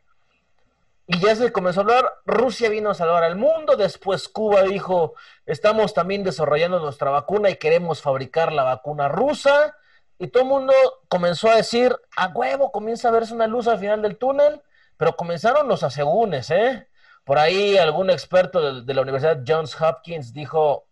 y 1.06 1.20
ya 1.20 1.36
se 1.36 1.52
comenzó 1.52 1.80
a 1.80 1.82
hablar, 1.84 2.12
Rusia 2.24 2.68
vino 2.68 2.90
a 2.90 2.94
salvar 2.94 3.22
al 3.22 3.36
mundo, 3.36 3.76
después 3.76 4.28
Cuba 4.28 4.62
dijo, 4.62 5.14
estamos 5.44 5.94
también 5.94 6.24
desarrollando 6.24 6.80
nuestra 6.80 7.10
vacuna 7.10 7.48
y 7.50 7.56
queremos 7.56 8.02
fabricar 8.02 8.52
la 8.52 8.64
vacuna 8.64 9.08
rusa, 9.08 9.76
y 10.18 10.28
todo 10.28 10.42
el 10.42 10.48
mundo 10.48 10.72
comenzó 11.08 11.50
a 11.50 11.56
decir, 11.56 11.96
a 12.16 12.28
huevo, 12.28 12.72
comienza 12.72 13.08
a 13.08 13.12
verse 13.12 13.34
una 13.34 13.46
luz 13.46 13.68
al 13.68 13.78
final 13.78 14.02
del 14.02 14.16
túnel, 14.16 14.62
pero 14.96 15.14
comenzaron 15.14 15.68
los 15.68 15.82
asegúnes, 15.82 16.50
¿eh? 16.50 16.88
Por 17.24 17.38
ahí 17.38 17.76
algún 17.76 18.10
experto 18.10 18.60
de, 18.60 18.82
de 18.82 18.94
la 18.94 19.02
Universidad 19.02 19.42
Johns 19.46 19.80
Hopkins 19.80 20.32
dijo, 20.32 20.88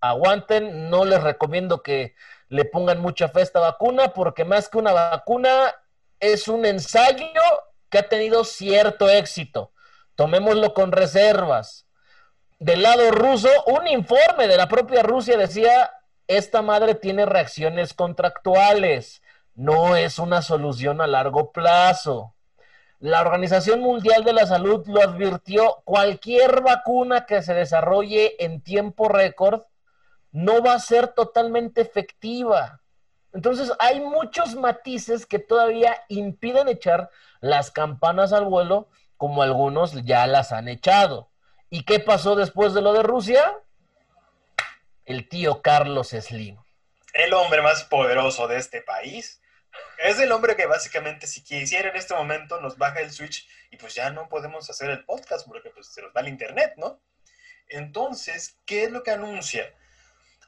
aguanten, 0.00 0.90
no 0.90 1.04
les 1.04 1.22
recomiendo 1.22 1.82
que 1.82 2.14
le 2.48 2.64
pongan 2.64 3.00
mucha 3.00 3.28
fe 3.28 3.40
a 3.40 3.42
esta 3.44 3.60
vacuna, 3.60 4.12
porque 4.12 4.44
más 4.44 4.68
que 4.68 4.78
una 4.78 4.92
vacuna, 4.92 5.74
es 6.18 6.48
un 6.48 6.64
ensayo 6.64 7.26
que 7.92 7.98
ha 7.98 8.08
tenido 8.08 8.44
cierto 8.44 9.08
éxito. 9.08 9.70
Tomémoslo 10.16 10.74
con 10.74 10.90
reservas. 10.90 11.86
Del 12.58 12.82
lado 12.82 13.10
ruso, 13.10 13.48
un 13.66 13.86
informe 13.86 14.48
de 14.48 14.56
la 14.56 14.66
propia 14.66 15.02
Rusia 15.02 15.36
decía, 15.36 15.90
esta 16.26 16.62
madre 16.62 16.94
tiene 16.94 17.26
reacciones 17.26 17.92
contractuales, 17.92 19.22
no 19.54 19.96
es 19.96 20.18
una 20.18 20.40
solución 20.42 21.00
a 21.00 21.06
largo 21.06 21.52
plazo. 21.52 22.34
La 22.98 23.20
Organización 23.20 23.80
Mundial 23.80 24.24
de 24.24 24.32
la 24.32 24.46
Salud 24.46 24.86
lo 24.86 25.02
advirtió, 25.02 25.82
cualquier 25.84 26.62
vacuna 26.62 27.26
que 27.26 27.42
se 27.42 27.52
desarrolle 27.52 28.36
en 28.42 28.62
tiempo 28.62 29.08
récord 29.08 29.62
no 30.30 30.62
va 30.62 30.74
a 30.74 30.78
ser 30.78 31.08
totalmente 31.08 31.82
efectiva. 31.82 32.81
Entonces 33.32 33.72
hay 33.78 34.00
muchos 34.00 34.54
matices 34.54 35.26
que 35.26 35.38
todavía 35.38 36.04
impiden 36.08 36.68
echar 36.68 37.10
las 37.40 37.70
campanas 37.70 38.32
al 38.32 38.44
vuelo 38.44 38.88
como 39.16 39.42
algunos 39.42 40.04
ya 40.04 40.26
las 40.26 40.52
han 40.52 40.68
echado. 40.68 41.30
¿Y 41.70 41.84
qué 41.84 42.00
pasó 42.00 42.36
después 42.36 42.74
de 42.74 42.82
lo 42.82 42.92
de 42.92 43.02
Rusia? 43.02 43.56
El 45.04 45.28
tío 45.28 45.62
Carlos 45.62 46.08
Slim. 46.08 46.58
El 47.14 47.32
hombre 47.32 47.62
más 47.62 47.84
poderoso 47.84 48.48
de 48.48 48.58
este 48.58 48.82
país. 48.82 49.40
Es 49.98 50.18
el 50.20 50.32
hombre 50.32 50.56
que 50.56 50.66
básicamente 50.66 51.26
si 51.26 51.42
quisiera 51.42 51.88
en 51.88 51.96
este 51.96 52.14
momento 52.14 52.60
nos 52.60 52.76
baja 52.76 53.00
el 53.00 53.10
switch 53.10 53.48
y 53.70 53.76
pues 53.76 53.94
ya 53.94 54.10
no 54.10 54.28
podemos 54.28 54.68
hacer 54.68 54.90
el 54.90 55.04
podcast 55.04 55.46
porque 55.46 55.70
pues 55.70 55.86
se 55.86 56.02
nos 56.02 56.12
va 56.14 56.20
el 56.20 56.28
internet, 56.28 56.74
¿no? 56.76 57.00
Entonces, 57.68 58.58
¿qué 58.66 58.84
es 58.84 58.90
lo 58.90 59.02
que 59.02 59.12
anuncia? 59.12 59.74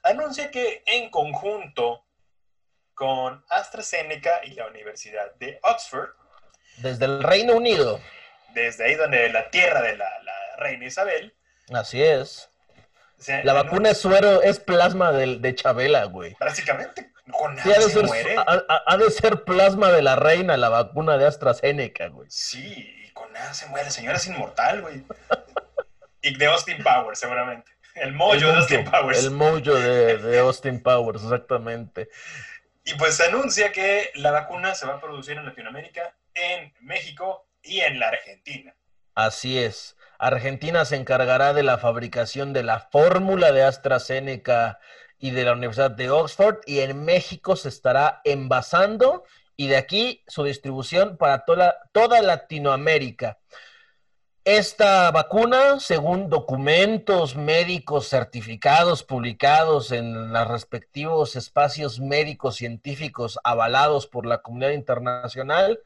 Anuncia 0.03 0.51
que 0.51 0.83
en 0.87 1.11
conjunto 1.11 2.04
con 2.95 3.45
AstraZeneca 3.49 4.41
y 4.45 4.53
la 4.53 4.67
Universidad 4.67 5.35
de 5.37 5.59
Oxford. 5.63 6.11
Desde 6.79 7.05
el 7.05 7.23
Reino 7.23 7.55
Unido. 7.55 8.01
Desde 8.55 8.85
ahí 8.85 8.95
donde 8.95 9.29
la 9.31 9.51
tierra 9.51 9.83
de 9.83 9.97
la, 9.97 10.09
reina 10.59 10.87
Isabel. 10.87 11.35
Así 11.73 12.03
es. 12.03 12.49
la 13.43 13.53
vacuna 13.53 13.91
es 13.91 13.99
suero, 13.99 14.43
es 14.43 14.61
plasma 14.61 15.13
de, 15.13 15.39
de 15.39 15.55
Chabela, 15.55 16.05
güey. 16.05 16.37
Básicamente, 16.39 17.13
con 17.33 17.55
nada 17.55 17.81
se 17.81 18.03
muere. 18.03 18.37
Ha, 18.47 18.97
de 18.97 19.11
ser 19.11 19.45
plasma 19.45 19.91
de 19.91 20.03
la 20.03 20.17
reina 20.17 20.57
la 20.57 20.69
vacuna 20.69 21.17
de 21.17 21.27
AstraZeneca, 21.27 22.09
güey. 22.09 22.29
Sí, 22.31 23.05
y 23.05 23.11
con 23.13 23.33
nada 23.33 23.55
se 23.55 23.67
muere. 23.67 23.91
Señora 23.91 24.17
es 24.17 24.27
inmortal, 24.27 24.83
güey. 24.83 25.05
y 26.23 26.37
de 26.37 26.47
Austin 26.47 26.83
Powers, 26.83 27.19
seguramente. 27.19 27.73
El 27.95 28.13
mojo 28.13 28.37
de 28.37 28.53
Austin 28.53 28.85
Powers. 28.85 29.25
El 29.25 29.31
mojo 29.31 29.59
de, 29.61 30.19
de 30.19 30.39
Austin 30.41 30.83
Powers, 30.83 31.23
exactamente. 31.23 32.09
Y 32.85 32.95
pues 32.95 33.17
se 33.17 33.25
anuncia 33.25 33.73
que 33.73 34.11
la 34.15 34.31
vacuna 34.31 34.75
se 34.75 34.87
va 34.87 34.95
a 34.95 35.01
producir 35.01 35.39
en 35.39 35.47
Latinoamérica, 35.47 36.15
en 36.35 36.73
México 36.81 37.47
y 37.63 37.81
en 37.81 37.99
la 37.99 38.09
Argentina. 38.09 38.75
Así 39.15 39.59
es. 39.59 39.97
Argentina 40.19 40.85
se 40.85 40.97
encargará 40.97 41.55
de 41.55 41.63
la 41.63 41.79
fabricación 41.79 42.53
de 42.53 42.63
la 42.63 42.81
fórmula 42.81 43.53
de 43.53 43.63
AstraZeneca 43.63 44.79
y 45.19 45.31
de 45.31 45.45
la 45.45 45.53
Universidad 45.53 45.91
de 45.91 46.11
Oxford 46.11 46.59
y 46.67 46.81
en 46.81 47.05
México 47.05 47.57
se 47.57 47.69
estará 47.69 48.21
envasando 48.25 49.25
y 49.57 49.69
de 49.69 49.77
aquí 49.77 50.23
su 50.27 50.45
distribución 50.45 51.17
para 51.17 51.45
toda, 51.45 51.77
toda 51.93 52.21
Latinoamérica. 52.21 53.39
Esta 54.45 55.11
vacuna, 55.11 55.81
según 55.81 56.29
documentos 56.29 57.35
médicos 57.35 58.11
certificados 58.11 59.03
publicados 59.03 59.91
en 59.91 60.35
los 60.35 60.49
respectivos 60.49 61.35
espacios 61.35 61.99
médicos 61.99 62.57
científicos 62.57 63.39
avalados 63.43 64.07
por 64.07 64.27
la 64.27 64.43
comunidad 64.43 64.73
internacional, 64.73 65.81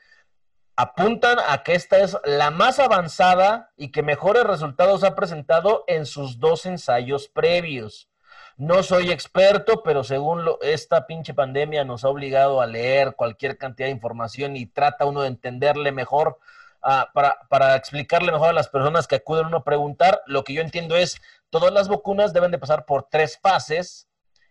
apuntan 0.74 1.38
a 1.48 1.62
que 1.62 1.76
esta 1.76 2.00
es 2.00 2.16
la 2.24 2.50
más 2.50 2.80
avanzada 2.80 3.70
y 3.76 3.92
que 3.92 4.02
mejores 4.02 4.42
resultados 4.42 5.04
ha 5.04 5.14
presentado 5.14 5.84
en 5.86 6.04
sus 6.04 6.40
dos 6.40 6.66
ensayos 6.66 7.28
previos. 7.28 8.08
No 8.56 8.82
soy 8.82 9.12
experto, 9.12 9.84
pero 9.84 10.02
según 10.02 10.44
esta 10.62 11.06
pinche 11.06 11.32
pandemia 11.32 11.84
nos 11.84 12.04
ha 12.04 12.08
obligado 12.08 12.60
a 12.60 12.66
leer 12.66 13.14
cualquier 13.14 13.56
cantidad 13.56 13.86
de 13.86 13.92
información 13.94 14.56
y 14.56 14.66
trata 14.66 15.04
uno 15.04 15.22
de 15.22 15.28
entenderle 15.28 15.92
mejor 15.92 16.40
Ah, 16.80 17.10
para, 17.12 17.76
explicarle 17.76 18.30
mejor 18.30 18.50
a 18.50 18.52
las 18.52 18.68
personas 18.68 19.08
que 19.08 19.16
acuden 19.16 19.44
a 19.44 19.48
uno 19.48 19.56
a 19.58 19.64
preguntar, 19.64 20.22
lo 20.26 20.44
que 20.44 20.54
yo 20.54 20.62
entiendo 20.62 20.96
es, 20.96 21.20
todas 21.50 21.72
las 21.72 21.88
vacunas 21.88 22.32
deben 22.32 22.50
de 22.50 22.58
pasar 22.58 22.84
por 22.84 23.08
tres 23.10 23.38
fases, 23.42 24.08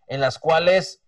en 0.07 0.19
las 0.19 0.37
cuales 0.37 1.03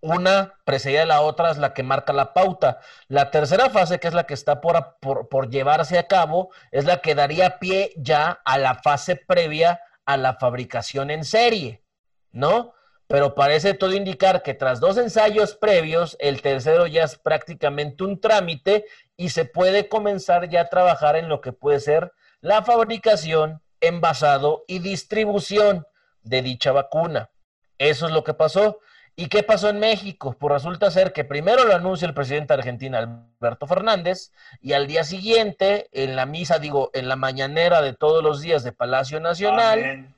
una 0.00 0.54
precedida 0.64 1.00
de 1.00 1.06
la 1.06 1.20
otra 1.20 1.50
es 1.50 1.58
la 1.58 1.74
que 1.74 1.82
marca 1.82 2.12
la 2.12 2.32
pauta. 2.32 2.80
La 3.08 3.30
tercera 3.30 3.70
fase, 3.70 4.00
que 4.00 4.08
es 4.08 4.14
la 4.14 4.24
que 4.24 4.34
está 4.34 4.60
por, 4.60 4.98
por 5.00 5.50
llevarse 5.50 5.98
a 5.98 6.08
cabo, 6.08 6.50
es 6.70 6.86
la 6.86 7.00
que 7.00 7.14
daría 7.14 7.58
pie 7.58 7.92
ya 7.96 8.40
a 8.44 8.58
la 8.58 8.76
fase 8.76 9.16
previa 9.16 9.80
a 10.04 10.16
la 10.16 10.34
fabricación 10.34 11.10
en 11.10 11.24
serie, 11.24 11.84
¿no? 12.32 12.74
pero 13.12 13.34
parece 13.34 13.74
todo 13.74 13.92
indicar 13.92 14.42
que 14.42 14.54
tras 14.54 14.80
dos 14.80 14.96
ensayos 14.96 15.54
previos, 15.54 16.16
el 16.18 16.40
tercero 16.40 16.86
ya 16.86 17.04
es 17.04 17.18
prácticamente 17.18 18.04
un 18.04 18.18
trámite 18.18 18.86
y 19.22 19.28
se 19.28 19.44
puede 19.44 19.88
comenzar 19.88 20.48
ya 20.48 20.62
a 20.62 20.68
trabajar 20.68 21.14
en 21.14 21.28
lo 21.28 21.40
que 21.40 21.52
puede 21.52 21.78
ser 21.78 22.12
la 22.40 22.64
fabricación, 22.64 23.62
envasado 23.80 24.64
y 24.66 24.80
distribución 24.80 25.86
de 26.24 26.42
dicha 26.42 26.72
vacuna. 26.72 27.30
Eso 27.78 28.06
es 28.06 28.12
lo 28.12 28.24
que 28.24 28.34
pasó. 28.34 28.80
¿Y 29.14 29.28
qué 29.28 29.44
pasó 29.44 29.68
en 29.68 29.78
México? 29.78 30.36
Pues 30.36 30.52
resulta 30.54 30.90
ser 30.90 31.12
que 31.12 31.22
primero 31.22 31.64
lo 31.64 31.72
anuncia 31.72 32.08
el 32.08 32.14
presidente 32.14 32.52
de 32.52 32.58
Argentina, 32.58 32.98
Alberto 32.98 33.68
Fernández, 33.68 34.32
y 34.60 34.72
al 34.72 34.88
día 34.88 35.04
siguiente, 35.04 35.88
en 35.92 36.16
la 36.16 36.26
misa, 36.26 36.58
digo, 36.58 36.90
en 36.92 37.06
la 37.06 37.14
mañanera 37.14 37.80
de 37.80 37.92
todos 37.92 38.24
los 38.24 38.40
días 38.40 38.64
de 38.64 38.72
Palacio 38.72 39.20
Nacional, 39.20 40.12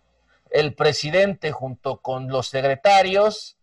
el 0.50 0.74
presidente 0.74 1.52
junto 1.52 2.00
con 2.00 2.28
los 2.28 2.46
secretarios 2.46 3.58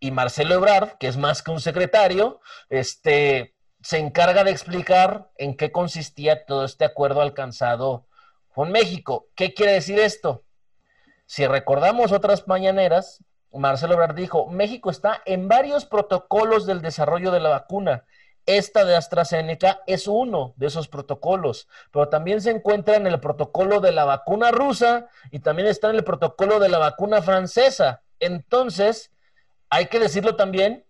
y 0.00 0.10
Marcelo 0.10 0.56
Ebrard, 0.56 0.98
que 0.98 1.06
es 1.06 1.16
más 1.16 1.42
que 1.42 1.50
un 1.50 1.62
secretario, 1.62 2.42
este, 2.68 3.54
se 3.82 3.98
encarga 3.98 4.44
de 4.44 4.50
explicar 4.50 5.30
en 5.36 5.56
qué 5.56 5.72
consistía 5.72 6.44
todo 6.46 6.64
este 6.64 6.84
acuerdo 6.84 7.20
alcanzado 7.20 8.06
con 8.54 8.70
México. 8.70 9.28
¿Qué 9.34 9.54
quiere 9.54 9.72
decir 9.72 9.98
esto? 9.98 10.44
Si 11.26 11.46
recordamos 11.46 12.12
otras 12.12 12.46
mañaneras, 12.46 13.24
Marcelo 13.52 13.94
Ebrard 13.94 14.14
dijo, 14.14 14.48
México 14.48 14.90
está 14.90 15.22
en 15.26 15.48
varios 15.48 15.84
protocolos 15.84 16.66
del 16.66 16.80
desarrollo 16.80 17.30
de 17.30 17.40
la 17.40 17.50
vacuna. 17.50 18.04
Esta 18.46 18.84
de 18.84 18.96
AstraZeneca 18.96 19.82
es 19.86 20.08
uno 20.08 20.54
de 20.56 20.66
esos 20.66 20.88
protocolos, 20.88 21.68
pero 21.92 22.08
también 22.08 22.40
se 22.40 22.50
encuentra 22.50 22.96
en 22.96 23.06
el 23.06 23.20
protocolo 23.20 23.80
de 23.80 23.92
la 23.92 24.04
vacuna 24.04 24.50
rusa 24.50 25.08
y 25.30 25.40
también 25.40 25.68
está 25.68 25.90
en 25.90 25.96
el 25.96 26.04
protocolo 26.04 26.58
de 26.58 26.68
la 26.68 26.78
vacuna 26.78 27.22
francesa. 27.22 28.02
Entonces, 28.18 29.12
hay 29.70 29.86
que 29.86 30.00
decirlo 30.00 30.34
también, 30.36 30.84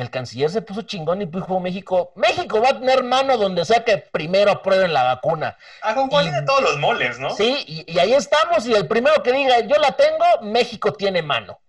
el 0.00 0.10
canciller 0.10 0.50
se 0.50 0.62
puso 0.62 0.82
chingón 0.82 1.22
y 1.22 1.26
dijo 1.26 1.60
México, 1.60 2.12
México 2.16 2.60
va 2.60 2.70
a 2.70 2.80
tener 2.80 3.02
mano 3.02 3.36
donde 3.36 3.64
sea 3.64 3.84
que 3.84 3.98
primero 3.98 4.50
aprueben 4.50 4.92
la 4.92 5.04
vacuna. 5.04 5.56
A 5.82 5.94
con 5.94 6.08
de 6.08 6.42
todos 6.42 6.62
los 6.62 6.78
moles, 6.78 7.18
¿no? 7.18 7.30
Sí, 7.30 7.64
y, 7.66 7.98
ahí 7.98 8.14
estamos, 8.14 8.66
y 8.66 8.74
el 8.74 8.86
primero 8.86 9.22
que 9.22 9.32
diga, 9.32 9.60
yo 9.60 9.76
la 9.76 9.96
tengo, 9.96 10.24
México 10.42 10.92
tiene 10.92 11.22
mano. 11.22 11.60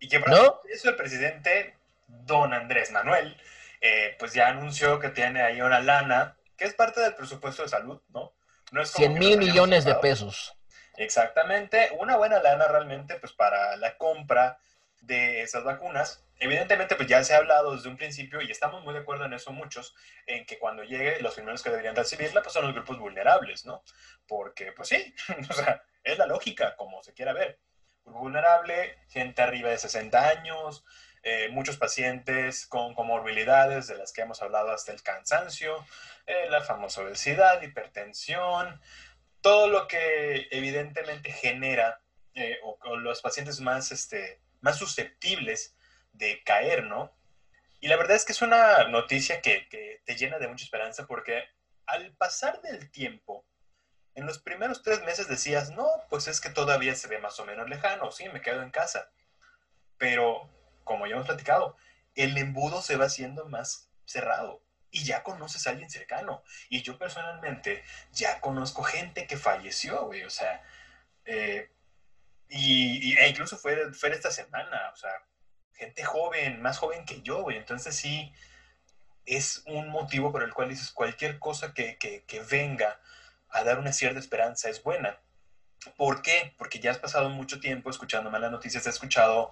Y 0.00 0.08
que 0.08 0.20
¿No? 0.20 0.60
eso 0.72 0.90
el 0.90 0.96
presidente 0.96 1.76
don 2.06 2.52
Andrés 2.52 2.90
Manuel, 2.92 3.36
eh, 3.80 4.16
pues 4.18 4.32
ya 4.32 4.48
anunció 4.48 4.98
que 4.98 5.08
tiene 5.08 5.42
ahí 5.42 5.60
una 5.60 5.80
lana, 5.80 6.36
que 6.56 6.64
es 6.64 6.74
parte 6.74 7.00
del 7.00 7.14
presupuesto 7.14 7.62
de 7.62 7.68
salud, 7.68 8.00
¿no? 8.08 8.32
no 8.72 8.82
es 8.82 8.90
100 8.90 9.14
mil 9.14 9.38
millones 9.38 9.84
de 9.84 9.94
pesos. 9.96 10.56
Exactamente, 10.96 11.90
una 11.98 12.16
buena 12.16 12.40
lana 12.40 12.66
realmente, 12.66 13.14
pues 13.16 13.32
para 13.32 13.76
la 13.76 13.96
compra 13.96 14.58
de 15.00 15.42
esas 15.42 15.64
vacunas. 15.64 16.24
Evidentemente, 16.38 16.94
pues 16.94 17.08
ya 17.08 17.22
se 17.24 17.34
ha 17.34 17.38
hablado 17.38 17.74
desde 17.74 17.88
un 17.88 17.96
principio 17.96 18.40
y 18.40 18.50
estamos 18.50 18.84
muy 18.84 18.94
de 18.94 19.00
acuerdo 19.00 19.24
en 19.24 19.32
eso 19.32 19.52
muchos, 19.52 19.94
en 20.26 20.46
que 20.46 20.58
cuando 20.58 20.84
llegue 20.84 21.20
los 21.20 21.34
primeros 21.34 21.62
que 21.62 21.70
deberían 21.70 21.96
recibirla, 21.96 22.42
pues 22.42 22.52
son 22.52 22.64
los 22.64 22.74
grupos 22.74 22.98
vulnerables, 22.98 23.66
¿no? 23.66 23.82
Porque, 24.26 24.72
pues 24.72 24.88
sí, 24.88 25.14
o 25.50 25.52
sea, 25.52 25.82
es 26.04 26.18
la 26.18 26.26
lógica, 26.26 26.76
como 26.76 27.02
se 27.02 27.14
quiera 27.14 27.32
ver. 27.32 27.58
Grupo 28.04 28.20
vulnerable, 28.20 28.98
gente 29.08 29.42
arriba 29.42 29.70
de 29.70 29.78
60 29.78 30.28
años, 30.28 30.84
eh, 31.22 31.48
muchos 31.50 31.76
pacientes 31.76 32.66
con 32.66 32.94
comorbilidades 32.94 33.88
de 33.88 33.96
las 33.96 34.12
que 34.12 34.22
hemos 34.22 34.40
hablado 34.40 34.70
hasta 34.70 34.92
el 34.92 35.02
cansancio, 35.02 35.84
eh, 36.26 36.46
la 36.48 36.62
famosa 36.62 37.02
obesidad, 37.02 37.60
hipertensión, 37.60 38.80
todo 39.40 39.68
lo 39.68 39.88
que 39.88 40.48
evidentemente 40.50 41.32
genera 41.32 42.00
eh, 42.34 42.58
o, 42.62 42.96
los 42.96 43.20
pacientes 43.20 43.60
más, 43.60 43.90
este, 43.92 44.40
más 44.60 44.78
susceptibles 44.78 45.76
de 46.12 46.42
caer, 46.44 46.84
¿no? 46.84 47.16
Y 47.80 47.88
la 47.88 47.96
verdad 47.96 48.16
es 48.16 48.24
que 48.24 48.32
es 48.32 48.42
una 48.42 48.88
noticia 48.88 49.40
que, 49.40 49.68
que 49.68 50.02
te 50.04 50.16
llena 50.16 50.38
de 50.38 50.48
mucha 50.48 50.64
esperanza 50.64 51.06
porque 51.06 51.44
al 51.86 52.12
pasar 52.16 52.60
del 52.62 52.90
tiempo, 52.90 53.46
en 54.14 54.26
los 54.26 54.38
primeros 54.38 54.82
tres 54.82 55.02
meses 55.04 55.28
decías, 55.28 55.70
no, 55.70 55.86
pues 56.10 56.26
es 56.26 56.40
que 56.40 56.50
todavía 56.50 56.94
se 56.94 57.08
ve 57.08 57.18
más 57.18 57.38
o 57.38 57.46
menos 57.46 57.68
lejano, 57.68 58.10
sí, 58.10 58.28
me 58.28 58.40
quedo 58.40 58.62
en 58.62 58.70
casa. 58.70 59.10
Pero 59.96 60.50
como 60.84 61.06
ya 61.06 61.14
hemos 61.14 61.26
platicado, 61.26 61.76
el 62.14 62.36
embudo 62.36 62.82
se 62.82 62.96
va 62.96 63.04
haciendo 63.04 63.46
más 63.46 63.90
cerrado 64.04 64.62
y 64.90 65.04
ya 65.04 65.22
conoces 65.22 65.66
a 65.66 65.70
alguien 65.70 65.90
cercano. 65.90 66.42
Y 66.68 66.82
yo 66.82 66.98
personalmente 66.98 67.84
ya 68.12 68.40
conozco 68.40 68.82
gente 68.82 69.26
que 69.26 69.36
falleció, 69.36 70.06
güey, 70.06 70.24
o 70.24 70.30
sea, 70.30 70.62
eh, 71.24 71.70
y, 72.48 73.16
e 73.16 73.28
incluso 73.28 73.56
fue, 73.56 73.92
fue 73.92 74.10
esta 74.10 74.30
semana, 74.30 74.90
o 74.92 74.96
sea, 74.96 75.10
gente 75.74 76.02
joven, 76.04 76.60
más 76.60 76.78
joven 76.78 77.04
que 77.04 77.22
yo, 77.22 77.42
güey, 77.42 77.56
entonces 77.56 77.94
sí, 77.94 78.32
es 79.26 79.62
un 79.66 79.88
motivo 79.88 80.32
por 80.32 80.42
el 80.42 80.54
cual 80.54 80.70
dices 80.70 80.90
cualquier 80.90 81.38
cosa 81.38 81.74
que, 81.74 81.98
que, 81.98 82.40
venga 82.50 83.00
a 83.50 83.62
dar 83.62 83.78
una 83.78 83.92
cierta 83.92 84.18
esperanza 84.18 84.68
es 84.68 84.82
buena. 84.82 85.20
¿Por 85.96 86.22
qué? 86.22 86.54
Porque 86.58 86.80
ya 86.80 86.90
has 86.90 86.98
pasado 86.98 87.28
mucho 87.28 87.60
tiempo 87.60 87.90
escuchando 87.90 88.30
malas 88.30 88.50
noticias, 88.50 88.86
has 88.86 88.94
escuchado 88.94 89.50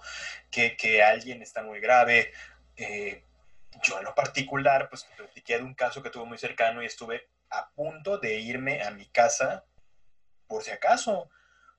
que, 0.51 0.75
que 0.75 1.03
alguien 1.03 1.41
está 1.41 1.63
muy 1.63 1.79
grave. 1.79 2.33
Eh, 2.75 3.23
yo 3.83 3.99
en 3.99 4.05
lo 4.05 4.15
particular, 4.15 4.89
pues 4.89 5.05
platiqué 5.15 5.57
de 5.57 5.63
un 5.63 5.73
caso 5.75 6.01
que 6.01 6.09
tuve 6.09 6.25
muy 6.25 6.37
cercano 6.37 6.81
y 6.81 6.87
estuve 6.87 7.29
a 7.49 7.69
punto 7.69 8.17
de 8.17 8.39
irme 8.39 8.83
a 8.83 8.91
mi 8.91 9.05
casa 9.07 9.63
por 10.47 10.63
si 10.63 10.71
acaso, 10.71 11.29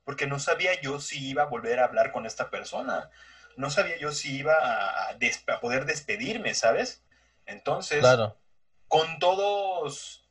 porque 0.08 0.26
no 0.26 0.38
sabía 0.38 0.80
yo 0.80 1.00
si 1.00 1.28
iba 1.28 1.42
a 1.42 1.48
volver 1.48 1.80
a 1.80 1.84
hablar 1.84 2.12
con 2.12 2.24
esta 2.24 2.48
persona, 2.48 3.10
no 3.58 3.68
sabía 3.68 3.98
yo 3.98 4.10
si 4.10 4.38
iba 4.38 4.54
a, 4.54 5.10
a 5.10 5.60
poder 5.60 5.84
despedirme, 5.84 6.54
¿sabes? 6.54 7.04
Entonces, 7.44 8.02
con 8.86 9.18
todos, 9.18 10.26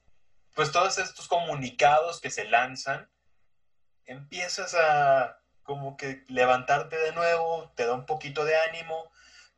pues 0.55 0.71
todos 0.71 0.97
estos 0.97 1.27
comunicados 1.27 2.19
que 2.19 2.31
se 2.31 2.45
lanzan, 2.45 3.07
empiezas 4.05 4.73
a 4.73 5.37
como 5.61 5.95
que 5.95 6.23
levantarte 6.27 6.97
de 6.97 7.11
nuevo, 7.11 7.71
te 7.75 7.85
da 7.85 7.93
un 7.93 8.07
poquito 8.07 8.45
de 8.45 8.57
ánimo. 8.57 9.11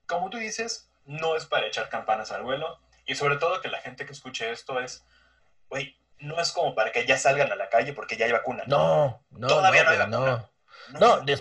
Como 0.05 0.29
tú 0.29 0.35
dices, 0.35 0.91
no 1.05 1.37
es 1.37 1.45
para 1.45 1.67
echar 1.67 1.87
campanas 1.87 2.33
al 2.33 2.43
vuelo. 2.43 2.81
Y 3.05 3.15
sobre 3.15 3.37
todo 3.37 3.61
que 3.61 3.69
la 3.69 3.79
gente 3.79 4.05
que 4.05 4.11
escuche 4.11 4.51
esto 4.51 4.81
es, 4.81 5.05
güey, 5.69 5.97
no 6.19 6.39
es 6.39 6.51
como 6.51 6.75
para 6.75 6.91
que 6.91 7.05
ya 7.05 7.17
salgan 7.17 7.51
a 7.51 7.55
la 7.55 7.69
calle 7.69 7.93
porque 7.93 8.17
ya 8.17 8.25
hay 8.25 8.31
vacuna. 8.31 8.63
No, 8.67 9.23
no, 9.31 9.47
todavía 9.47 9.83
no, 9.83 9.89
hay 9.89 9.97
vacuna. 9.97 10.49
No, 10.99 11.21
no, 11.21 11.33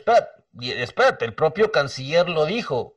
espérate, 0.63 1.25
el 1.25 1.35
propio 1.35 1.73
canciller 1.73 2.29
lo 2.29 2.45
dijo. 2.45 2.97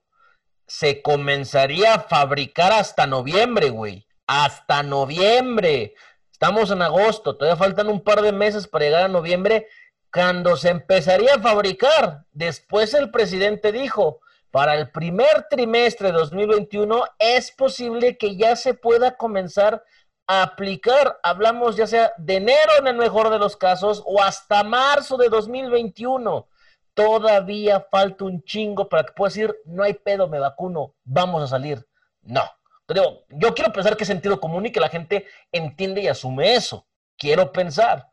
Se 0.68 1.02
comenzaría 1.02 1.96
a 1.96 2.00
fabricar 2.00 2.72
hasta 2.72 3.08
noviembre, 3.08 3.70
güey. 3.70 4.08
Hasta 4.28 4.84
noviembre. 4.84 5.96
Estamos 6.32 6.72
en 6.72 6.82
agosto, 6.82 7.38
todavía 7.38 7.58
faltan 7.58 7.88
un 7.88 8.04
par 8.04 8.22
de 8.22 8.32
meses 8.32 8.68
para 8.68 8.86
llegar 8.86 9.04
a 9.04 9.10
noviembre 9.10 9.68
cuando 10.12 10.58
se 10.58 10.70
empezaría 10.70 11.36
a 11.36 11.42
fabricar. 11.42 12.26
Después 12.32 12.94
el 12.94 13.12
presidente 13.12 13.72
dijo, 13.72 14.22
para 14.50 14.76
el 14.76 14.90
primer 14.92 15.48
trimestre 15.50 16.08
de 16.08 16.14
2021 16.14 17.04
es 17.20 17.52
posible 17.52 18.18
que 18.18 18.36
ya 18.36 18.56
se 18.56 18.74
pueda 18.74 19.16
comenzar 19.16 19.84
a 20.32 20.44
aplicar. 20.44 21.20
Hablamos 21.24 21.76
ya 21.76 21.86
sea 21.86 22.14
de 22.18 22.38
enero 22.38 22.72
en 22.80 22.88
el 22.88 22.96
mejor 22.96 23.30
de 23.30 23.38
los 23.38 23.58
casos 23.58 24.02
o 24.06 24.24
hasta 24.24 24.64
marzo 24.64 25.18
de 25.18 25.28
2021. 25.28 26.48
Todavía 26.94 27.86
falta 27.92 28.24
un 28.24 28.42
chingo 28.46 28.88
para 28.88 29.04
que 29.04 29.12
pueda 29.12 29.28
decir, 29.28 29.54
no 29.66 29.84
hay 29.84 29.94
pedo, 29.94 30.30
me 30.30 30.40
vacuno, 30.40 30.96
vamos 31.04 31.44
a 31.44 31.48
salir. 31.48 31.86
No. 32.22 32.44
Pero 32.86 33.26
yo 33.28 33.54
quiero 33.54 33.74
pensar 33.74 33.98
que 33.98 34.06
es 34.06 34.08
sentido 34.08 34.40
común 34.40 34.66
y 34.66 34.72
que 34.72 34.80
la 34.80 34.88
gente 34.88 35.28
entiende 35.52 36.00
y 36.00 36.08
asume 36.08 36.56
eso. 36.56 36.88
Quiero 37.18 37.52
pensar. 37.52 38.08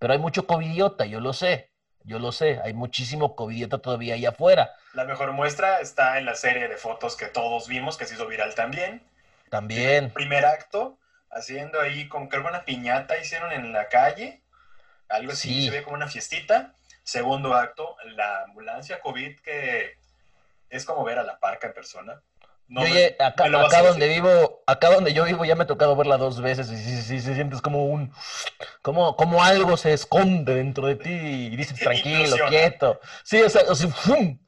Pero 0.00 0.14
hay 0.14 0.18
mucho 0.18 0.44
covidiota, 0.44 1.06
yo 1.06 1.20
lo 1.20 1.32
sé, 1.32 1.70
yo 2.00 2.18
lo 2.18 2.32
sé, 2.32 2.60
hay 2.64 2.74
muchísimo 2.74 3.36
covidiota 3.36 3.78
todavía 3.78 4.14
ahí 4.14 4.26
afuera. 4.26 4.72
La 4.92 5.04
mejor 5.04 5.30
muestra 5.30 5.80
está 5.80 6.18
en 6.18 6.24
la 6.24 6.34
serie 6.34 6.66
de 6.66 6.76
fotos 6.76 7.14
que 7.14 7.26
todos 7.26 7.68
vimos, 7.68 7.96
que 7.96 8.06
se 8.06 8.14
hizo 8.14 8.26
viral 8.26 8.56
también. 8.56 9.06
También. 9.50 10.10
primer 10.10 10.46
acto, 10.46 10.98
haciendo 11.32 11.80
ahí 11.80 12.08
con 12.08 12.28
creo 12.28 12.46
una 12.46 12.64
piñata 12.64 13.18
hicieron 13.18 13.52
en 13.52 13.72
la 13.72 13.88
calle, 13.88 14.42
algo 15.08 15.32
así, 15.32 15.66
se 15.66 15.70
ve 15.70 15.82
como 15.82 15.96
una 15.96 16.08
fiestita. 16.08 16.74
Segundo 17.02 17.54
acto, 17.54 17.96
la 18.16 18.44
ambulancia 18.44 19.00
COVID 19.00 19.40
que 19.40 19.96
es 20.68 20.84
como 20.84 21.04
ver 21.04 21.18
a 21.18 21.24
la 21.24 21.38
parca 21.38 21.66
en 21.66 21.74
persona 21.74 22.22
acá, 23.18 23.82
donde 23.82 24.08
vivo, 24.08 24.62
acá 24.66 24.90
donde 24.90 25.12
yo 25.12 25.24
vivo 25.24 25.44
ya 25.44 25.54
me 25.54 25.64
ha 25.64 25.66
tocado 25.66 25.94
verla 25.96 26.16
dos 26.16 26.40
veces 26.40 26.70
y 26.70 26.76
sí, 26.76 27.02
sí, 27.02 27.20
se 27.20 27.34
sientes 27.34 27.60
como 27.60 27.86
un, 27.86 28.12
como, 28.80 29.16
como 29.16 29.44
algo 29.44 29.76
se 29.76 29.92
esconde 29.92 30.54
dentro 30.54 30.86
de 30.86 30.96
ti 30.96 31.10
y 31.10 31.56
dices 31.56 31.78
tranquilo, 31.80 32.36
quieto. 32.48 33.00
Sí, 33.24 33.42
o 33.42 33.50
sea, 33.50 33.62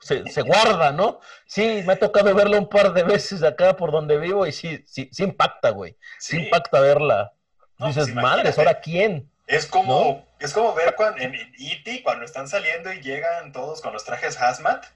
Se, 0.00 0.42
guarda, 0.42 0.92
¿no? 0.92 1.20
Sí, 1.46 1.82
me 1.86 1.94
ha 1.94 1.98
tocado 1.98 2.34
verla 2.34 2.58
un 2.58 2.68
par 2.68 2.92
de 2.92 3.02
veces 3.02 3.42
acá 3.42 3.76
por 3.76 3.92
donde 3.92 4.18
vivo 4.18 4.46
y 4.46 4.52
sí, 4.52 4.82
sí, 4.86 5.08
sí 5.12 5.24
impacta, 5.24 5.70
güey. 5.70 5.96
Sí, 6.18 6.38
impacta 6.38 6.80
verla. 6.80 7.32
dices, 7.78 8.04
pues 8.04 8.14
madres, 8.14 8.58
¿ahora 8.58 8.80
quién? 8.80 9.30
Es 9.46 9.66
como, 9.66 10.26
es 10.38 10.54
como 10.54 10.74
ver 10.74 10.94
cuando, 10.94 11.20
en 11.20 11.34
E.T. 11.34 12.02
cuando 12.02 12.24
están 12.24 12.48
saliendo 12.48 12.92
y 12.92 13.02
llegan 13.02 13.52
todos 13.52 13.82
con 13.82 13.92
los 13.92 14.04
trajes 14.04 14.40
hazmat 14.40 14.86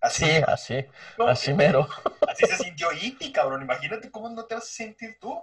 Así, 0.00 0.24
sí, 0.24 0.30
así, 0.46 0.86
así 1.26 1.54
mero. 1.54 1.88
Así 2.26 2.46
se 2.46 2.56
sintió 2.64 2.88
Iti, 2.92 3.32
cabrón. 3.32 3.62
Imagínate 3.62 4.10
cómo 4.10 4.28
no 4.28 4.44
te 4.44 4.54
vas 4.54 4.64
a 4.64 4.66
sentir 4.66 5.18
tú. 5.20 5.40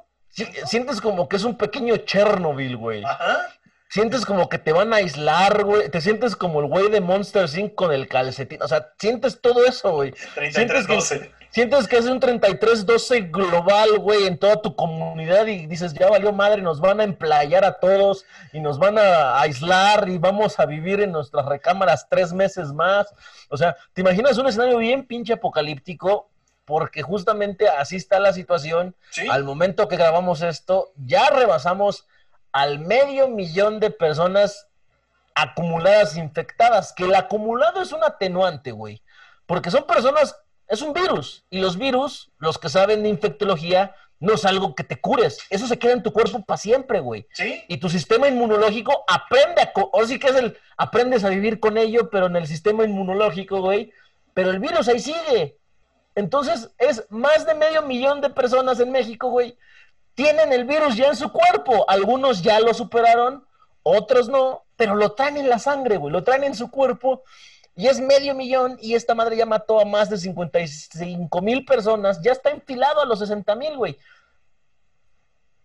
sientes 0.66 1.02
como 1.02 1.28
que 1.28 1.36
es 1.36 1.44
un 1.44 1.58
pequeño 1.58 1.98
Chernobyl, 1.98 2.78
güey. 2.78 3.04
Ajá. 3.04 3.48
Sientes 3.90 4.26
como 4.26 4.50
que 4.50 4.58
te 4.58 4.74
van 4.74 4.92
a 4.94 4.98
aislar, 4.98 5.64
güey. 5.64 5.90
Te 5.90 6.02
sientes 6.02 6.36
como 6.36 6.60
el 6.60 6.66
güey 6.66 6.90
de 6.90 7.00
Monster 7.00 7.48
Inc. 7.58 7.76
con 7.76 7.94
el 7.94 8.08
calcetín. 8.08 8.62
O 8.62 8.68
sea, 8.68 8.92
sientes 9.00 9.40
todo 9.40 9.66
eso, 9.66 9.92
güey. 9.92 10.12
33-12. 10.12 10.52
Sientes 10.52 10.88
que 10.88 11.42
es 11.62 12.06
un 12.06 12.20
33-12 12.20 13.32
global, 13.32 13.98
güey, 14.00 14.28
en 14.28 14.38
toda 14.38 14.62
tu 14.62 14.76
comunidad 14.76 15.46
y 15.48 15.68
dices, 15.68 15.94
ya 15.94 16.10
valió 16.10 16.34
madre, 16.34 16.62
nos 16.62 16.82
van 16.82 17.00
a 17.00 17.06
emplayar 17.06 17.64
a 17.64 17.80
todos 17.80 18.26
y 18.52 18.60
nos 18.60 18.78
van 18.78 18.98
a 18.98 19.40
aislar 19.40 20.10
y 20.10 20.18
vamos 20.18 20.60
a 20.60 20.66
vivir 20.66 21.00
en 21.00 21.14
nuestras 21.14 21.46
recámaras 21.46 22.08
tres 22.10 22.34
meses 22.34 22.74
más. 22.74 23.08
O 23.50 23.56
sea, 23.56 23.78
¿te 23.94 24.02
imaginas 24.02 24.38
un 24.38 24.48
escenario 24.48 24.78
bien 24.80 25.06
pinche 25.08 25.32
apocalíptico? 25.32 26.30
Porque 26.66 27.04
justamente 27.04 27.70
así 27.70 27.96
está 27.96 28.20
la 28.20 28.34
situación. 28.34 28.94
Al 29.30 29.46
momento 29.46 29.88
que 29.88 29.96
grabamos 29.96 30.42
esto, 30.42 30.92
ya 30.98 31.30
rebasamos 31.30 32.06
al 32.52 32.80
medio 32.80 33.30
millón 33.30 33.80
de 33.80 33.92
personas 33.92 34.68
acumuladas 35.36 36.18
infectadas, 36.18 36.92
que 36.94 37.04
el 37.04 37.16
acumulado 37.16 37.82
es 37.82 37.94
un 37.94 38.04
atenuante, 38.04 38.72
güey. 38.72 39.02
Porque 39.46 39.72
son 39.72 39.86
personas 39.86 40.36
es 40.68 40.82
un 40.82 40.94
virus. 40.94 41.46
Y 41.50 41.60
los 41.60 41.78
virus, 41.78 42.32
los 42.38 42.58
que 42.58 42.70
saben 42.70 43.04
de 43.04 43.10
infectología, 43.10 43.96
no 44.20 44.34
es 44.34 44.46
algo 44.46 44.76
que 44.76 44.84
te 44.84 45.00
cures. 45.00 45.40
Eso 45.50 45.68
se 45.68 45.78
queda 45.78 45.94
en 45.94 46.04
tu 46.04 46.12
cuerpo 46.12 46.44
para 46.44 46.58
siempre, 46.58 47.00
güey. 47.00 47.28
¿Sí? 47.34 47.64
Y 47.68 47.78
tu 47.78 47.90
sistema 47.90 48.28
inmunológico 48.28 49.04
aprende 49.08 49.62
a... 49.62 49.72
O 49.76 50.06
sí 50.06 50.20
que 50.20 50.28
es 50.28 50.36
el... 50.36 50.58
Aprendes 50.78 51.24
a 51.24 51.30
vivir 51.30 51.60
con 51.60 51.78
ello, 51.78 52.10
pero 52.10 52.28
en 52.28 52.36
el 52.36 52.48
sistema 52.48 52.84
inmunológico, 52.86 53.62
güey. 53.62 53.92
Pero 54.34 54.52
el 54.52 54.60
virus 54.60 54.88
ahí 54.88 55.00
sigue. 55.00 55.58
Entonces, 56.16 56.72
es 56.78 57.06
más 57.10 57.46
de 57.46 57.56
medio 57.56 57.82
millón 57.82 58.22
de 58.22 58.30
personas 58.30 58.80
en 58.80 58.92
México, 58.92 59.30
güey. 59.30 59.58
Tienen 60.14 60.54
el 60.54 60.64
virus 60.64 60.96
ya 60.96 61.08
en 61.08 61.16
su 61.16 61.32
cuerpo. 61.32 61.86
Algunos 61.90 62.42
ya 62.42 62.60
lo 62.62 62.74
superaron, 62.74 63.46
otros 63.84 64.30
no, 64.30 64.64
pero 64.78 64.96
lo 64.96 65.12
traen 65.12 65.38
en 65.38 65.50
la 65.50 65.60
sangre, 65.60 65.98
güey. 65.98 66.12
Lo 66.12 66.24
traen 66.24 66.46
en 66.46 66.56
su 66.56 66.72
cuerpo 66.72 67.24
y 67.76 67.88
es 67.88 68.00
medio 68.00 68.34
millón 68.34 68.78
y 68.82 68.96
esta 68.96 69.16
madre 69.16 69.36
ya 69.36 69.46
mató 69.46 69.80
a 69.80 69.86
más 69.86 70.10
de 70.10 70.18
55 70.18 71.42
mil 71.42 71.66
personas, 71.66 72.22
ya 72.22 72.32
está 72.32 72.52
enfilado 72.52 73.02
a 73.02 73.06
los 73.06 73.20
60 73.20 73.56
mil, 73.56 73.76
güey. 73.78 73.98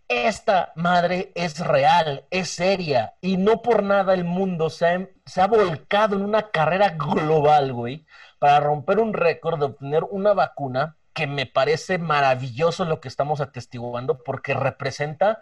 Esta 0.09 0.73
madre 0.75 1.31
es 1.37 1.61
real, 1.61 2.27
es 2.31 2.51
seria 2.51 3.15
y 3.21 3.37
no 3.37 3.63
por 3.63 3.85
nada 3.85 4.13
el 4.13 4.25
mundo 4.25 4.69
se 4.69 4.87
ha, 4.87 5.09
se 5.25 5.41
ha 5.41 5.47
volcado 5.47 6.17
en 6.17 6.23
una 6.23 6.51
carrera 6.51 6.91
global, 6.91 7.73
güey, 7.73 8.05
para 8.41 8.59
romper 8.59 8.99
un 8.99 9.13
récord 9.13 9.61
de 9.61 9.67
obtener 9.67 10.03
una 10.03 10.33
vacuna 10.33 10.97
que 11.13 11.29
me 11.29 11.47
parece 11.47 11.99
maravilloso 11.99 12.85
lo 12.85 13.01
que 13.01 13.07
estamos 13.07 13.41
atestiguando 13.41 14.25
porque 14.25 14.55
representa 14.55 15.39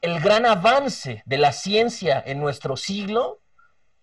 el 0.00 0.20
gran 0.20 0.46
avance 0.46 1.24
de 1.26 1.38
la 1.38 1.50
ciencia 1.50 2.22
en 2.24 2.38
nuestro 2.38 2.76
siglo 2.76 3.40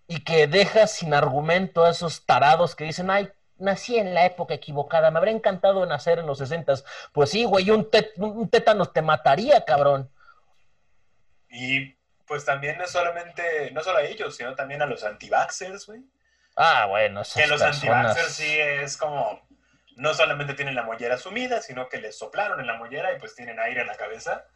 y 0.06 0.22
que 0.22 0.46
deja 0.46 0.86
sin 0.86 1.14
argumento 1.14 1.84
a 1.84 1.90
esos 1.90 2.26
tarados 2.26 2.74
que 2.74 2.84
dicen, 2.84 3.10
ay, 3.10 3.30
nací 3.58 3.96
en 3.96 4.14
la 4.14 4.26
época 4.26 4.54
equivocada, 4.54 5.10
me 5.10 5.18
habría 5.18 5.34
encantado 5.34 5.86
nacer 5.86 6.18
en 6.18 6.26
los 6.26 6.38
sesentas. 6.38 6.84
Pues 7.12 7.30
sí, 7.30 7.44
güey, 7.44 7.70
un, 7.70 7.88
un 8.18 8.48
tétanos 8.50 8.92
te 8.92 9.02
mataría, 9.02 9.64
cabrón. 9.64 10.10
Y 11.48 11.96
pues 12.26 12.44
también 12.44 12.78
no 12.78 12.86
solamente, 12.86 13.70
no 13.72 13.82
solo 13.82 13.98
a 13.98 14.02
ellos, 14.02 14.36
sino 14.36 14.54
también 14.54 14.82
a 14.82 14.86
los 14.86 15.04
antivaxers, 15.04 15.86
güey. 15.86 16.02
Ah, 16.56 16.86
bueno, 16.86 17.22
Que 17.34 17.46
los 17.46 17.62
antivaxers 17.62 18.32
sí 18.32 18.58
es 18.58 18.96
como, 18.96 19.40
no 19.96 20.14
solamente 20.14 20.54
tienen 20.54 20.74
la 20.74 20.82
mollera 20.82 21.16
sumida, 21.16 21.60
sino 21.60 21.88
que 21.88 21.98
les 21.98 22.16
soplaron 22.16 22.60
en 22.60 22.66
la 22.66 22.76
mollera 22.76 23.12
y 23.12 23.18
pues 23.18 23.34
tienen 23.34 23.58
aire 23.58 23.80
en 23.80 23.86
la 23.86 23.96
cabeza, 23.96 24.46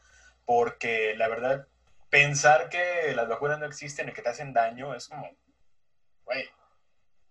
porque 0.45 1.15
la 1.17 1.29
verdad 1.29 1.67
pensar 2.11 2.69
que 2.69 3.13
las 3.15 3.29
vacunas 3.29 3.59
no 3.59 3.67
existen 3.67 4.09
y 4.09 4.13
que 4.13 4.23
te 4.23 4.29
hacen 4.29 4.53
daño 4.53 4.95
es 4.95 5.09
como, 5.09 5.29
güey, 6.25 6.49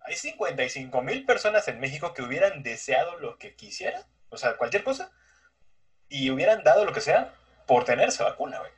hay 0.01 0.15
55 0.15 1.01
mil 1.01 1.25
personas 1.25 1.67
en 1.67 1.79
México 1.79 2.13
que 2.13 2.21
hubieran 2.21 2.63
deseado 2.63 3.19
lo 3.19 3.37
que 3.37 3.55
quisieran, 3.55 4.03
o 4.29 4.37
sea, 4.37 4.57
cualquier 4.57 4.83
cosa, 4.83 5.11
y 6.07 6.29
hubieran 6.29 6.63
dado 6.63 6.85
lo 6.85 6.93
que 6.93 7.01
sea 7.01 7.33
por 7.65 7.83
tener 7.83 8.09
esa 8.09 8.23
vacuna, 8.23 8.59
güey. 8.59 8.71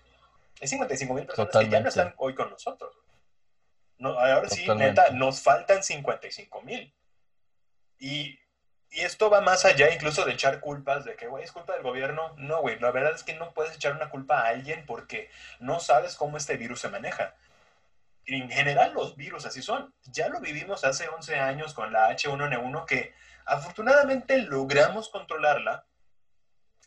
Hay 0.62 0.68
55 0.68 1.14
mil 1.14 1.26
personas 1.26 1.56
que 1.56 1.70
ya 1.70 1.80
no 1.80 1.89
están 1.89 2.14
hoy 2.18 2.36
con 2.36 2.50
nosotros. 2.50 2.95
No, 3.97 4.20
ahora 4.20 4.50
sí, 4.50 4.66
neta, 4.76 5.12
nos 5.12 5.41
faltan 5.41 5.84
55 5.84 6.62
mil. 6.62 6.93
Y 8.00 8.39
y 8.91 9.01
esto 9.01 9.29
va 9.29 9.41
más 9.41 9.65
allá 9.65 9.93
incluso 9.93 10.25
de 10.25 10.33
echar 10.33 10.59
culpas 10.59 11.05
de 11.05 11.15
que, 11.15 11.27
güey, 11.27 11.43
es 11.43 11.51
culpa 11.51 11.73
del 11.73 11.83
gobierno. 11.83 12.33
No, 12.37 12.61
güey, 12.61 12.79
la 12.79 12.91
verdad 12.91 13.13
es 13.13 13.23
que 13.23 13.35
no 13.35 13.53
puedes 13.53 13.75
echar 13.75 13.93
una 13.93 14.09
culpa 14.09 14.41
a 14.41 14.47
alguien 14.47 14.83
porque 14.87 15.29
no 15.59 15.79
sabes 15.79 16.15
cómo 16.15 16.37
este 16.37 16.57
virus 16.57 16.81
se 16.81 16.89
maneja. 16.89 17.35
En 18.25 18.49
general 18.49 18.93
los 18.93 19.15
virus 19.15 19.45
así 19.45 19.61
son. 19.61 19.93
Ya 20.05 20.27
lo 20.29 20.39
vivimos 20.39 20.83
hace 20.83 21.07
11 21.07 21.35
años 21.39 21.73
con 21.73 21.93
la 21.93 22.09
H1N1 22.09 22.85
que 22.85 23.13
afortunadamente 23.45 24.37
logramos 24.39 25.09
controlarla, 25.09 25.85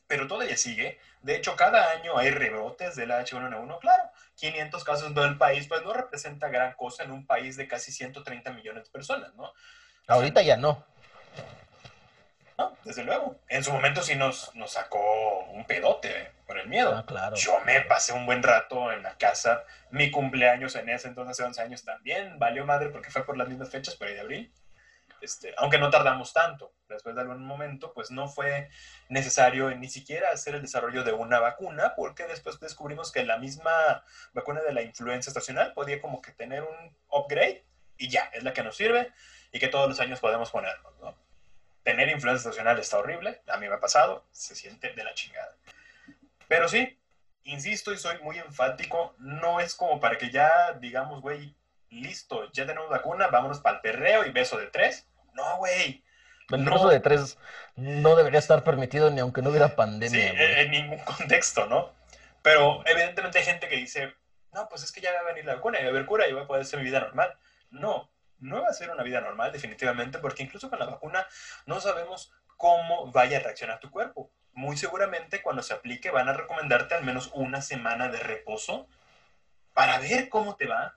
pero 0.09 0.27
todavía 0.27 0.57
sigue. 0.57 0.99
De 1.21 1.37
hecho, 1.37 1.55
cada 1.55 1.91
año 1.93 2.19
hay 2.19 2.31
rebotes 2.31 2.97
de 2.97 3.07
la 3.07 3.25
H1N1. 3.25 3.79
Claro, 3.79 4.11
500 4.35 4.85
casos 4.85 5.07
en 5.07 5.15
todo 5.15 5.25
el 5.25 5.39
país, 5.39 5.69
pues 5.69 5.83
no 5.83 5.93
representa 5.93 6.49
gran 6.49 6.75
cosa 6.75 7.05
en 7.05 7.13
un 7.13 7.27
país 7.27 7.57
de 7.57 7.69
casi 7.69 7.93
130 7.93 8.53
millones 8.53 8.85
de 8.85 8.91
personas, 8.91 9.33
¿no? 9.37 9.53
Ahorita 10.09 10.43
ya 10.43 10.57
no 10.57 10.85
desde 12.85 13.05
luego. 13.05 13.41
En 13.49 13.65
su 13.65 13.73
momento 13.73 14.03
sí 14.03 14.15
nos, 14.15 14.55
nos 14.55 14.73
sacó 14.73 15.45
un 15.53 15.65
pedote 15.65 16.31
por 16.47 16.59
el 16.59 16.69
miedo. 16.69 16.95
Ah, 16.97 17.05
claro. 17.07 17.37
Yo 17.37 17.61
me 17.65 17.81
pasé 17.83 18.13
un 18.13 18.27
buen 18.27 18.43
rato 18.43 18.93
en 18.93 19.03
la 19.03 19.17
casa. 19.17 19.65
Mi 19.91 20.11
cumpleaños 20.11 20.75
en 20.77 20.89
ese 20.89 21.09
entonces, 21.09 21.33
hace 21.33 21.45
11 21.45 21.63
años 21.63 21.85
también, 21.85 22.39
valió 22.39 22.65
madre 22.65 22.89
porque 22.89 23.11
fue 23.11 23.25
por 23.25 23.37
las 23.37 23.49
mismas 23.49 23.71
fechas, 23.71 23.97
por 23.97 24.09
ahí 24.09 24.15
de 24.15 24.21
abril. 24.21 24.53
Este, 25.23 25.55
aunque 25.57 25.79
no 25.79 25.89
tardamos 25.89 26.33
tanto, 26.33 26.75
después 26.89 27.15
de 27.15 27.21
algún 27.21 27.45
momento, 27.45 27.93
pues 27.95 28.11
no 28.11 28.27
fue 28.27 28.69
necesario 29.09 29.71
ni 29.77 29.89
siquiera 29.89 30.31
hacer 30.33 30.57
el 30.57 30.63
desarrollo 30.63 31.05
de 31.05 31.13
una 31.13 31.39
vacuna, 31.39 31.95
porque 31.95 32.27
después 32.27 32.59
descubrimos 32.59 33.13
que 33.13 33.25
la 33.25 33.39
misma 33.39 34.05
vacuna 34.33 34.63
de 34.63 34.73
la 34.73 34.83
influenza 34.83 35.31
estacional 35.31 35.75
podía 35.75 36.01
como 36.01 36.21
que 36.21 36.33
tener 36.33 36.65
un 36.65 36.97
upgrade 37.09 37.65
y 37.97 38.09
ya, 38.09 38.31
es 38.33 38.43
la 38.43 38.53
que 38.53 38.65
nos 38.65 38.77
sirve 38.77 39.13
y 39.53 39.61
que 39.61 39.69
todos 39.69 39.89
los 39.89 40.01
años 40.01 40.19
podemos 40.19 40.51
ponernos, 40.51 40.93
¿no? 40.99 41.17
Tener 41.83 42.09
influencia 42.09 42.49
estacional 42.49 42.79
está 42.79 42.99
horrible, 42.99 43.43
a 43.49 43.57
mí 43.57 43.69
me 43.69 43.75
ha 43.75 43.81
pasado, 43.81 44.27
se 44.31 44.55
siente 44.55 44.93
de 44.93 45.05
la 45.05 45.15
chingada. 45.15 45.57
Pero 46.49 46.69
sí, 46.69 46.99
insisto 47.45 47.93
y 47.93 47.99
soy 47.99 48.19
muy 48.23 48.39
enfático, 48.39 49.15
no 49.19 49.61
es 49.61 49.75
como 49.75 50.01
para 50.01 50.19
que 50.19 50.31
ya 50.31 50.75
digamos, 50.75 51.21
güey, 51.21 51.57
listo, 51.91 52.51
ya 52.53 52.67
tenemos 52.67 52.89
vacuna, 52.89 53.29
vámonos 53.29 53.61
para 53.61 53.77
el 53.77 53.83
perreo 53.83 54.25
y 54.25 54.31
beso 54.31 54.59
de 54.59 54.67
tres. 54.67 55.09
No, 55.35 55.59
güey. 55.59 56.05
El 56.51 56.65
beso 56.65 56.89
de 56.89 57.01
tres 57.01 57.39
no 57.77 58.17
debería 58.17 58.39
estar 58.39 58.63
permitido 58.65 59.11
ni 59.11 59.21
aunque 59.21 59.43
no 59.43 59.51
hubiera 59.51 59.75
pandemia. 59.75 60.31
Sí, 60.31 60.37
en 60.37 60.71
ningún 60.71 60.99
contexto, 60.99 61.67
¿no? 61.67 61.93
Pero 62.43 62.83
evidentemente 62.87 63.39
hay 63.39 63.45
gente 63.45 63.69
que 63.69 63.77
dice, 63.77 64.15
no, 64.53 64.69
pues 64.69 64.83
es 64.83 64.93
que 64.93 65.01
ya 65.01 65.13
va 65.13 65.21
a 65.21 65.33
venir 65.33 65.45
la 65.47 65.55
vacuna 65.55 65.79
y 65.79 65.83
va 65.83 65.89
a 65.89 65.91
haber 65.93 66.07
cura 66.07 66.29
y 66.29 66.33
voy 66.33 66.43
a 66.43 66.47
poder 66.47 66.63
hacer 66.63 66.79
mi 66.81 66.85
vida 66.85 67.01
normal. 67.01 67.35
No, 67.71 68.12
no 68.43 68.63
va 68.63 68.69
a 68.69 68.75
ser 68.75 68.91
una 68.91 69.03
vida 69.03 69.21
normal 69.21 69.53
definitivamente, 69.53 70.19
porque 70.19 70.43
incluso 70.43 70.69
con 70.69 70.79
la 70.79 70.87
vacuna 70.87 71.27
no 71.67 71.81
sabemos 71.81 72.33
cómo 72.57 73.11
vaya 73.11 73.39
a 73.39 73.41
reaccionar 73.41 73.81
tu 73.81 73.91
cuerpo. 73.91 74.31
Muy 74.53 74.77
seguramente 74.77 75.43
cuando 75.43 75.63
se 75.63 75.73
aplique 75.73 76.11
van 76.11 76.29
a 76.29 76.35
recomendarte 76.35 76.95
al 76.95 77.05
menos 77.05 77.31
una 77.35 77.63
semana 77.63 78.09
de 78.09 78.19
reposo 78.19 78.87
para 79.73 79.99
ver 79.99 80.29
cómo 80.29 80.57
te 80.57 80.67
va, 80.67 80.95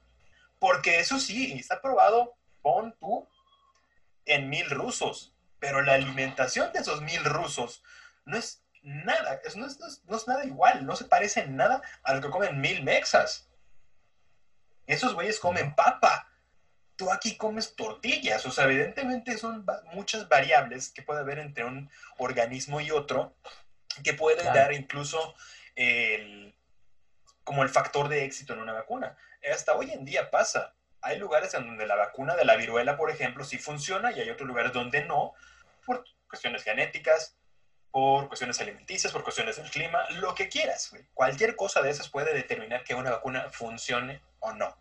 porque 0.59 0.99
eso 0.99 1.19
sí, 1.19 1.53
está 1.53 1.81
probado, 1.81 2.35
pon 2.61 2.93
tú, 2.99 3.27
en 4.25 4.49
mil 4.49 4.69
rusos, 4.69 5.33
pero 5.59 5.81
la 5.81 5.93
alimentación 5.93 6.73
de 6.73 6.79
esos 6.79 7.01
mil 7.01 7.23
rusos 7.23 7.83
no 8.25 8.37
es 8.37 8.63
nada, 8.81 9.39
no, 9.55 9.65
es, 9.65 10.27
nada 10.27 10.45
igual, 10.45 10.85
no 10.85 10.95
se 10.95 11.05
parece 11.05 11.41
en 11.41 11.55
nada 11.55 11.81
a 12.03 12.13
lo 12.13 12.21
que 12.21 12.29
comen 12.29 12.59
mil 12.59 12.83
mexas. 12.83 13.49
Esos 14.87 15.13
güeyes 15.13 15.39
comen 15.39 15.73
papa, 15.73 16.29
tú 16.95 17.11
aquí 17.11 17.35
comes 17.37 17.75
tortillas. 17.75 18.45
O 18.45 18.51
sea, 18.51 18.65
evidentemente 18.65 19.37
son 19.37 19.65
muchas 19.93 20.27
variables 20.27 20.89
que 20.89 21.01
puede 21.01 21.21
haber 21.21 21.39
entre 21.39 21.65
un 21.65 21.89
organismo 22.17 22.81
y 22.81 22.91
otro 22.91 23.35
que 24.03 24.13
puede 24.13 24.43
dar 24.43 24.73
incluso 24.73 25.35
el, 25.75 26.53
como 27.43 27.63
el 27.63 27.69
factor 27.69 28.09
de 28.09 28.25
éxito 28.25 28.53
en 28.53 28.59
una 28.59 28.73
vacuna. 28.73 29.15
Hasta 29.51 29.75
hoy 29.75 29.91
en 29.91 30.05
día 30.05 30.31
pasa. 30.31 30.73
Hay 31.01 31.19
lugares 31.19 31.53
en 31.53 31.67
donde 31.67 31.85
la 31.85 31.95
vacuna 31.95 32.35
de 32.35 32.45
la 32.45 32.55
viruela, 32.55 32.97
por 32.97 33.11
ejemplo, 33.11 33.45
sí 33.45 33.59
funciona 33.59 34.11
y 34.11 34.19
hay 34.19 34.29
otros 34.29 34.47
lugares 34.47 34.73
donde 34.73 35.05
no, 35.05 35.33
por 35.85 36.03
cuestiones 36.27 36.63
genéticas, 36.63 37.37
por 37.91 38.27
cuestiones 38.27 38.59
alimenticias, 38.59 39.13
por 39.13 39.23
cuestiones 39.23 39.57
del 39.57 39.69
clima, 39.69 40.09
lo 40.09 40.33
que 40.33 40.49
quieras. 40.49 40.91
Cualquier 41.13 41.55
cosa 41.55 41.81
de 41.81 41.91
esas 41.91 42.09
puede 42.09 42.33
determinar 42.33 42.83
que 42.83 42.95
una 42.95 43.11
vacuna 43.11 43.49
funcione 43.51 44.21
o 44.39 44.51
no. 44.51 44.75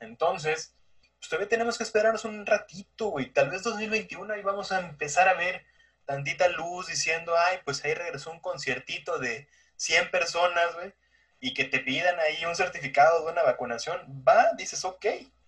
Entonces, 0.00 0.74
pues 1.20 1.28
todavía 1.28 1.48
tenemos 1.50 1.76
que 1.76 1.84
esperarnos 1.84 2.24
un 2.24 2.46
ratito, 2.46 3.08
güey. 3.08 3.30
Tal 3.30 3.50
vez 3.50 3.62
2021 3.62 4.32
ahí 4.32 4.42
vamos 4.42 4.72
a 4.72 4.80
empezar 4.80 5.28
a 5.28 5.34
ver 5.34 5.64
tantita 6.06 6.48
luz 6.48 6.86
diciendo, 6.88 7.34
ay, 7.38 7.58
pues 7.64 7.84
ahí 7.84 7.94
regresó 7.94 8.30
un 8.32 8.40
conciertito 8.40 9.18
de 9.18 9.48
100 9.76 10.10
personas, 10.10 10.74
güey. 10.74 10.92
y 11.40 11.54
que 11.54 11.64
te 11.64 11.80
pidan 11.80 12.18
ahí 12.20 12.44
un 12.44 12.54
certificado 12.56 13.24
de 13.24 13.32
una 13.32 13.42
vacunación, 13.42 14.00
va, 14.26 14.52
dices, 14.56 14.84
ok. 14.84 15.06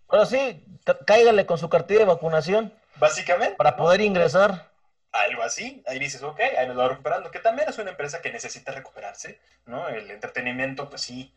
Ahora 0.09 0.27
sí, 0.27 0.65
cáigale 1.07 1.47
con 1.47 1.59
su 1.59 1.69
cartilla 1.69 2.01
de 2.01 2.07
vacunación. 2.07 2.73
Básicamente. 2.97 3.57
Para 3.57 3.77
poder 3.77 4.01
ingresar. 4.01 4.71
Algo 5.11 5.43
así, 5.43 5.83
ahí 5.87 5.99
dices, 5.99 6.23
ok, 6.23 6.41
ahí 6.59 6.67
nos 6.67 6.79
va 6.79 6.89
recuperando, 6.89 7.31
que 7.31 7.39
también 7.39 7.69
es 7.69 7.79
una 7.79 7.91
empresa 7.91 8.23
que 8.23 8.33
necesita 8.33 8.73
recuperarse, 8.73 9.41
¿no? 9.67 9.89
El 9.89 10.11
entretenimiento, 10.11 10.89
pues 10.89 11.03
sí, 11.03 11.35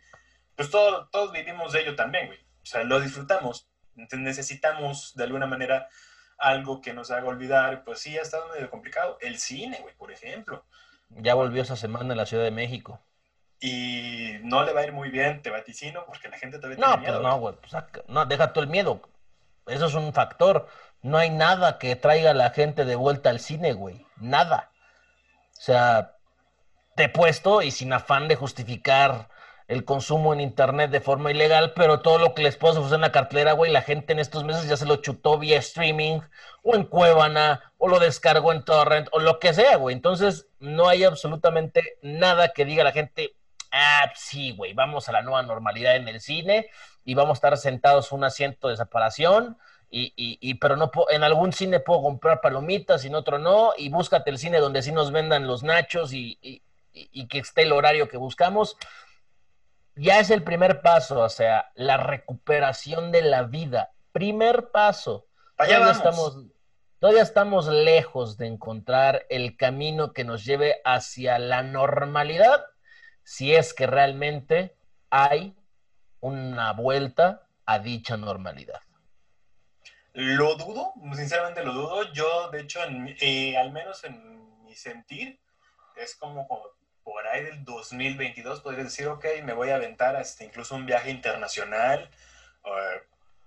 pues 0.55 0.69
todo, 0.69 1.09
todos 1.09 1.33
vivimos 1.33 1.73
de 1.73 1.81
ello 1.81 1.95
también, 1.95 2.27
güey. 2.27 2.39
O 2.39 2.65
sea, 2.65 2.83
lo 2.83 3.01
disfrutamos. 3.01 3.67
Entonces 3.95 4.19
necesitamos, 4.19 5.13
de 5.15 5.23
alguna 5.23 5.47
manera, 5.47 5.87
algo 6.37 6.81
que 6.81 6.93
nos 6.93 7.11
haga 7.11 7.27
olvidar, 7.27 7.83
pues 7.83 7.99
sí, 7.99 8.17
ha 8.17 8.21
estado 8.21 8.49
medio 8.53 8.69
complicado. 8.69 9.17
El 9.21 9.39
cine, 9.39 9.79
güey, 9.81 9.95
por 9.95 10.11
ejemplo. 10.11 10.65
Ya 11.09 11.33
volvió 11.33 11.61
esa 11.61 11.75
semana 11.75 12.13
en 12.13 12.17
la 12.17 12.25
Ciudad 12.25 12.43
de 12.43 12.51
México. 12.51 12.99
Y 13.59 14.33
no 14.43 14.63
le 14.63 14.73
va 14.73 14.81
a 14.81 14.85
ir 14.85 14.91
muy 14.91 15.09
bien, 15.09 15.41
te 15.41 15.49
vaticino, 15.49 16.05
porque 16.05 16.27
la 16.27 16.37
gente 16.37 16.57
todavía 16.57 16.77
no, 16.77 16.93
tiene 16.93 17.07
miedo. 17.07 17.21
no, 17.21 17.39
güey, 17.39 17.55
pues, 17.55 17.73
no, 18.07 18.25
deja 18.25 18.51
todo 18.53 18.63
el 18.63 18.69
miedo. 18.69 19.01
Eso 19.65 19.85
es 19.87 19.93
un 19.93 20.13
factor. 20.13 20.67
No 21.01 21.17
hay 21.17 21.29
nada 21.29 21.77
que 21.79 21.95
traiga 21.95 22.31
a 22.31 22.35
la 22.35 22.51
gente 22.51 22.85
de 22.85 22.95
vuelta 22.95 23.29
al 23.29 23.39
cine, 23.39 23.73
güey. 23.73 24.05
Nada. 24.17 24.71
O 25.57 25.61
sea, 25.61 26.17
te 26.95 27.05
he 27.05 27.09
puesto 27.09 27.61
y 27.61 27.71
sin 27.71 27.93
afán 27.93 28.27
de 28.27 28.35
justificar 28.35 29.29
el 29.67 29.83
consumo 29.83 30.33
en 30.33 30.41
internet 30.41 30.91
de 30.91 31.01
forma 31.01 31.31
ilegal, 31.31 31.73
pero 31.75 32.01
todo 32.01 32.19
lo 32.19 32.35
que 32.35 32.43
les 32.43 32.55
puedo 32.55 32.79
ofrecer 32.79 32.95
en 32.95 33.01
la 33.01 33.11
cartelera, 33.11 33.53
güey, 33.53 33.71
la 33.71 33.81
gente 33.81 34.13
en 34.13 34.19
estos 34.19 34.43
meses 34.43 34.67
ya 34.67 34.77
se 34.77 34.85
lo 34.85 34.97
chutó 34.97 35.39
vía 35.39 35.57
streaming, 35.57 36.19
o 36.61 36.75
en 36.75 36.83
Cuevana, 36.83 37.73
o 37.77 37.87
lo 37.87 37.99
descargó 37.99 38.51
en 38.51 38.63
Torrent, 38.63 39.07
o 39.11 39.19
lo 39.19 39.39
que 39.39 39.53
sea, 39.53 39.77
güey. 39.77 39.95
Entonces, 39.95 40.47
no 40.59 40.87
hay 40.87 41.03
absolutamente 41.03 41.97
nada 42.01 42.49
que 42.49 42.65
diga 42.65 42.83
la 42.83 42.91
gente, 42.91 43.35
ah, 43.71 44.11
sí, 44.15 44.51
güey, 44.51 44.73
vamos 44.73 45.09
a 45.09 45.11
la 45.11 45.23
nueva 45.23 45.41
normalidad 45.41 45.95
en 45.95 46.07
el 46.07 46.21
cine 46.21 46.67
y 47.03 47.15
vamos 47.15 47.31
a 47.31 47.39
estar 47.39 47.57
sentados 47.57 48.11
en 48.11 48.19
un 48.19 48.23
asiento 48.25 48.67
de 48.67 48.77
separación. 48.77 49.57
Y, 49.97 50.13
y, 50.17 50.55
pero 50.55 50.75
no 50.75 50.91
en 51.09 51.23
algún 51.23 51.53
cine 51.53 51.79
puedo 51.79 52.01
comprar 52.01 52.41
palomitas 52.41 53.05
y 53.05 53.07
en 53.07 53.15
otro 53.15 53.39
no, 53.39 53.71
y 53.77 53.87
búscate 53.87 54.29
el 54.29 54.39
cine 54.39 54.59
donde 54.59 54.81
sí 54.81 54.91
nos 54.91 55.13
vendan 55.13 55.47
los 55.47 55.63
nachos 55.63 56.11
y, 56.11 56.37
y 56.91 57.27
que 57.27 57.39
esté 57.39 57.61
el 57.61 57.71
horario 57.71 58.09
que 58.09 58.17
buscamos 58.17 58.75
ya 59.95 60.19
es 60.19 60.29
el 60.29 60.43
primer 60.43 60.81
paso, 60.81 61.19
o 61.19 61.29
sea, 61.29 61.71
la 61.75 61.97
recuperación 61.97 63.11
de 63.11 63.21
la 63.21 63.43
vida. 63.43 63.91
Primer 64.11 64.71
paso. 64.71 65.27
Todavía 65.57 65.91
estamos, 65.91 66.37
todavía 66.99 67.21
estamos 67.21 67.67
lejos 67.67 68.37
de 68.37 68.47
encontrar 68.47 69.25
el 69.29 69.55
camino 69.55 70.11
que 70.11 70.25
nos 70.25 70.43
lleve 70.43 70.81
hacia 70.83 71.39
la 71.39 71.63
normalidad, 71.63 72.65
si 73.23 73.55
es 73.55 73.73
que 73.73 73.87
realmente 73.87 74.77
hay 75.09 75.57
una 76.19 76.73
vuelta 76.73 77.47
a 77.65 77.79
dicha 77.79 78.17
normalidad. 78.17 78.81
Lo 80.13 80.55
dudo, 80.55 80.93
sinceramente 81.13 81.63
lo 81.63 81.73
dudo. 81.73 82.13
Yo, 82.13 82.49
de 82.49 82.61
hecho, 82.61 82.79
eh, 83.19 83.57
al 83.57 83.71
menos 83.71 84.03
en 84.03 84.63
mi 84.63 84.75
sentir, 84.75 85.39
es 85.95 86.15
como 86.15 86.47
por 87.05 87.27
ahí 87.27 87.43
del 87.43 87.63
2022 87.63 88.61
podrías 88.61 88.85
decir, 88.85 89.07
ok, 89.07 89.23
me 89.43 89.53
voy 89.53 89.69
a 89.69 89.75
aventar 89.75 90.15
hasta 90.15 90.43
incluso 90.43 90.75
un 90.75 90.87
viaje 90.87 91.11
internacional 91.11 92.09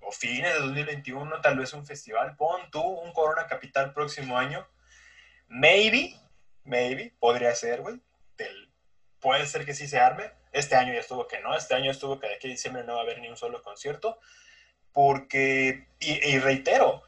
o 0.01 0.13
fines 0.13 0.55
de 0.55 0.61
2021, 0.61 1.41
tal 1.41 1.59
vez 1.59 1.73
un 1.73 1.85
festival, 1.85 2.37
pon 2.37 2.71
tú 2.71 2.81
un 2.81 3.13
Corona 3.13 3.49
Capital 3.49 3.93
próximo 3.93 4.39
año. 4.39 4.65
Maybe, 5.49 6.15
maybe, 6.63 7.13
podría 7.19 7.53
ser, 7.57 7.81
güey. 7.81 8.01
Puede 9.19 9.45
ser 9.47 9.67
que 9.67 9.75
sí 9.75 9.89
se 9.89 9.99
arme. 9.99 10.31
Este 10.53 10.77
año 10.77 10.95
ya 10.95 11.01
estuvo 11.01 11.27
que 11.27 11.41
no, 11.41 11.57
este 11.57 11.75
año 11.75 11.91
estuvo 11.91 12.21
que 12.21 12.29
de 12.29 12.35
aquí 12.37 12.47
a 12.47 12.51
diciembre 12.51 12.85
no 12.85 12.95
va 12.95 13.01
a 13.01 13.03
haber 13.03 13.19
ni 13.21 13.29
un 13.29 13.37
solo 13.37 13.61
concierto. 13.61 14.21
Porque, 14.93 15.89
y, 15.99 16.13
y 16.29 16.39
reitero, 16.39 17.03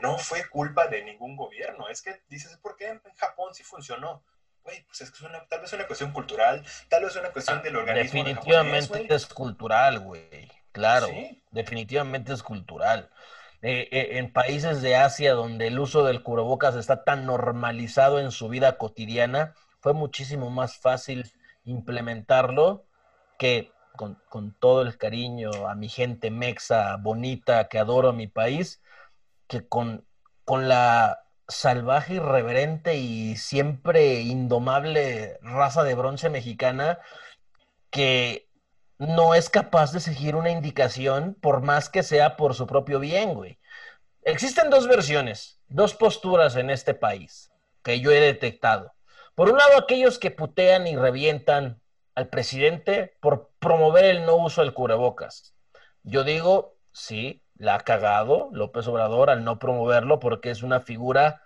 no 0.00 0.18
fue 0.18 0.48
culpa 0.48 0.86
de 0.86 1.02
ningún 1.02 1.36
gobierno. 1.36 1.88
Es 1.88 2.00
que 2.00 2.22
dices, 2.28 2.56
¿por 2.58 2.76
qué 2.76 2.90
en 2.90 3.00
Japón 3.16 3.54
sí 3.54 3.64
funcionó? 3.64 4.22
Güey, 4.64 4.82
pues 4.86 5.00
es 5.00 5.10
que 5.10 5.24
una, 5.24 5.44
tal 5.46 5.60
vez 5.60 5.72
una 5.72 5.86
cuestión 5.86 6.12
cultural, 6.12 6.64
tal 6.88 7.04
vez 7.04 7.16
una 7.16 7.30
cuestión 7.30 7.62
del 7.62 7.76
organismo. 7.76 8.24
Definitivamente 8.24 9.14
es 9.14 9.26
cultural, 9.26 10.00
güey. 10.00 10.50
Claro, 10.72 11.08
definitivamente 11.50 12.32
es 12.32 12.42
cultural. 12.42 13.10
Eh, 13.62 13.88
eh, 13.90 14.18
en 14.18 14.32
países 14.32 14.80
de 14.80 14.96
Asia 14.96 15.34
donde 15.34 15.66
el 15.66 15.78
uso 15.78 16.04
del 16.04 16.22
cubrebocas 16.22 16.76
está 16.76 17.04
tan 17.04 17.26
normalizado 17.26 18.18
en 18.18 18.30
su 18.30 18.48
vida 18.48 18.78
cotidiana, 18.78 19.54
fue 19.80 19.92
muchísimo 19.92 20.48
más 20.48 20.78
fácil 20.78 21.30
implementarlo 21.64 22.86
que 23.38 23.72
con, 23.96 24.14
con, 24.28 24.54
todo 24.54 24.82
el 24.82 24.96
cariño 24.96 25.50
a 25.68 25.74
mi 25.74 25.88
gente 25.90 26.30
mexa 26.30 26.96
bonita 26.96 27.68
que 27.68 27.78
adoro 27.78 28.14
mi 28.14 28.28
país, 28.28 28.80
que 29.46 29.66
con, 29.66 30.06
con 30.44 30.68
la 30.68 31.24
salvaje, 31.50 32.14
irreverente 32.14 32.96
y 32.96 33.36
siempre 33.36 34.20
indomable 34.20 35.38
raza 35.42 35.82
de 35.84 35.94
bronce 35.94 36.30
mexicana 36.30 36.98
que 37.90 38.48
no 38.98 39.34
es 39.34 39.50
capaz 39.50 39.92
de 39.92 40.00
seguir 40.00 40.36
una 40.36 40.50
indicación 40.50 41.36
por 41.40 41.62
más 41.62 41.88
que 41.88 42.02
sea 42.02 42.36
por 42.36 42.54
su 42.54 42.66
propio 42.66 43.00
bien, 43.00 43.34
güey. 43.34 43.58
Existen 44.22 44.70
dos 44.70 44.86
versiones, 44.86 45.60
dos 45.68 45.94
posturas 45.94 46.56
en 46.56 46.70
este 46.70 46.94
país 46.94 47.50
que 47.82 48.00
yo 48.00 48.10
he 48.10 48.20
detectado. 48.20 48.92
Por 49.34 49.50
un 49.50 49.58
lado, 49.58 49.78
aquellos 49.78 50.18
que 50.18 50.30
putean 50.30 50.86
y 50.86 50.96
revientan 50.96 51.80
al 52.14 52.28
presidente 52.28 53.16
por 53.20 53.50
promover 53.58 54.04
el 54.04 54.26
no 54.26 54.36
uso 54.36 54.60
del 54.60 54.74
cubrebocas. 54.74 55.54
Yo 56.02 56.24
digo, 56.24 56.76
sí, 56.92 57.42
la 57.60 57.74
ha 57.74 57.80
cagado 57.80 58.48
López 58.52 58.86
Obrador 58.88 59.28
al 59.28 59.44
no 59.44 59.58
promoverlo 59.58 60.18
porque 60.18 60.50
es 60.50 60.62
una 60.62 60.80
figura, 60.80 61.42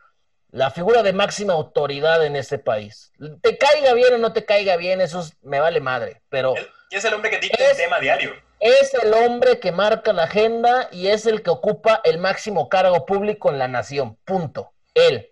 la 0.53 0.71
figura 0.71 1.03
de 1.03 1.13
máxima 1.13 1.55
autoridad 1.55 2.25
en 2.25 2.37
este 2.37 2.59
país. 2.59 3.13
Te 3.43 3.59
caiga 3.59 3.93
bien 3.95 4.15
o 4.15 4.19
no 4.19 4.33
te 4.33 4.45
caiga 4.45 4.77
bien, 4.77 5.01
eso 5.01 5.29
me 5.43 5.59
vale 5.59 5.81
madre, 5.81 6.23
pero... 6.29 6.55
es 6.89 7.05
el 7.05 7.15
hombre 7.15 7.31
que 7.31 7.41
dicta 7.41 7.69
el 7.69 7.77
tema 7.77 7.99
diario. 7.99 8.33
Es 8.61 8.95
el 8.95 9.13
hombre 9.13 9.59
que 9.59 9.73
marca 9.73 10.13
la 10.13 10.23
agenda 10.23 10.89
y 10.93 11.09
es 11.09 11.27
el 11.27 11.43
que 11.43 11.51
ocupa 11.51 12.01
el 12.05 12.19
máximo 12.19 12.69
cargo 12.69 13.05
público 13.07 13.51
en 13.51 13.59
la 13.59 13.67
nación, 13.67 14.17
punto. 14.25 14.73
Él. 14.95 15.29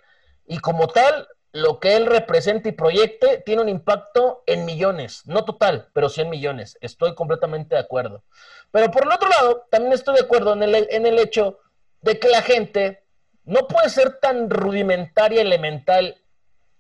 Y 0.47 0.59
como 0.59 0.89
tal, 0.89 1.29
lo 1.53 1.81
que 1.81 1.97
él 1.97 2.07
representa 2.07 2.71
y 2.71 2.73
proyecte 2.73 3.43
tiene 3.45 3.63
un 3.63 3.69
impacto 3.69 4.43
en 4.47 4.65
millones, 4.65 5.23
no 5.27 5.45
total, 5.45 5.91
pero 5.93 6.09
sí 6.09 6.23
en 6.23 6.31
millones. 6.31 6.79
Estoy 6.81 7.15
completamente 7.15 7.75
de 7.75 7.81
acuerdo. 7.81 8.25
Pero 8.71 8.91
por 8.91 9.05
el 9.05 9.13
otro 9.13 9.29
lado, 9.29 9.67
también 9.71 9.93
estoy 9.93 10.15
de 10.15 10.23
acuerdo 10.23 10.55
en 10.55 10.63
el, 10.63 10.89
en 10.91 11.07
el 11.07 11.19
hecho 11.19 11.59
de 12.01 12.19
que 12.19 12.29
la 12.29 12.41
gente 12.41 13.05
no 13.45 13.69
puede 13.69 13.91
ser 13.91 14.19
tan 14.19 14.49
rudimentaria, 14.49 15.43
elemental 15.43 16.23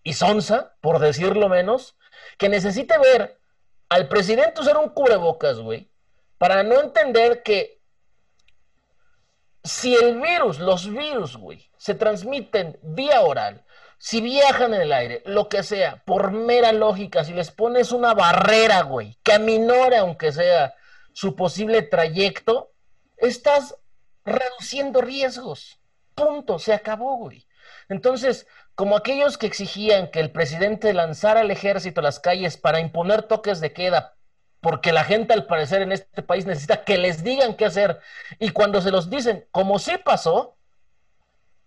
y 0.02 0.14
sonsa, 0.14 0.74
por 0.80 0.98
decirlo 1.00 1.48
menos, 1.50 1.96
que 2.38 2.48
necesite 2.48 2.98
ver 2.98 3.38
al 3.90 4.08
presidente 4.08 4.62
usar 4.62 4.78
un 4.78 4.88
cubrebocas, 4.88 5.58
güey, 5.58 5.90
para 6.38 6.62
no 6.62 6.80
entender 6.80 7.42
que 7.42 7.82
si 9.62 9.94
el 9.94 10.20
virus, 10.20 10.58
los 10.58 10.90
virus, 10.90 11.36
güey, 11.36 11.70
se 11.76 11.94
transmiten 11.94 12.78
vía 12.82 13.20
oral, 13.20 13.64
si 14.04 14.20
viajan 14.20 14.74
en 14.74 14.80
el 14.80 14.92
aire, 14.92 15.22
lo 15.26 15.48
que 15.48 15.62
sea, 15.62 16.02
por 16.04 16.32
mera 16.32 16.72
lógica, 16.72 17.22
si 17.22 17.32
les 17.34 17.52
pones 17.52 17.92
una 17.92 18.14
barrera, 18.14 18.82
güey, 18.82 19.16
que 19.22 19.34
aminore 19.34 19.96
aunque 19.98 20.32
sea 20.32 20.74
su 21.12 21.36
posible 21.36 21.82
trayecto, 21.82 22.72
estás 23.16 23.76
reduciendo 24.24 25.02
riesgos. 25.02 25.78
Punto, 26.16 26.58
se 26.58 26.74
acabó, 26.74 27.16
güey. 27.16 27.46
Entonces, 27.88 28.48
como 28.74 28.96
aquellos 28.96 29.38
que 29.38 29.46
exigían 29.46 30.10
que 30.10 30.18
el 30.18 30.32
presidente 30.32 30.92
lanzara 30.94 31.42
el 31.42 31.52
ejército 31.52 32.00
a 32.00 32.02
las 32.02 32.18
calles 32.18 32.56
para 32.56 32.80
imponer 32.80 33.22
toques 33.22 33.60
de 33.60 33.72
queda, 33.72 34.16
porque 34.60 34.90
la 34.90 35.04
gente 35.04 35.32
al 35.32 35.46
parecer 35.46 35.80
en 35.80 35.92
este 35.92 36.22
país 36.22 36.44
necesita 36.44 36.82
que 36.82 36.98
les 36.98 37.22
digan 37.22 37.54
qué 37.54 37.66
hacer, 37.66 38.00
y 38.40 38.50
cuando 38.50 38.80
se 38.80 38.90
los 38.90 39.10
dicen, 39.10 39.46
como 39.52 39.78
sí 39.78 39.92
pasó, 40.04 40.56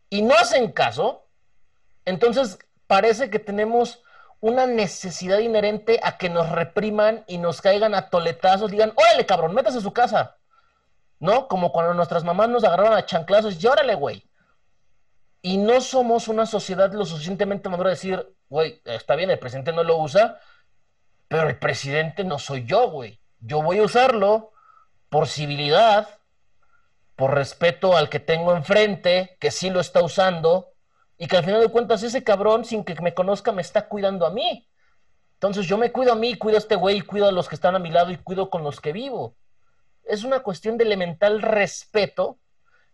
y 0.09 0.21
no 0.21 0.36
hacen 0.36 0.73
caso, 0.73 1.24
entonces, 2.06 2.60
parece 2.88 3.30
que 3.30 3.39
tenemos 3.39 4.03
una 4.39 4.68
necesidad 4.68 5.39
inherente 5.39 5.99
a 6.03 6.18
que 6.18 6.30
nos 6.30 6.49
repriman 6.49 7.24
y 7.28 7.39
nos 7.39 7.62
caigan 7.62 7.95
a 7.95 8.10
toletazos, 8.10 8.72
digan, 8.72 8.93
órale, 8.95 9.26
cabrón, 9.26 9.53
métase 9.53 9.80
a 9.80 9.82
su 9.82 9.93
casa. 9.93 10.38
¿No? 11.20 11.47
Como 11.47 11.72
cuando 11.72 11.93
nuestras 11.93 12.24
mamás 12.24 12.49
nos 12.49 12.64
agarraron 12.64 12.93
a 12.93 13.06
chanclazos, 13.06 13.64
y 13.64 13.68
órale, 13.68 13.95
güey. 13.95 14.30
Y 15.41 15.58
no 15.58 15.82
somos 15.82 16.28
una 16.28 16.45
sociedad 16.45 16.91
lo 16.91 17.06
suficientemente 17.06 17.70
madura 17.70 17.89
de 17.89 17.95
decir, 17.95 18.36
güey, 18.49 18.82
está 18.86 19.16
bien, 19.16 19.32
el 19.32 19.39
presidente 19.39 19.72
no 19.72 19.84
lo 19.84 19.97
usa, 19.97 20.39
pero 21.28 21.49
el 21.49 21.58
presidente 21.58 22.24
no 22.24 22.38
soy 22.38 22.66
yo, 22.66 22.89
güey. 22.91 23.20
Yo 23.39 23.62
voy 23.62 23.80
a 23.80 23.84
usarlo 23.84 24.51
por 25.10 25.28
civilidad, 25.28 26.10
por 27.16 27.34
respeto 27.34 27.95
al 27.95 28.10
que 28.10 28.20
tengo 28.20 28.56
enfrente, 28.56 29.38
que 29.39 29.51
sí 29.51 29.70
lo 29.70 29.80
está 29.80 30.03
usando, 30.03 30.74
y 31.18 31.28
que 31.28 31.38
al 31.38 31.45
final 31.45 31.61
de 31.61 31.70
cuentas 31.70 32.03
ese 32.03 32.24
cabrón, 32.24 32.66
sin 32.66 32.84
que 32.84 32.95
me 33.01 33.13
conozca, 33.13 33.51
me 33.51 33.61
está 33.61 33.88
cuidando 33.88 34.26
a 34.26 34.32
mí. 34.32 34.68
Entonces 35.34 35.68
yo 35.68 35.78
me 35.78 35.91
cuido 35.91 36.13
a 36.13 36.16
mí, 36.16 36.36
cuido 36.36 36.57
a 36.57 36.59
este 36.59 36.76
güey, 36.76 37.01
cuido 37.01 37.28
a 37.28 37.32
los 37.32 37.47
que 37.47 37.55
están 37.55 37.76
a 37.76 37.80
mi 37.80 37.89
lado 37.89 38.11
y 38.11 38.18
cuido 38.18 38.49
con 38.49 38.63
los 38.63 38.82
que 38.82 38.91
vivo. 38.91 39.36
Es 40.03 40.24
una 40.24 40.41
cuestión 40.41 40.78
de 40.78 40.86
elemental 40.86 41.41
respeto 41.41 42.39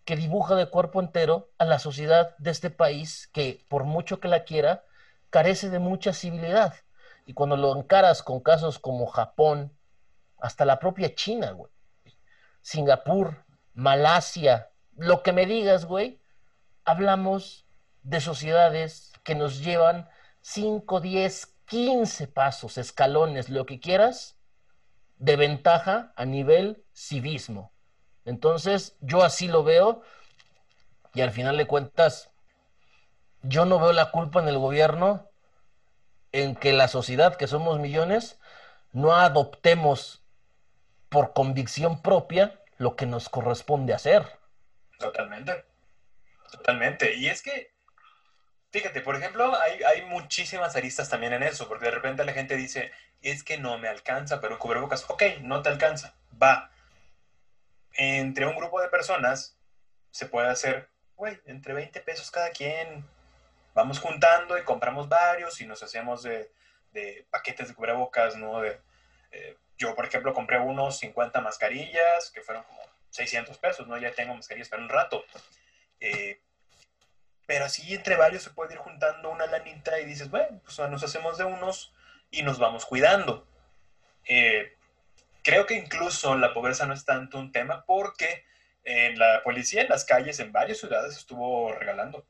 que 0.06 0.16
dibuja 0.16 0.56
de 0.56 0.70
cuerpo 0.70 1.00
entero 1.00 1.52
a 1.58 1.66
la 1.66 1.80
sociedad 1.80 2.36
de 2.38 2.52
este 2.52 2.70
país 2.70 3.30
que, 3.34 3.66
por 3.70 3.84
mucho 3.84 4.20
que 4.20 4.28
la 4.28 4.44
quiera, 4.44 4.84
carece 5.30 5.70
de 5.70 5.80
mucha 5.80 6.14
civilidad. 6.14 6.76
Y 7.26 7.34
cuando 7.34 7.58
lo 7.58 7.76
encaras 7.76 8.24
con 8.24 8.40
casos 8.40 8.80
como 8.80 9.06
Japón, 9.08 9.76
hasta 10.40 10.66
la 10.66 10.80
propia 10.80 11.14
China, 11.14 11.52
güey, 11.52 11.72
Singapur, 12.62 13.46
Malasia, 13.74 14.72
lo 14.98 15.22
que 15.24 15.32
me 15.32 15.46
digas, 15.46 15.86
güey, 15.86 16.20
hablamos 16.84 17.66
de 18.04 18.22
sociedades 18.22 19.14
que 19.24 19.36
nos 19.36 19.64
llevan 19.64 20.10
5, 20.42 21.02
10, 21.02 21.46
15 21.66 22.28
pasos, 22.28 22.78
escalones, 22.78 23.50
lo 23.50 23.66
que 23.66 23.80
quieras, 23.80 24.38
de 25.18 25.36
ventaja 25.36 26.14
a 26.16 26.26
nivel 26.26 26.84
civismo. 26.94 27.72
Entonces, 28.26 28.98
yo 29.02 29.24
así 29.24 29.48
lo 29.48 29.64
veo 29.64 30.02
y 31.14 31.22
al 31.22 31.32
final 31.32 31.58
de 31.58 31.68
cuentas, 31.68 32.32
yo 33.44 33.66
no 33.66 33.80
veo 33.80 33.94
la 33.94 34.12
culpa 34.12 34.42
en 34.42 34.48
el 34.48 34.58
gobierno 34.58 35.30
en 36.32 36.56
que 36.56 36.74
la 36.74 36.88
sociedad, 36.88 37.36
que 37.36 37.48
somos 37.48 37.80
millones, 37.80 38.40
no 38.94 39.16
adoptemos 39.16 40.24
por 41.10 41.34
convicción 41.34 42.02
propia 42.02 42.60
lo 42.78 42.96
que 42.96 43.06
nos 43.06 43.30
corresponde 43.30 43.94
hacer. 43.94 44.26
Totalmente. 44.98 45.66
Totalmente. 46.52 47.16
Y 47.16 47.28
es 47.28 47.42
que, 47.42 47.74
fíjate, 48.72 49.02
por 49.02 49.16
ejemplo, 49.16 49.56
hay, 49.60 49.84
hay 49.84 50.02
muchísimas 50.04 50.76
aristas 50.76 51.10
también 51.10 51.34
en 51.34 51.44
eso, 51.44 51.68
porque 51.68 51.86
de 51.86 51.92
repente 51.92 52.26
la 52.26 52.34
gente 52.34 52.56
dice, 52.56 52.92
es 53.22 53.44
que 53.44 53.58
no 53.58 53.78
me 53.78 53.88
alcanza, 53.88 54.42
pero 54.42 54.58
cubrebocas, 54.60 55.06
ok, 55.10 55.24
no 55.42 55.62
te 55.62 55.70
alcanza, 55.70 56.16
va. 56.42 56.72
Entre 57.94 58.46
un 58.46 58.56
grupo 58.56 58.82
de 58.82 58.88
personas 58.88 59.58
se 60.12 60.26
puede 60.26 60.50
hacer, 60.50 60.90
güey, 61.16 61.40
entre 61.46 61.74
20 61.74 62.00
pesos 62.02 62.32
cada 62.32 62.52
quien, 62.52 63.06
vamos 63.74 64.00
juntando 64.00 64.58
y 64.58 64.64
compramos 64.64 65.08
varios 65.10 65.60
y 65.62 65.66
nos 65.66 65.84
hacemos 65.84 66.24
de, 66.24 66.52
de 66.94 67.26
paquetes 67.30 67.68
de 67.68 67.76
cubrebocas, 67.76 68.38
¿no? 68.38 68.62
De, 68.62 68.80
eh, 69.32 69.58
yo, 69.78 69.96
por 69.96 70.06
ejemplo, 70.06 70.34
compré 70.34 70.60
unos 70.60 71.00
50 71.00 71.42
mascarillas 71.42 72.32
que 72.32 72.42
fueron 72.42 72.64
como 72.64 72.82
600 73.10 73.58
pesos, 73.58 73.88
¿no? 73.88 73.98
Ya 73.98 74.12
tengo 74.12 74.36
mascarillas 74.36 74.70
para 74.70 74.84
un 74.84 74.90
rato. 74.90 75.24
Eh, 76.00 76.40
pero 77.52 77.66
así 77.66 77.94
entre 77.94 78.16
varios 78.16 78.44
se 78.44 78.52
puede 78.52 78.76
ir 78.76 78.80
juntando 78.80 79.30
una 79.30 79.46
lanita 79.46 80.00
y 80.00 80.06
dices, 80.06 80.30
bueno, 80.30 80.62
pues 80.64 80.80
nos 80.90 81.04
hacemos 81.04 81.38
de 81.38 81.44
unos 81.44 81.94
y 82.30 82.44
nos 82.44 82.60
vamos 82.60 82.86
cuidando. 82.86 83.46
Eh, 84.26 84.78
creo 85.44 85.66
que 85.66 85.74
incluso 85.74 86.38
la 86.38 86.54
pobreza 86.54 86.86
no 86.86 86.94
es 86.94 87.04
tanto 87.04 87.38
un 87.38 87.52
tema 87.52 87.84
porque 87.86 88.46
en 88.86 89.20
la 89.20 89.44
policía 89.44 89.82
en 89.82 89.90
las 89.90 90.06
calles 90.06 90.40
en 90.40 90.54
varias 90.54 90.78
ciudades 90.78 91.18
estuvo 91.18 91.74
regalando. 91.74 92.26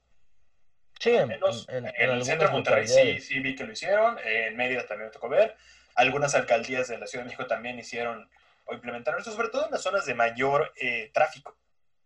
Sí, 1.00 1.12
en, 1.12 1.30
el 1.30 2.26
centro 2.26 2.48
de 2.48 2.54
Monterrey 2.54 2.88
sí, 2.88 3.20
sí, 3.20 3.40
vi 3.42 3.54
que 3.54 3.64
lo 3.64 3.74
hicieron, 3.74 4.18
en 4.26 4.58
Mérida 4.58 4.88
también 4.88 5.10
me 5.10 5.14
tocó 5.14 5.30
ver, 5.30 5.56
algunas 5.94 6.34
alcaldías 6.34 6.88
de 6.88 6.98
la 6.98 7.06
Ciudad 7.06 7.26
de 7.26 7.30
México 7.30 7.46
también 7.46 7.78
hicieron 7.78 8.28
o 8.66 8.74
implementaron 8.74 9.20
esto, 9.20 9.34
sobre 9.34 9.50
todo 9.50 9.66
en 9.66 9.72
las 9.72 9.84
zonas 9.84 10.08
de 10.08 10.16
mayor 10.16 10.74
eh, 10.78 11.12
tráfico, 11.14 11.56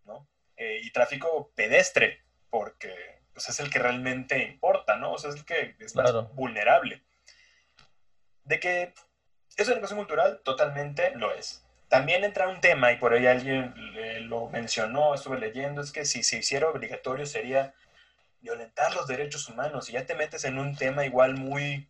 ¿no? 0.03 0.27
Eh, 0.57 0.81
y 0.83 0.91
tráfico 0.91 1.53
pedestre, 1.55 2.24
porque 2.55 3.19
pues, 3.33 3.49
es 3.49 3.59
el 3.59 3.69
que 3.69 3.79
realmente 3.79 4.41
importa, 4.41 4.95
¿no? 4.95 5.11
O 5.11 5.17
sea, 5.17 5.31
es 5.31 5.35
el 5.35 5.45
que 5.45 5.75
es 5.77 5.93
más 5.93 6.13
vulnerable. 6.35 7.03
De 8.45 8.61
que 8.61 8.93
es 9.57 9.67
una 9.67 9.73
educación 9.75 9.99
cultural, 9.99 10.39
totalmente 10.41 11.11
lo 11.15 11.33
es. 11.33 11.65
También 11.89 12.23
entra 12.23 12.47
un 12.47 12.61
tema, 12.61 12.93
y 12.93 12.95
por 12.95 13.13
ahí 13.13 13.27
alguien 13.27 13.73
lo 14.29 14.47
mencionó, 14.47 15.13
estuve 15.13 15.37
leyendo, 15.37 15.81
es 15.81 15.91
que 15.91 16.05
si 16.05 16.23
se 16.23 16.37
hiciera 16.37 16.69
obligatorio 16.69 17.25
sería 17.25 17.73
violentar 18.39 18.95
los 18.95 19.05
derechos 19.05 19.49
humanos, 19.49 19.89
y 19.89 19.93
ya 19.93 20.05
te 20.05 20.15
metes 20.15 20.45
en 20.45 20.57
un 20.57 20.77
tema 20.77 21.05
igual 21.05 21.35
muy, 21.35 21.89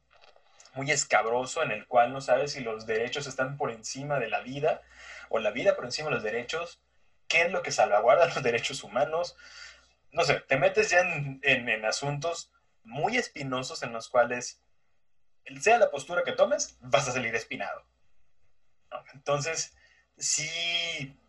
muy 0.74 0.90
escabroso, 0.90 1.62
en 1.62 1.70
el 1.70 1.86
cual 1.86 2.12
no 2.12 2.22
sabes 2.22 2.54
si 2.54 2.62
los 2.62 2.88
derechos 2.88 3.28
están 3.28 3.56
por 3.56 3.70
encima 3.70 4.18
de 4.18 4.30
la 4.30 4.40
vida, 4.40 4.82
o 5.30 5.38
la 5.38 5.52
vida 5.52 5.76
por 5.76 5.86
encima 5.86 6.10
de 6.10 6.16
los 6.16 6.24
derechos, 6.24 6.82
qué 7.28 7.44
es 7.44 7.52
lo 7.52 7.62
que 7.62 7.72
salvaguarda 7.72 8.26
los 8.34 8.42
derechos 8.42 8.84
humanos. 8.84 9.38
No 10.16 10.24
sé, 10.24 10.40
te 10.48 10.56
metes 10.56 10.92
ya 10.92 11.02
en, 11.02 11.42
en, 11.44 11.84
asuntos 11.84 12.50
muy 12.84 13.18
espinosos 13.18 13.84
en 13.84 13.92
los 13.92 14.08
cuales, 14.08 14.62
sea 15.60 15.78
la 15.78 15.92
postura 15.92 16.24
que 16.24 16.32
tomes, 16.32 16.78
vas 16.80 17.06
a 17.10 17.12
salir 17.12 17.36
espinado. 17.36 17.86
Entonces, 19.14 19.76
sí, 20.18 21.20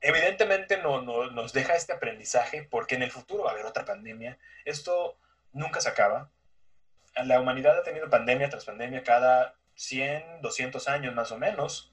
evidentemente 0.00 0.78
no, 0.78 1.02
no, 1.02 1.28
nos 1.32 1.52
deja 1.52 1.74
este 1.74 1.92
aprendizaje 1.92 2.62
porque 2.62 2.94
en 2.94 3.02
el 3.02 3.10
futuro 3.10 3.42
va 3.42 3.50
a 3.50 3.54
haber 3.54 3.66
otra 3.66 3.84
pandemia. 3.84 4.38
Esto 4.64 5.18
nunca 5.52 5.80
se 5.80 5.88
acaba. 5.88 6.30
La 7.24 7.40
humanidad 7.40 7.76
ha 7.76 7.82
tenido 7.82 8.08
pandemia 8.08 8.48
tras 8.48 8.64
pandemia 8.64 9.02
cada 9.02 9.56
100, 9.74 10.40
200 10.40 10.86
años 10.86 11.16
más 11.16 11.32
o 11.32 11.36
menos, 11.36 11.92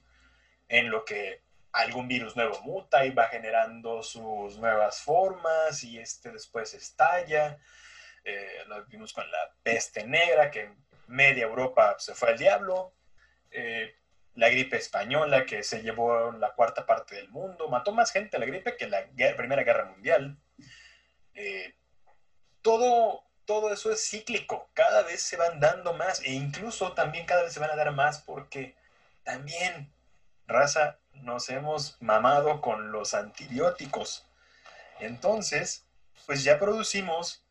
en 0.68 0.90
lo 0.90 1.04
que 1.04 1.42
algún 1.72 2.08
virus 2.08 2.36
nuevo 2.36 2.60
muta 2.62 3.04
y 3.04 3.10
va 3.10 3.28
generando 3.28 4.02
sus 4.02 4.58
nuevas 4.58 5.00
formas 5.02 5.82
y 5.84 5.98
este 5.98 6.32
después 6.32 6.74
estalla. 6.74 7.58
Eh, 8.24 8.64
lo 8.66 8.84
vimos 8.86 9.12
con 9.12 9.30
la 9.30 9.54
peste 9.62 10.06
negra, 10.06 10.50
que 10.50 10.70
media 11.06 11.44
Europa 11.44 11.96
se 11.98 12.14
fue 12.14 12.30
al 12.30 12.38
diablo. 12.38 12.94
Eh, 13.50 13.94
la 14.34 14.48
gripe 14.50 14.76
española, 14.76 15.44
que 15.46 15.62
se 15.64 15.82
llevó 15.82 16.30
la 16.32 16.54
cuarta 16.54 16.86
parte 16.86 17.16
del 17.16 17.28
mundo. 17.28 17.68
Mató 17.68 17.92
más 17.92 18.12
gente 18.12 18.38
la 18.38 18.46
gripe 18.46 18.76
que 18.76 18.86
la 18.86 19.04
Primera 19.36 19.64
Guerra 19.64 19.86
Mundial. 19.86 20.38
Eh, 21.34 21.74
todo, 22.62 23.24
todo 23.44 23.72
eso 23.72 23.90
es 23.90 24.08
cíclico. 24.08 24.70
Cada 24.74 25.02
vez 25.02 25.22
se 25.22 25.36
van 25.36 25.58
dando 25.58 25.92
más 25.92 26.22
e 26.22 26.32
incluso 26.32 26.92
también 26.92 27.26
cada 27.26 27.42
vez 27.42 27.52
se 27.52 27.60
van 27.60 27.70
a 27.70 27.76
dar 27.76 27.90
más 27.92 28.20
porque 28.20 28.76
también, 29.24 29.92
raza, 30.46 30.97
nos 31.22 31.48
hemos 31.50 32.00
mamado 32.00 32.60
con 32.60 32.92
los 32.92 33.14
antibióticos. 33.14 34.26
Entonces, 35.00 35.86
pues 36.26 36.44
ya 36.44 36.58
producimos 36.58 37.46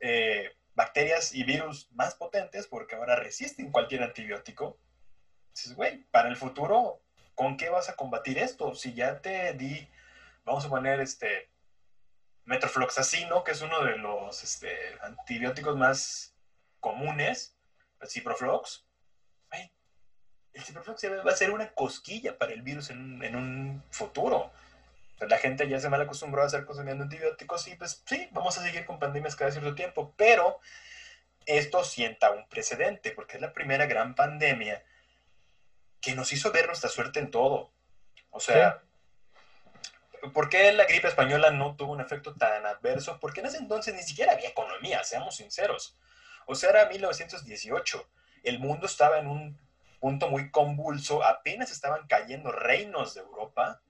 eh, 0.00 0.56
bacterias 0.74 1.34
y 1.34 1.44
virus 1.44 1.90
más 1.92 2.14
potentes 2.14 2.66
porque 2.66 2.96
ahora 2.96 3.16
resisten 3.16 3.70
cualquier 3.70 4.02
antibiótico. 4.02 4.78
Dices, 5.54 5.74
güey, 5.74 6.04
para 6.10 6.28
el 6.28 6.36
futuro, 6.36 7.02
¿con 7.34 7.56
qué 7.56 7.68
vas 7.68 7.88
a 7.88 7.96
combatir 7.96 8.38
esto? 8.38 8.74
Si 8.74 8.94
ya 8.94 9.20
te 9.20 9.54
di, 9.54 9.88
vamos 10.44 10.64
a 10.64 10.68
poner 10.68 11.00
este 11.00 11.50
metrofloxacino, 12.44 13.44
que 13.44 13.52
es 13.52 13.60
uno 13.60 13.84
de 13.84 13.96
los 13.96 14.42
este, 14.42 14.70
antibióticos 15.02 15.76
más 15.76 16.34
comunes, 16.80 17.56
ciproflox, 18.06 18.88
el 20.52 20.62
ciproflox 20.62 21.04
va 21.26 21.30
a 21.30 21.36
ser 21.36 21.50
una 21.50 21.70
cosquilla 21.70 22.36
para 22.38 22.52
el 22.52 22.62
virus 22.62 22.90
en, 22.90 23.22
en 23.22 23.36
un 23.36 23.82
futuro. 23.90 24.52
Pues 25.18 25.30
la 25.30 25.38
gente 25.38 25.68
ya 25.68 25.80
se 25.80 25.88
mal 25.88 26.00
acostumbró 26.00 26.42
a 26.42 26.46
estar 26.46 26.64
consumiendo 26.64 27.04
antibióticos 27.04 27.66
y 27.68 27.74
pues 27.74 28.02
sí, 28.06 28.28
vamos 28.32 28.56
a 28.58 28.62
seguir 28.62 28.86
con 28.86 28.98
pandemias 28.98 29.34
cada 29.34 29.50
cierto 29.50 29.74
tiempo, 29.74 30.14
pero 30.16 30.60
esto 31.46 31.82
sienta 31.82 32.30
un 32.30 32.48
precedente 32.48 33.10
porque 33.10 33.36
es 33.36 33.40
la 33.40 33.52
primera 33.52 33.86
gran 33.86 34.14
pandemia 34.14 34.84
que 36.00 36.14
nos 36.14 36.32
hizo 36.32 36.52
ver 36.52 36.66
nuestra 36.66 36.88
suerte 36.88 37.18
en 37.18 37.30
todo. 37.30 37.72
O 38.30 38.38
sea, 38.38 38.82
¿por 40.32 40.48
qué 40.48 40.70
la 40.72 40.84
gripe 40.84 41.08
española 41.08 41.50
no 41.50 41.74
tuvo 41.74 41.92
un 41.92 42.00
efecto 42.00 42.34
tan 42.34 42.64
adverso? 42.66 43.18
Porque 43.20 43.40
en 43.40 43.46
ese 43.46 43.58
entonces 43.58 43.94
ni 43.94 44.02
siquiera 44.02 44.32
había 44.32 44.50
economía, 44.50 45.02
seamos 45.02 45.36
sinceros. 45.36 45.96
O 46.46 46.54
sea, 46.54 46.70
era 46.70 46.88
1918. 46.88 48.08
El 48.44 48.58
mundo 48.58 48.86
estaba 48.86 49.18
en 49.18 49.26
un 49.26 49.58
punto 49.98 50.28
muy 50.28 50.50
convulso, 50.50 51.24
apenas 51.24 51.70
estaban 51.70 52.06
cayendo 52.06 52.52
reinos 52.52 53.14
de 53.14 53.20
Europa, 53.20 53.82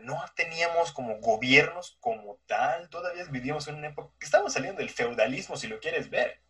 no 0.00 0.24
teníamos 0.36 0.92
como 0.92 1.18
gobiernos 1.18 1.96
como 2.00 2.38
tal, 2.46 2.88
todavía 2.88 3.24
vivíamos 3.30 3.66
en 3.68 3.76
una 3.76 3.88
época 3.88 4.14
que 4.18 4.26
estábamos 4.26 4.52
saliendo 4.52 4.80
del 4.80 4.90
feudalismo, 4.90 5.56
si 5.56 5.66
lo 5.66 5.80
quieres 5.80 6.10
ver. 6.10 6.40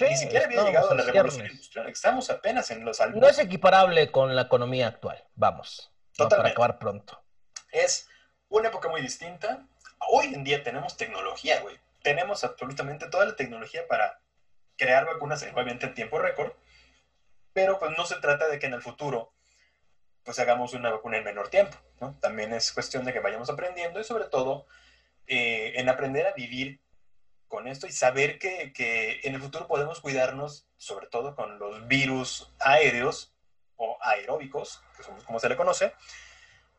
Ni 0.00 0.16
siquiera 0.16 0.46
había 0.46 0.64
llegado 0.64 0.90
a 0.90 0.94
la 0.94 1.02
revolución 1.02 1.46
industrial, 1.46 1.88
estamos 1.88 2.30
apenas 2.30 2.70
en 2.70 2.84
los 2.84 2.98
No 3.14 3.28
es 3.28 3.38
equiparable 3.38 4.10
con 4.10 4.34
la 4.34 4.42
economía 4.42 4.86
actual, 4.88 5.22
vamos. 5.34 5.92
Para 6.16 6.48
acabar 6.48 6.78
pronto. 6.78 7.22
Es 7.70 8.08
una 8.48 8.68
época 8.68 8.88
muy 8.88 9.02
distinta. 9.02 9.66
Hoy 10.10 10.34
en 10.34 10.44
día 10.44 10.62
tenemos 10.62 10.96
tecnología, 10.96 11.60
güey. 11.60 11.78
Tenemos 12.02 12.42
absolutamente 12.42 13.08
toda 13.08 13.26
la 13.26 13.36
tecnología 13.36 13.86
para 13.86 14.20
crear 14.76 15.04
vacunas, 15.06 15.42
obviamente 15.42 15.86
en 15.86 15.94
tiempo 15.94 16.18
récord, 16.18 16.52
pero 17.52 17.78
pues 17.78 17.92
no 17.96 18.06
se 18.06 18.16
trata 18.16 18.48
de 18.48 18.58
que 18.58 18.66
en 18.66 18.74
el 18.74 18.82
futuro 18.82 19.32
pues 20.24 20.38
hagamos 20.38 20.72
una 20.74 20.90
vacuna 20.90 21.18
en 21.18 21.24
menor 21.24 21.48
tiempo, 21.48 21.76
¿no? 22.00 22.16
También 22.20 22.52
es 22.52 22.72
cuestión 22.72 23.04
de 23.04 23.12
que 23.12 23.20
vayamos 23.20 23.50
aprendiendo 23.50 24.00
y 24.00 24.04
sobre 24.04 24.26
todo 24.26 24.66
eh, 25.26 25.72
en 25.76 25.88
aprender 25.88 26.26
a 26.26 26.32
vivir 26.32 26.80
con 27.48 27.66
esto 27.66 27.86
y 27.86 27.92
saber 27.92 28.38
que, 28.38 28.72
que, 28.72 29.20
en 29.24 29.34
el 29.34 29.40
futuro 29.40 29.66
podemos 29.66 30.00
cuidarnos, 30.00 30.68
sobre 30.76 31.06
todo 31.08 31.34
con 31.34 31.58
los 31.58 31.86
virus 31.86 32.50
aéreos 32.60 33.34
o 33.76 33.98
aeróbicos, 34.00 34.82
que 34.96 35.02
somos 35.02 35.24
como 35.24 35.38
se 35.38 35.48
le 35.48 35.56
conoce, 35.56 35.92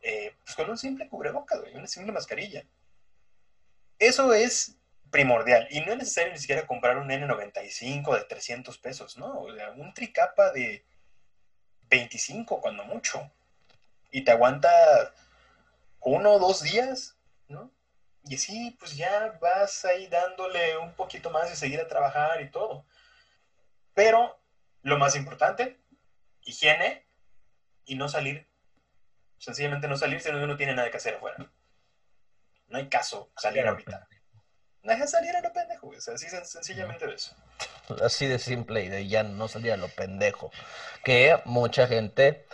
eh, 0.01 0.35
pues 0.43 0.55
con 0.55 0.69
un 0.69 0.77
simple 0.77 1.07
cubrebocas, 1.09 1.59
una 1.73 1.87
simple 1.87 2.11
mascarilla. 2.11 2.65
Eso 3.99 4.33
es 4.33 4.77
primordial. 5.13 5.67
Y 5.69 5.79
no 5.81 5.91
es 5.91 5.99
necesario 5.99 6.33
ni 6.33 6.39
siquiera 6.39 6.65
comprar 6.65 6.97
un 6.97 7.07
N95 7.07 8.17
de 8.17 8.23
300 8.25 8.77
pesos, 8.79 9.15
¿no? 9.15 9.41
O 9.41 9.53
sea, 9.53 9.69
un 9.71 9.93
tricapa 9.93 10.51
de 10.51 10.83
25 11.83 12.59
cuando 12.59 12.83
mucho. 12.83 13.31
Y 14.11 14.23
te 14.23 14.31
aguanta 14.31 15.13
uno 16.01 16.31
o 16.31 16.39
dos 16.39 16.63
días, 16.63 17.15
¿no? 17.47 17.71
Y 18.25 18.35
así, 18.35 18.75
pues 18.79 18.97
ya 18.97 19.37
vas 19.39 19.85
ahí 19.85 20.07
dándole 20.07 20.77
un 20.77 20.93
poquito 20.93 21.29
más 21.29 21.51
y 21.51 21.55
seguir 21.55 21.79
a 21.79 21.87
trabajar 21.87 22.41
y 22.41 22.49
todo. 22.49 22.85
Pero 23.93 24.41
lo 24.81 24.97
más 24.97 25.15
importante, 25.15 25.79
higiene 26.41 27.05
y 27.85 27.95
no 27.95 28.09
salir. 28.09 28.49
Sencillamente 29.37 29.87
no 29.87 29.95
salir 29.95 30.21
si 30.21 30.29
uno 30.29 30.47
no 30.47 30.57
tiene 30.57 30.73
nada 30.73 30.89
que 30.89 30.97
hacer 30.97 31.15
afuera. 31.15 31.37
No 32.67 32.77
hay 32.79 32.89
caso 32.89 33.31
salir 33.37 33.67
ahorita. 33.67 34.07
No 34.83 34.95
que 34.97 35.07
salir 35.07 35.33
a 35.35 35.41
lo 35.41 35.53
pendejo, 35.53 35.91
así 35.93 36.27
sencillamente 36.27 37.07
de 37.07 37.15
eso. 37.15 37.33
Así 38.01 38.27
de 38.27 38.37
simple 38.37 38.83
y 38.83 38.89
de 38.89 39.07
ya 39.07 39.23
no 39.23 39.47
salir 39.47 39.71
a 39.71 39.77
lo 39.77 39.87
pendejo. 39.87 40.51
Que 41.05 41.39
mucha 41.45 41.87
gente 41.87 42.45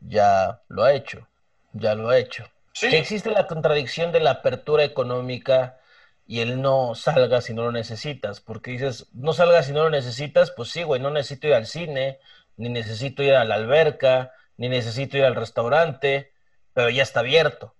ya 0.00 0.62
lo 0.68 0.84
ha 0.84 0.94
hecho. 0.94 1.28
Ya 1.72 1.94
lo 1.94 2.08
ha 2.08 2.18
hecho. 2.18 2.50
Que 2.80 2.98
existe 2.98 3.30
la 3.30 3.46
contradicción 3.46 4.12
de 4.12 4.20
la 4.20 4.30
apertura 4.30 4.82
económica 4.82 5.78
y 6.26 6.40
el 6.40 6.62
no 6.62 6.94
salga 6.94 7.40
si 7.40 7.52
no 7.52 7.64
lo 7.64 7.72
necesitas, 7.72 8.40
porque 8.40 8.70
dices, 8.70 9.06
no 9.12 9.34
salgas 9.34 9.66
si 9.66 9.72
no 9.72 9.82
lo 9.82 9.90
necesitas, 9.90 10.50
pues 10.50 10.70
sí, 10.70 10.82
güey, 10.82 11.00
no 11.00 11.10
necesito 11.10 11.48
ir 11.48 11.54
al 11.54 11.66
cine, 11.66 12.18
ni 12.56 12.70
necesito 12.70 13.22
ir 13.22 13.34
a 13.34 13.44
la 13.44 13.56
alberca, 13.56 14.32
ni 14.56 14.68
necesito 14.68 15.18
ir 15.18 15.24
al 15.24 15.34
restaurante, 15.34 16.32
pero 16.72 16.88
ya 16.88 17.02
está 17.02 17.20
abierto. 17.20 17.74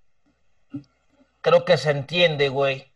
Creo 1.41 1.65
que 1.65 1.79
se 1.79 1.91
entiende, 1.91 2.49
güey, 2.51 2.94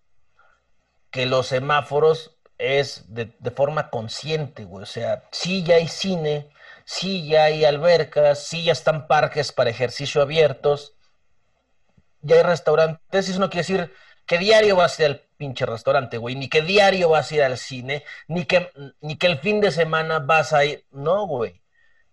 que 1.10 1.26
los 1.26 1.48
semáforos 1.48 2.36
es 2.58 3.14
de, 3.14 3.32
de 3.38 3.50
forma 3.50 3.90
consciente, 3.90 4.64
güey, 4.64 4.82
o 4.82 4.86
sea, 4.86 5.24
sí 5.30 5.62
ya 5.62 5.76
hay 5.76 5.88
cine, 5.88 6.50
sí 6.84 7.28
ya 7.28 7.44
hay 7.44 7.64
albercas, 7.64 8.44
sí 8.44 8.64
ya 8.64 8.72
están 8.72 9.06
parques 9.06 9.52
para 9.52 9.70
ejercicio 9.70 10.22
abiertos, 10.22 10.96
ya 12.20 12.36
hay 12.36 12.42
restaurantes, 12.42 13.28
eso 13.28 13.38
no 13.38 13.50
quiere 13.50 13.66
decir 13.66 13.92
que 14.26 14.38
diario 14.38 14.76
vas 14.76 14.98
a 14.98 15.02
ir 15.02 15.08
al 15.10 15.28
pinche 15.38 15.64
restaurante, 15.64 16.18
güey, 16.18 16.34
ni 16.34 16.48
que 16.48 16.62
diario 16.62 17.08
vas 17.08 17.30
a 17.30 17.34
ir 17.36 17.42
al 17.42 17.56
cine, 17.56 18.04
ni 18.26 18.44
que, 18.44 18.70
ni 19.00 19.16
que 19.16 19.26
el 19.26 19.38
fin 19.38 19.60
de 19.60 19.70
semana 19.70 20.18
vas 20.18 20.52
a 20.52 20.64
ir, 20.64 20.84
no, 20.90 21.26
güey. 21.26 21.62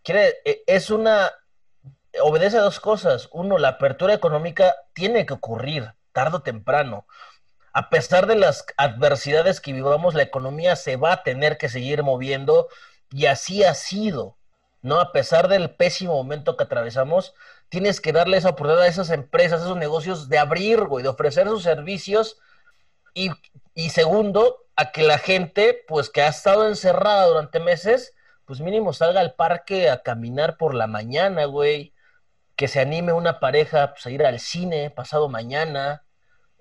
Quiere, 0.03 0.35
e, 0.45 0.63
es 0.67 0.91
una, 0.91 1.31
obedece 2.21 2.57
a 2.57 2.61
dos 2.61 2.79
cosas. 2.79 3.29
Uno, 3.31 3.57
la 3.57 3.69
apertura 3.69 4.13
económica 4.13 4.75
tiene 4.93 5.25
que 5.25 5.33
ocurrir 5.33 5.93
tarde 6.11 6.37
o 6.37 6.41
temprano. 6.41 7.05
A 7.75 7.89
pesar 7.89 8.25
de 8.25 8.35
las 8.35 8.65
adversidades 8.77 9.59
que 9.59 9.73
vivamos, 9.73 10.13
la 10.13 10.23
economía 10.23 10.77
se 10.77 10.95
va 10.95 11.11
a 11.11 11.23
tener 11.23 11.57
que 11.57 11.67
seguir 11.67 12.03
moviendo 12.03 12.69
y 13.11 13.25
así 13.25 13.65
ha 13.65 13.73
sido, 13.73 14.37
¿no? 14.81 15.01
A 15.01 15.11
pesar 15.11 15.49
del 15.49 15.75
pésimo 15.75 16.13
momento 16.13 16.55
que 16.55 16.63
atravesamos, 16.63 17.35
tienes 17.67 17.99
que 17.99 18.13
darle 18.13 18.37
esa 18.37 18.51
oportunidad 18.51 18.83
a 18.83 18.87
esas 18.87 19.09
empresas, 19.09 19.59
a 19.59 19.65
esos 19.65 19.75
negocios 19.75 20.29
de 20.29 20.37
abrir, 20.37 20.85
güey, 20.85 21.03
de 21.03 21.09
ofrecer 21.09 21.49
sus 21.49 21.63
servicios. 21.63 22.39
Y, 23.13 23.31
y 23.73 23.89
segundo, 23.89 24.65
a 24.77 24.93
que 24.93 25.03
la 25.03 25.17
gente, 25.17 25.83
pues 25.85 26.09
que 26.09 26.21
ha 26.21 26.29
estado 26.29 26.69
encerrada 26.69 27.25
durante 27.25 27.59
meses, 27.59 28.15
pues 28.45 28.61
mínimo 28.61 28.93
salga 28.93 29.19
al 29.19 29.35
parque 29.35 29.89
a 29.89 30.01
caminar 30.01 30.55
por 30.55 30.75
la 30.75 30.87
mañana, 30.87 31.43
güey. 31.43 31.93
Que 32.55 32.69
se 32.69 32.79
anime 32.79 33.11
una 33.11 33.41
pareja 33.41 33.91
pues, 33.91 34.05
a 34.05 34.11
ir 34.11 34.25
al 34.25 34.39
cine 34.39 34.91
pasado 34.91 35.27
mañana, 35.27 36.04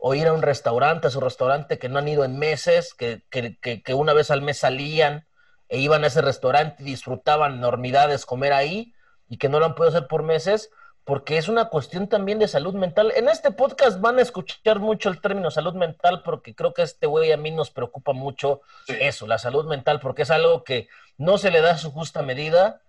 o 0.06 0.14
ir 0.14 0.26
a 0.26 0.34
un 0.34 0.42
restaurante, 0.42 1.06
a 1.06 1.10
su 1.10 1.18
restaurante 1.18 1.78
que 1.78 1.88
no 1.88 1.98
han 1.98 2.08
ido 2.08 2.24
en 2.24 2.38
meses, 2.38 2.92
que, 2.92 3.22
que, 3.30 3.58
que, 3.58 3.82
que 3.82 3.94
una 3.94 4.12
vez 4.12 4.30
al 4.30 4.42
mes 4.42 4.58
salían 4.58 5.26
e 5.70 5.78
iban 5.78 6.04
a 6.04 6.08
ese 6.08 6.20
restaurante 6.20 6.82
y 6.82 6.84
disfrutaban 6.84 7.54
enormidades 7.54 8.26
comer 8.26 8.52
ahí 8.52 8.92
y 9.30 9.38
que 9.38 9.48
no 9.48 9.60
lo 9.60 9.64
han 9.64 9.74
podido 9.74 9.96
hacer 9.96 10.06
por 10.06 10.22
meses, 10.22 10.68
porque 11.04 11.38
es 11.38 11.48
una 11.48 11.70
cuestión 11.70 12.06
también 12.06 12.38
de 12.38 12.48
salud 12.48 12.74
mental. 12.74 13.14
En 13.16 13.30
este 13.30 13.50
podcast 13.50 13.98
van 14.02 14.18
a 14.18 14.20
escuchar 14.20 14.78
mucho 14.78 15.08
el 15.08 15.22
término 15.22 15.50
salud 15.50 15.72
mental 15.72 16.20
porque 16.22 16.54
creo 16.54 16.74
que 16.74 16.82
este 16.82 17.06
güey 17.06 17.32
a 17.32 17.38
mí 17.38 17.50
nos 17.50 17.70
preocupa 17.70 18.12
mucho 18.12 18.60
eso, 18.88 19.26
la 19.26 19.38
salud 19.38 19.64
mental, 19.64 20.00
porque 20.00 20.20
es 20.20 20.30
algo 20.30 20.64
que 20.64 20.86
no 21.16 21.38
se 21.38 21.50
le 21.50 21.62
da 21.62 21.78
su 21.78 21.90
justa 21.90 22.20
medida 22.20 22.82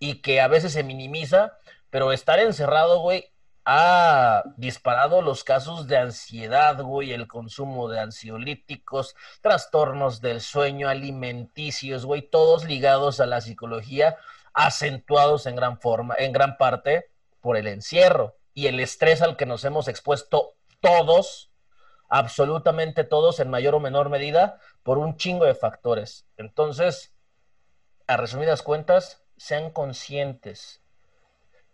y 0.00 0.22
que 0.22 0.40
a 0.40 0.48
veces 0.48 0.72
se 0.72 0.82
minimiza, 0.82 1.56
pero 1.88 2.10
estar 2.10 2.40
encerrado, 2.40 2.98
güey, 2.98 3.30
ha 3.70 4.44
disparado 4.56 5.20
los 5.20 5.44
casos 5.44 5.86
de 5.88 5.98
ansiedad, 5.98 6.80
güey, 6.80 7.12
el 7.12 7.28
consumo 7.28 7.90
de 7.90 8.00
ansiolíticos, 8.00 9.14
trastornos 9.42 10.22
del 10.22 10.40
sueño, 10.40 10.88
alimenticios, 10.88 12.06
güey, 12.06 12.22
todos 12.22 12.64
ligados 12.64 13.20
a 13.20 13.26
la 13.26 13.42
psicología, 13.42 14.16
acentuados 14.54 15.44
en 15.44 15.54
gran 15.54 15.78
forma, 15.80 16.14
en 16.18 16.32
gran 16.32 16.56
parte 16.56 17.10
por 17.42 17.58
el 17.58 17.66
encierro 17.66 18.38
y 18.54 18.68
el 18.68 18.80
estrés 18.80 19.20
al 19.20 19.36
que 19.36 19.44
nos 19.44 19.66
hemos 19.66 19.86
expuesto 19.86 20.54
todos, 20.80 21.50
absolutamente 22.08 23.04
todos, 23.04 23.38
en 23.38 23.50
mayor 23.50 23.74
o 23.74 23.80
menor 23.80 24.08
medida, 24.08 24.60
por 24.82 24.96
un 24.96 25.18
chingo 25.18 25.44
de 25.44 25.54
factores. 25.54 26.26
Entonces, 26.38 27.14
a 28.06 28.16
resumidas 28.16 28.62
cuentas, 28.62 29.26
sean 29.36 29.68
conscientes 29.68 30.80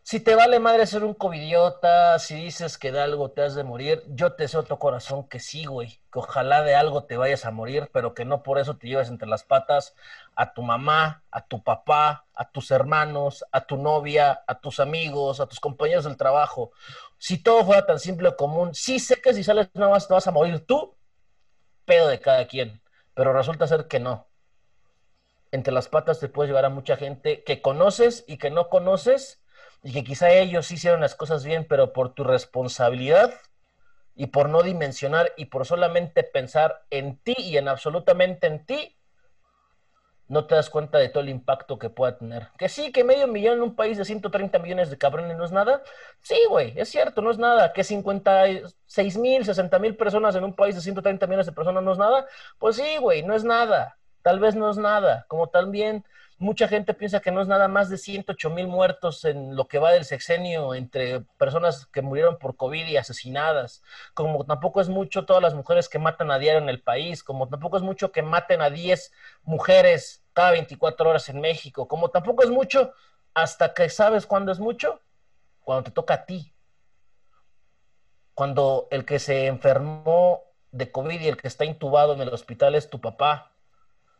si 0.04 0.20
te 0.20 0.34
vale 0.34 0.58
madre 0.58 0.86
ser 0.86 1.02
un 1.02 1.14
covidiota, 1.14 2.18
si 2.18 2.34
dices 2.34 2.76
que 2.76 2.92
de 2.92 3.00
algo 3.00 3.30
te 3.30 3.40
has 3.40 3.54
de 3.54 3.64
morir, 3.64 4.04
yo 4.08 4.34
te 4.34 4.42
deseo 4.42 4.62
tu 4.62 4.78
corazón 4.78 5.26
que 5.26 5.40
sí, 5.40 5.64
güey, 5.64 5.98
que 6.12 6.18
ojalá 6.18 6.62
de 6.62 6.74
algo 6.74 7.04
te 7.04 7.16
vayas 7.16 7.46
a 7.46 7.50
morir, 7.50 7.88
pero 7.90 8.12
que 8.12 8.26
no 8.26 8.42
por 8.42 8.58
eso 8.58 8.76
te 8.76 8.86
lleves 8.86 9.08
entre 9.08 9.26
las 9.26 9.44
patas 9.44 9.96
a 10.36 10.52
tu 10.52 10.60
mamá, 10.60 11.22
a 11.30 11.46
tu 11.46 11.62
papá, 11.62 12.26
a 12.34 12.50
tus 12.50 12.70
hermanos, 12.70 13.46
a 13.50 13.62
tu 13.62 13.78
novia, 13.78 14.42
a 14.46 14.60
tus 14.60 14.78
amigos, 14.78 15.40
a 15.40 15.46
tus 15.46 15.58
compañeros 15.58 16.04
del 16.04 16.18
trabajo. 16.18 16.72
Si 17.16 17.38
todo 17.42 17.64
fuera 17.64 17.86
tan 17.86 17.98
simple 17.98 18.28
o 18.28 18.36
común, 18.36 18.74
sí 18.74 18.98
sé 18.98 19.22
que 19.22 19.32
si 19.32 19.42
sales 19.42 19.70
nada 19.72 19.90
más 19.90 20.06
te 20.06 20.12
vas 20.12 20.26
a 20.26 20.32
morir 20.32 20.66
tú, 20.66 20.94
pedo 21.86 22.08
de 22.08 22.20
cada 22.20 22.46
quien, 22.46 22.82
pero 23.14 23.32
resulta 23.32 23.66
ser 23.66 23.88
que 23.88 24.00
no. 24.00 24.26
Entre 25.50 25.72
las 25.72 25.88
patas 25.88 26.20
te 26.20 26.28
puedes 26.28 26.50
llevar 26.50 26.66
a 26.66 26.68
mucha 26.68 26.98
gente 26.98 27.42
que 27.42 27.62
conoces 27.62 28.22
y 28.26 28.36
que 28.36 28.50
no 28.50 28.68
conoces 28.68 29.40
y 29.84 29.92
que 29.92 30.02
quizá 30.02 30.30
ellos 30.30 30.70
hicieron 30.70 31.02
las 31.02 31.14
cosas 31.14 31.44
bien, 31.44 31.66
pero 31.68 31.92
por 31.92 32.14
tu 32.14 32.24
responsabilidad 32.24 33.34
y 34.16 34.28
por 34.28 34.48
no 34.48 34.62
dimensionar 34.62 35.32
y 35.36 35.46
por 35.46 35.66
solamente 35.66 36.24
pensar 36.24 36.84
en 36.88 37.18
ti 37.18 37.34
y 37.36 37.58
en 37.58 37.68
absolutamente 37.68 38.46
en 38.46 38.64
ti, 38.64 38.96
no 40.26 40.46
te 40.46 40.54
das 40.54 40.70
cuenta 40.70 40.96
de 40.96 41.10
todo 41.10 41.22
el 41.22 41.28
impacto 41.28 41.78
que 41.78 41.90
pueda 41.90 42.16
tener. 42.16 42.48
Que 42.56 42.70
sí, 42.70 42.92
que 42.92 43.04
medio 43.04 43.28
millón 43.28 43.58
en 43.58 43.62
un 43.62 43.76
país 43.76 43.98
de 43.98 44.06
130 44.06 44.58
millones 44.58 44.88
de 44.88 44.96
cabrones 44.96 45.36
no 45.36 45.44
es 45.44 45.52
nada. 45.52 45.82
Sí, 46.22 46.36
güey, 46.48 46.72
es 46.76 46.88
cierto, 46.88 47.20
no 47.20 47.30
es 47.30 47.36
nada. 47.36 47.74
Que 47.74 47.84
56 47.84 49.18
mil, 49.18 49.44
60 49.44 49.78
mil 49.80 49.96
personas 49.96 50.34
en 50.34 50.44
un 50.44 50.54
país 50.54 50.74
de 50.74 50.80
130 50.80 51.26
millones 51.26 51.44
de 51.44 51.52
personas 51.52 51.82
no 51.82 51.92
es 51.92 51.98
nada. 51.98 52.26
Pues 52.58 52.76
sí, 52.76 52.96
güey, 52.98 53.22
no 53.22 53.34
es 53.34 53.44
nada. 53.44 53.98
Tal 54.22 54.40
vez 54.40 54.54
no 54.56 54.70
es 54.70 54.78
nada. 54.78 55.26
Como 55.28 55.50
también 55.50 56.06
Mucha 56.38 56.66
gente 56.66 56.94
piensa 56.94 57.20
que 57.20 57.30
no 57.30 57.40
es 57.40 57.46
nada 57.46 57.68
más 57.68 57.88
de 57.88 57.96
108 57.96 58.50
mil 58.50 58.66
muertos 58.66 59.24
en 59.24 59.54
lo 59.54 59.68
que 59.68 59.78
va 59.78 59.92
del 59.92 60.04
sexenio 60.04 60.74
entre 60.74 61.20
personas 61.38 61.86
que 61.86 62.02
murieron 62.02 62.38
por 62.38 62.56
COVID 62.56 62.86
y 62.86 62.96
asesinadas, 62.96 63.82
como 64.14 64.44
tampoco 64.44 64.80
es 64.80 64.88
mucho 64.88 65.26
todas 65.26 65.42
las 65.42 65.54
mujeres 65.54 65.88
que 65.88 66.00
matan 66.00 66.32
a 66.32 66.38
diario 66.38 66.60
en 66.60 66.68
el 66.68 66.82
país, 66.82 67.22
como 67.22 67.48
tampoco 67.48 67.76
es 67.76 67.84
mucho 67.84 68.10
que 68.10 68.22
maten 68.22 68.62
a 68.62 68.70
10 68.70 69.12
mujeres 69.44 70.24
cada 70.32 70.50
24 70.50 71.08
horas 71.08 71.28
en 71.28 71.40
México, 71.40 71.86
como 71.86 72.10
tampoco 72.10 72.42
es 72.42 72.50
mucho 72.50 72.92
hasta 73.32 73.72
que 73.72 73.88
sabes 73.88 74.26
cuándo 74.26 74.50
es 74.50 74.58
mucho, 74.58 75.00
cuando 75.60 75.84
te 75.84 75.90
toca 75.92 76.14
a 76.14 76.26
ti. 76.26 76.52
Cuando 78.34 78.88
el 78.90 79.04
que 79.04 79.20
se 79.20 79.46
enfermó 79.46 80.42
de 80.72 80.90
COVID 80.90 81.20
y 81.20 81.28
el 81.28 81.36
que 81.36 81.46
está 81.46 81.64
intubado 81.64 82.12
en 82.14 82.20
el 82.20 82.30
hospital 82.30 82.74
es 82.74 82.90
tu 82.90 83.00
papá, 83.00 83.52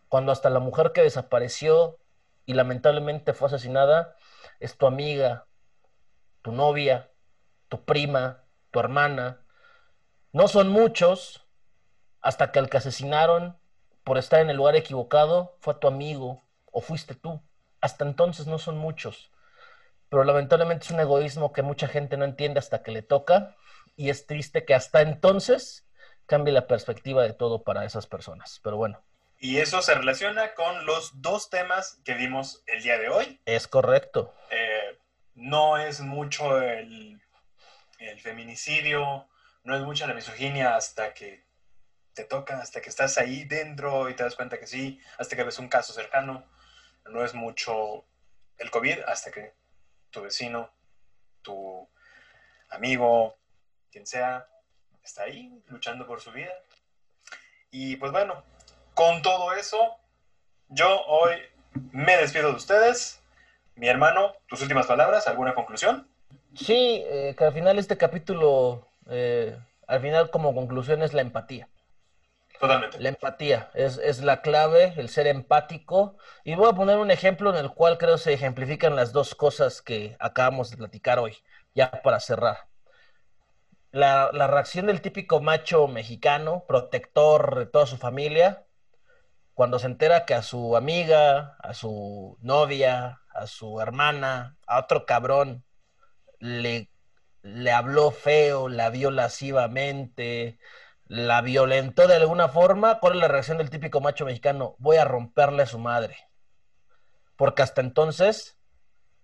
cuando 0.09 0.31
hasta 0.31 0.51
la 0.51 0.61
mujer 0.61 0.93
que 0.93 1.03
desapareció 1.03 1.99
y 2.47 2.55
lamentablemente 2.55 3.33
fue 3.33 3.49
asesinada 3.49 4.17
es 4.61 4.77
tu 4.77 4.87
amiga, 4.87 5.47
tu 6.43 6.53
novia, 6.53 7.11
tu 7.69 7.85
prima, 7.85 8.45
tu 8.71 8.81
hermana. 8.81 9.45
No 10.33 10.49
son 10.49 10.69
muchos 10.69 11.47
hasta 12.21 12.53
que 12.53 12.59
el 12.59 12.71
que 12.71 12.79
asesinaron 12.79 13.59
por 14.05 14.19
estar 14.19 14.41
en 14.41 14.51
el 14.51 14.57
lugar 14.57 14.77
equivocado 14.77 15.57
fue 15.61 15.75
tu 15.75 15.89
amigo 15.89 16.45
o 16.71 16.81
fuiste 16.81 17.15
tú. 17.15 17.43
Hasta 17.81 18.05
entonces 18.05 18.47
no 18.47 18.59
son 18.59 18.79
muchos. 18.79 19.31
Pero 20.09 20.25
lamentablemente 20.25 20.85
es 20.85 20.91
un 20.91 21.01
egoísmo 21.01 21.53
que 21.53 21.63
mucha 21.63 21.89
gente 21.89 22.17
no 22.17 22.25
entiende 22.25 22.59
hasta 22.59 22.83
que 22.83 22.93
le 22.93 23.03
toca 23.03 23.57
y 23.97 24.11
es 24.11 24.27
triste 24.27 24.65
que 24.65 24.75
hasta 24.75 25.03
entonces 25.03 25.87
cambie 26.27 26.53
la 26.53 26.67
perspectiva 26.67 27.23
de 27.23 27.33
todo 27.33 27.65
para 27.65 27.85
esas 27.85 28.07
personas. 28.07 28.61
Pero 28.63 28.77
bueno. 28.77 29.03
Y 29.39 29.59
eso 29.59 29.83
se 29.83 29.95
relaciona 29.95 30.55
con 30.55 30.87
los 30.87 31.21
dos 31.21 31.51
temas 31.51 32.01
que 32.05 32.15
vimos 32.15 32.63
el 32.67 32.83
día 32.83 32.99
de 32.99 33.09
hoy. 33.09 33.41
Es 33.45 33.69
correcto. 33.69 34.35
Eh, 34.51 34.99
no 35.35 35.77
es 35.77 36.01
mucho 36.01 36.61
el, 36.61 37.21
el 37.99 38.21
feminicidio, 38.21 39.29
no 39.65 39.77
es 39.77 39.83
mucha 39.83 40.07
la 40.07 40.15
misoginia 40.15 40.77
hasta 40.77 41.13
que 41.13 41.45
te 42.15 42.25
toca, 42.25 42.61
hasta 42.61 42.81
que 42.81 42.89
estás 42.89 43.19
ahí 43.19 43.45
dentro 43.45 44.09
y 44.09 44.15
te 44.15 44.23
das 44.23 44.37
cuenta 44.37 44.59
que 44.59 44.67
sí, 44.67 45.01
hasta 45.19 45.37
que 45.37 45.43
ves 45.43 45.59
un 45.59 45.69
caso 45.69 45.93
cercano. 45.93 46.49
No 47.11 47.25
es 47.25 47.35
mucho 47.35 48.07
el 48.57 48.71
COVID 48.71 49.01
hasta 49.07 49.31
que 49.31 49.55
tu 50.11 50.23
vecino, 50.23 50.73
tu 51.43 51.89
amigo, 52.71 53.37
quien 53.91 54.07
sea, 54.07 54.49
está 55.03 55.25
ahí 55.25 55.63
luchando 55.69 56.07
por 56.07 56.21
su 56.21 56.33
vida. 56.33 56.53
Y 57.71 57.97
pues 57.97 58.13
bueno, 58.13 58.45
con 58.95 59.23
todo 59.23 59.53
eso, 59.53 59.97
yo 60.69 61.03
hoy 61.07 61.33
me 61.93 62.17
despido 62.17 62.51
de 62.51 62.57
ustedes. 62.57 63.21
Mi 63.77 63.89
hermano, 63.89 64.33
tus 64.49 64.63
últimas 64.63 64.87
palabras, 64.87 65.27
¿alguna 65.27 65.55
conclusión? 65.55 66.09
Sí, 66.55 67.03
eh, 67.07 67.35
que 67.37 67.45
al 67.45 67.53
final 67.53 67.79
este 67.79 67.97
capítulo, 67.97 68.87
eh, 69.11 69.59
al 69.89 70.01
final 70.01 70.31
como 70.31 70.55
conclusión 70.55 71.03
es 71.03 71.13
la 71.13 71.23
empatía. 71.23 71.69
Totalmente. 72.61 73.01
La 73.01 73.09
empatía 73.09 73.71
es, 73.75 73.99
es, 73.99 74.23
la 74.23 74.41
clave, 74.41 74.95
el 74.97 75.09
ser 75.09 75.27
empático. 75.27 76.17
Y 76.45 76.55
voy 76.55 76.71
a 76.71 76.75
poner 76.75 76.99
un 76.99 77.11
ejemplo 77.11 77.51
en 77.51 77.57
el 77.57 77.71
cual 77.73 77.99
creo 77.99 78.17
se 78.17 78.33
ejemplifican 78.33 78.95
las 78.95 79.13
dos 79.13 79.35
cosas 79.35 79.83
que 79.83 80.17
acabamos 80.21 80.71
de 80.71 80.77
platicar 80.77 81.19
hoy, 81.19 81.37
ya 81.75 81.91
para 82.03 82.21
cerrar. 82.21 82.69
La, 83.91 84.31
la 84.33 84.47
reacción 84.47 84.87
del 84.87 85.01
típico 85.01 85.41
macho 85.41 85.89
mexicano, 85.89 86.65
protector 86.67 87.59
de 87.59 87.67
toda 87.67 87.87
su 87.87 87.97
familia, 87.97 88.64
cuando 89.55 89.79
se 89.79 89.87
entera 89.87 90.27
que 90.27 90.35
a 90.35 90.43
su 90.43 90.77
amiga, 90.77 91.57
a 91.61 91.75
su 91.75 92.37
novia, 92.41 93.21
a 93.33 93.47
su 93.47 93.81
hermana, 93.81 94.57
a 94.67 94.81
otro 94.81 95.07
cabrón, 95.07 95.65
le, 96.41 96.91
le 97.43 97.73
habló 97.73 98.11
feo, 98.11 98.69
la 98.69 98.91
vio 98.91 99.11
lascivamente, 99.11 100.59
la 101.07 101.41
violentó 101.41 102.09
de 102.09 102.17
alguna 102.17 102.49
forma, 102.49 102.99
¿cuál 102.99 103.15
es 103.15 103.21
la 103.21 103.29
reacción 103.29 103.59
del 103.59 103.71
típico 103.71 104.01
macho 104.01 104.25
mexicano? 104.25 104.75
Voy 104.79 104.97
a 104.97 105.05
romperle 105.05 105.63
a 105.63 105.67
su 105.67 105.79
madre. 105.79 106.17
Porque 107.37 107.63
hasta 107.63 107.81
entonces 107.81 108.59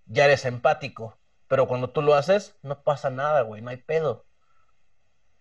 ya 0.06 0.24
eres 0.24 0.44
empático. 0.44 1.18
Pero 1.48 1.66
cuando 1.66 1.90
tú 1.90 2.02
lo 2.02 2.14
haces, 2.14 2.56
no 2.62 2.82
pasa 2.82 3.10
nada, 3.10 3.42
güey, 3.42 3.62
no 3.62 3.70
hay 3.70 3.78
pedo. 3.78 4.26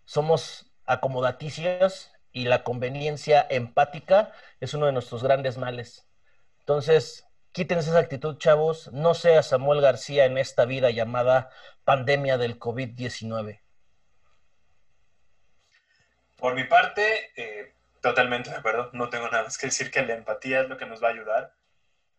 Somos 0.06 0.72
acomodaticios 0.86 2.12
y 2.32 2.46
la 2.46 2.64
conveniencia 2.64 3.46
empática 3.50 4.32
es 4.60 4.74
uno 4.74 4.86
de 4.86 4.92
nuestros 4.92 5.24
grandes 5.24 5.58
males. 5.58 6.08
Entonces, 6.60 7.28
quítense 7.52 7.90
esa 7.90 8.00
actitud, 8.00 8.38
chavos. 8.38 8.92
No 8.94 9.14
sea 9.14 9.44
Samuel 9.44 9.82
García 9.82 10.26
en 10.26 10.38
esta 10.38 10.66
vida 10.66 10.92
llamada 10.92 11.50
pandemia 11.84 12.38
del 12.38 12.60
COVID-19. 12.60 13.62
Por 16.38 16.56
mi 16.56 16.64
parte, 16.64 17.32
eh, 17.36 17.74
totalmente 18.02 18.50
de 18.50 18.58
acuerdo. 18.58 18.90
No 18.94 19.10
tengo 19.10 19.28
nada 19.30 19.44
más 19.44 19.58
que 19.58 19.68
decir 19.68 19.92
que 19.92 20.06
la 20.06 20.14
empatía 20.14 20.62
es 20.62 20.70
lo 20.70 20.78
que 20.78 20.86
nos 20.86 21.04
va 21.04 21.10
a 21.10 21.12
ayudar. 21.12 21.54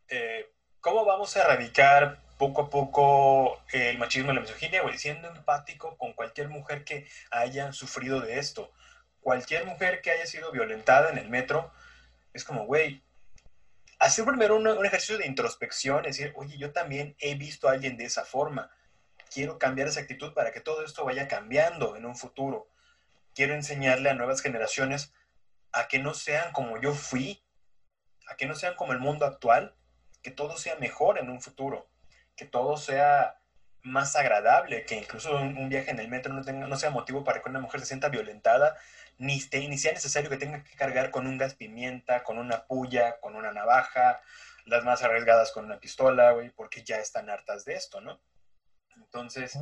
Eh, 0.09 0.51
¿Cómo 0.81 1.05
vamos 1.05 1.37
a 1.37 1.43
erradicar 1.43 2.21
poco 2.39 2.63
a 2.63 2.71
poco 2.71 3.63
el 3.73 3.99
machismo 3.99 4.33
y 4.33 4.35
la 4.35 4.41
misoginia? 4.41 4.83
Güey, 4.83 4.99
siendo 4.99 5.29
empático 5.29 5.97
con 5.97 6.13
cualquier 6.13 6.49
mujer 6.49 6.85
que 6.85 7.07
haya 7.31 7.73
sufrido 7.73 8.21
de 8.21 8.39
esto. 8.39 8.73
Cualquier 9.21 9.67
mujer 9.67 10.01
que 10.01 10.11
haya 10.11 10.27
sido 10.27 10.51
violentada 10.53 11.11
en 11.11 11.19
el 11.19 11.29
metro, 11.29 11.73
es 12.33 12.45
como, 12.45 12.65
güey, 12.65 13.03
hacer 13.99 14.25
primero 14.25 14.57
un, 14.57 14.67
un 14.67 14.87
ejercicio 14.87 15.19
de 15.19 15.27
introspección, 15.27 16.07
es 16.07 16.17
decir, 16.17 16.33
oye, 16.37 16.57
yo 16.59 16.73
también 16.73 17.17
he 17.19 17.35
visto 17.35 17.69
a 17.69 17.73
alguien 17.73 17.97
de 17.97 18.05
esa 18.05 18.25
forma. 18.25 18.71
Quiero 19.33 19.59
cambiar 19.59 19.89
esa 19.89 20.01
actitud 20.01 20.33
para 20.33 20.53
que 20.53 20.61
todo 20.61 20.85
esto 20.85 21.05
vaya 21.05 21.29
cambiando 21.29 21.97
en 21.97 22.05
un 22.05 22.17
futuro 22.17 22.71
quiero 23.35 23.55
enseñarle 23.55 24.11
a 24.11 24.15
nuevas 24.15 24.41
generaciones 24.41 25.13
a 25.73 25.89
que 25.89 25.99
no 25.99 26.15
sean 26.15 26.53
como 26.53 26.81
yo 26.81 26.93
fui, 26.93 27.43
a 28.29 28.37
que 28.37 28.47
no 28.47 28.55
sean 28.55 28.75
como 28.75 28.93
el 28.93 28.99
mundo 28.99 29.27
actual, 29.27 29.75
que 30.23 30.31
todo 30.31 30.57
sea 30.57 30.77
mejor 30.77 31.19
en 31.19 31.31
un 31.31 31.41
futuro, 31.41 31.89
que 32.37 32.45
todo 32.45 32.77
sea 32.77 33.39
más 33.83 34.15
agradable, 34.15 34.85
que 34.85 34.97
incluso 34.97 35.35
un, 35.37 35.69
viaje 35.69 35.91
en 35.91 36.01
el 36.01 36.09
metro 36.09 36.35
no, 36.35 36.43
tenga, 36.43 36.67
no 36.67 36.77
sea 36.77 36.91
motivo 36.91 37.25
para 37.25 37.41
que 37.41 37.49
una 37.49 37.61
mujer 37.61 37.81
se 37.81 37.87
sienta 37.87 38.09
violentada, 38.09 38.77
ni, 39.21 39.39
ni 39.69 39.77
sea 39.77 39.93
necesario 39.93 40.31
que 40.31 40.39
tenga 40.39 40.65
que 40.65 40.75
cargar 40.77 41.11
con 41.11 41.27
un 41.27 41.37
gas 41.37 41.55
pimienta, 41.55 42.25
con 42.25 42.39
una 42.39 42.65
puya, 42.65 43.21
con 43.21 43.37
una 43.37 43.53
navaja, 43.53 44.19
las 44.65 44.83
más 44.83 45.03
arriesgadas 45.03 45.53
con 45.53 45.67
una 45.67 45.79
pistola, 45.79 46.33
güey, 46.33 46.49
porque 46.51 46.83
ya 46.83 46.97
están 46.97 47.29
hartas 47.29 47.67
de 47.67 47.75
esto, 47.75 48.01
¿no? 48.01 48.19
Entonces, 48.97 49.59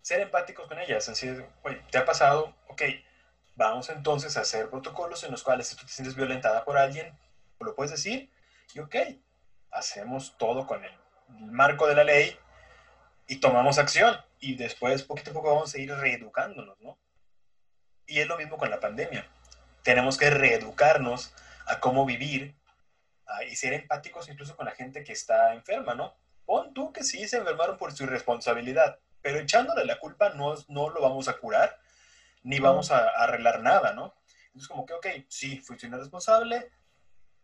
ser 0.00 0.20
empáticos 0.20 0.66
con 0.68 0.78
ellas, 0.78 1.06
decir, 1.06 1.46
oye, 1.62 1.82
¿te 1.90 1.98
ha 1.98 2.06
pasado? 2.06 2.56
Ok, 2.68 2.82
vamos 3.56 3.90
entonces 3.90 4.38
a 4.38 4.40
hacer 4.40 4.70
protocolos 4.70 5.22
en 5.22 5.32
los 5.32 5.42
cuales 5.42 5.66
si 5.66 5.76
tú 5.76 5.84
te 5.84 5.92
sientes 5.92 6.16
violentada 6.16 6.64
por 6.64 6.78
alguien, 6.78 7.14
lo 7.60 7.74
puedes 7.74 7.90
decir, 7.90 8.30
y 8.72 8.78
ok, 8.78 8.96
hacemos 9.70 10.38
todo 10.38 10.66
con 10.66 10.82
el 10.82 10.98
marco 11.28 11.86
de 11.86 11.94
la 11.94 12.04
ley 12.04 12.38
y 13.26 13.36
tomamos 13.36 13.76
acción, 13.76 14.16
y 14.40 14.56
después 14.56 15.02
poquito 15.02 15.32
a 15.32 15.34
poco 15.34 15.52
vamos 15.52 15.74
a 15.74 15.78
ir 15.78 15.92
reeducándonos, 15.92 16.80
¿no? 16.80 16.98
Y 18.08 18.18
es 18.18 18.26
lo 18.26 18.36
mismo 18.36 18.58
con 18.58 18.70
la 18.70 18.80
pandemia. 18.80 19.24
Tenemos 19.84 20.18
que 20.18 20.30
reeducarnos 20.30 21.32
a 21.66 21.78
cómo 21.78 22.04
vivir 22.04 22.56
y 23.48 23.54
ser 23.54 23.74
empáticos 23.74 24.28
incluso 24.28 24.56
con 24.56 24.66
la 24.66 24.72
gente 24.72 25.04
que 25.04 25.12
está 25.12 25.54
enferma, 25.54 25.94
¿no? 25.94 26.16
Pon 26.44 26.74
tú 26.74 26.92
que 26.92 27.04
sí 27.04 27.28
se 27.28 27.36
enfermaron 27.36 27.76
por 27.76 27.92
su 27.92 28.04
irresponsabilidad 28.04 28.98
pero 29.22 29.40
echándole 29.40 29.84
la 29.84 29.98
culpa 29.98 30.30
no, 30.30 30.54
no 30.68 30.90
lo 30.90 31.00
vamos 31.00 31.28
a 31.28 31.36
curar, 31.38 31.78
ni 32.42 32.58
vamos 32.60 32.90
a, 32.90 33.08
arreglar 33.08 33.60
nada, 33.62 33.92
¿no? 33.92 34.14
Entonces, 34.46 34.68
como 34.68 34.86
que, 34.86 34.94
ok, 34.94 35.06
sí, 35.28 35.58
fuiste 35.58 35.88
responsable 35.88 36.70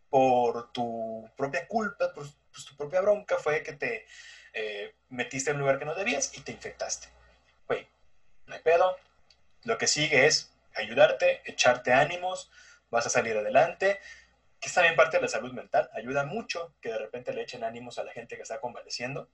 por 0.09 0.71
tu 0.71 1.29
propia 1.35 1.67
culpa, 1.67 2.13
por 2.13 2.25
pues, 2.51 2.65
tu 2.65 2.75
propia 2.75 3.01
bronca, 3.01 3.37
fue 3.37 3.63
que 3.63 3.73
te 3.73 4.05
eh, 4.53 4.95
metiste 5.09 5.51
en 5.51 5.57
un 5.57 5.61
lugar 5.61 5.79
que 5.79 5.85
no 5.85 5.95
debías 5.95 6.35
y 6.37 6.41
te 6.41 6.51
infectaste. 6.51 7.07
Güey, 7.67 7.87
no 8.45 8.55
hay 8.55 8.61
pedo. 8.61 8.95
Lo 9.63 9.77
que 9.77 9.87
sigue 9.87 10.25
es 10.25 10.54
ayudarte, 10.75 11.41
echarte 11.45 11.93
ánimos, 11.93 12.51
vas 12.89 13.05
a 13.05 13.09
salir 13.09 13.37
adelante, 13.37 13.99
que 14.59 14.67
es 14.67 14.73
también 14.73 14.95
parte 14.95 15.17
de 15.17 15.23
la 15.23 15.27
salud 15.27 15.53
mental. 15.53 15.89
Ayuda 15.93 16.25
mucho 16.25 16.75
que 16.81 16.89
de 16.89 16.97
repente 16.97 17.33
le 17.33 17.41
echen 17.41 17.63
ánimos 17.63 17.99
a 17.99 18.03
la 18.03 18.11
gente 18.11 18.35
que 18.35 18.43
está 18.43 18.59
convaleciendo 18.59 19.29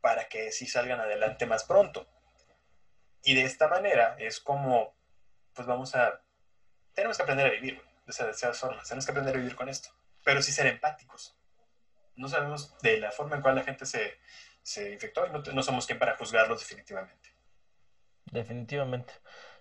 para 0.00 0.28
que 0.28 0.52
sí 0.52 0.66
salgan 0.66 1.00
adelante 1.00 1.46
más 1.46 1.64
pronto. 1.64 2.08
Y 3.22 3.34
de 3.34 3.44
esta 3.44 3.68
manera 3.68 4.16
es 4.18 4.40
como, 4.40 4.96
pues 5.54 5.66
vamos 5.66 5.94
a, 5.94 6.22
tenemos 6.94 7.16
que 7.16 7.22
aprender 7.22 7.46
a 7.46 7.50
vivir 7.50 7.82
de 8.06 8.10
esas, 8.12 8.58
formas, 8.58 8.88
tenemos 8.88 9.04
que 9.04 9.12
aprender 9.12 9.34
a 9.34 9.38
vivir 9.38 9.54
con 9.54 9.68
esto, 9.68 9.90
pero 10.24 10.42
sí 10.42 10.52
ser 10.52 10.66
empáticos. 10.66 11.36
No 12.16 12.28
sabemos 12.28 12.76
de 12.78 12.98
la 12.98 13.12
forma 13.12 13.36
en 13.36 13.42
cual 13.42 13.54
la 13.54 13.62
gente 13.62 13.86
se, 13.86 14.18
se 14.62 14.90
infectó 14.92 15.26
y 15.26 15.30
no, 15.30 15.38
no 15.40 15.62
somos 15.62 15.86
quien 15.86 15.98
para 15.98 16.16
juzgarlos 16.16 16.60
definitivamente. 16.60 17.30
Definitivamente. 18.32 19.12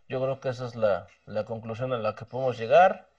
Yo 0.09 0.19
creo 0.19 0.39
que 0.39 0.49
esa 0.49 0.65
es 0.65 0.75
la, 0.75 1.05
la 1.27 1.45
conclusión 1.45 1.93
a 1.93 1.97
la 1.97 2.15
que 2.15 2.25
podemos 2.25 2.57
llegar. 2.57 3.09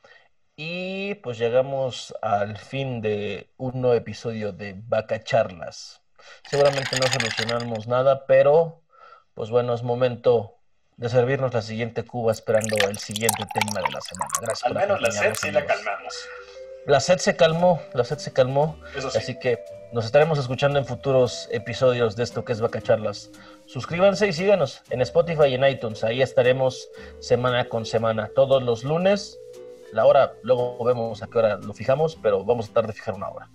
Y 0.56 1.14
pues 1.14 1.38
llegamos 1.38 2.12
al 2.20 2.58
fin 2.58 3.00
de 3.00 3.48
un 3.56 3.80
nuevo 3.80 3.94
episodio 3.94 4.52
de 4.52 4.74
Vaca 4.76 5.22
Charlas. 5.22 6.02
Seguramente 6.50 6.98
no 6.98 7.06
solucionamos 7.06 7.86
nada, 7.86 8.26
pero 8.26 8.82
pues 9.34 9.50
bueno, 9.50 9.72
es 9.72 9.84
momento 9.84 10.58
de 10.96 11.08
servirnos 11.08 11.54
la 11.54 11.62
siguiente 11.62 12.04
cuba 12.04 12.32
esperando 12.32 12.76
el 12.88 12.98
siguiente 12.98 13.46
tema 13.54 13.86
de 13.86 13.92
la 13.92 14.00
semana. 14.00 14.32
Gracias. 14.42 14.64
Al 14.64 14.74
menos 14.74 15.00
la 15.00 15.12
sed 15.12 15.34
sí 15.34 15.50
la 15.52 15.64
calmamos. 15.64 16.14
La 16.86 17.00
sed 17.00 17.18
se 17.18 17.36
calmó, 17.36 17.80
la 17.94 18.04
sed 18.04 18.18
se 18.18 18.32
calmó. 18.32 18.78
Así 19.14 19.38
que 19.38 19.64
nos 19.92 20.04
estaremos 20.04 20.38
escuchando 20.38 20.78
en 20.78 20.84
futuros 20.84 21.48
episodios 21.52 22.16
de 22.16 22.24
esto 22.24 22.44
que 22.44 22.52
es 22.52 22.60
Vaca 22.60 22.82
Charlas. 22.82 23.30
Suscríbanse 23.72 24.26
y 24.26 24.32
síganos 24.32 24.82
en 24.90 25.00
Spotify 25.00 25.44
y 25.44 25.54
en 25.54 25.64
iTunes. 25.64 26.02
Ahí 26.02 26.22
estaremos 26.22 26.90
semana 27.20 27.68
con 27.68 27.86
semana, 27.86 28.28
todos 28.34 28.60
los 28.64 28.82
lunes. 28.82 29.38
La 29.92 30.06
hora, 30.06 30.34
luego 30.42 30.82
vemos 30.84 31.22
a 31.22 31.28
qué 31.28 31.38
hora 31.38 31.56
lo 31.56 31.72
fijamos, 31.72 32.18
pero 32.20 32.44
vamos 32.44 32.68
a 32.68 32.72
tratar 32.72 32.88
de 32.88 32.94
fijar 32.94 33.14
una 33.14 33.28
hora. 33.28 33.48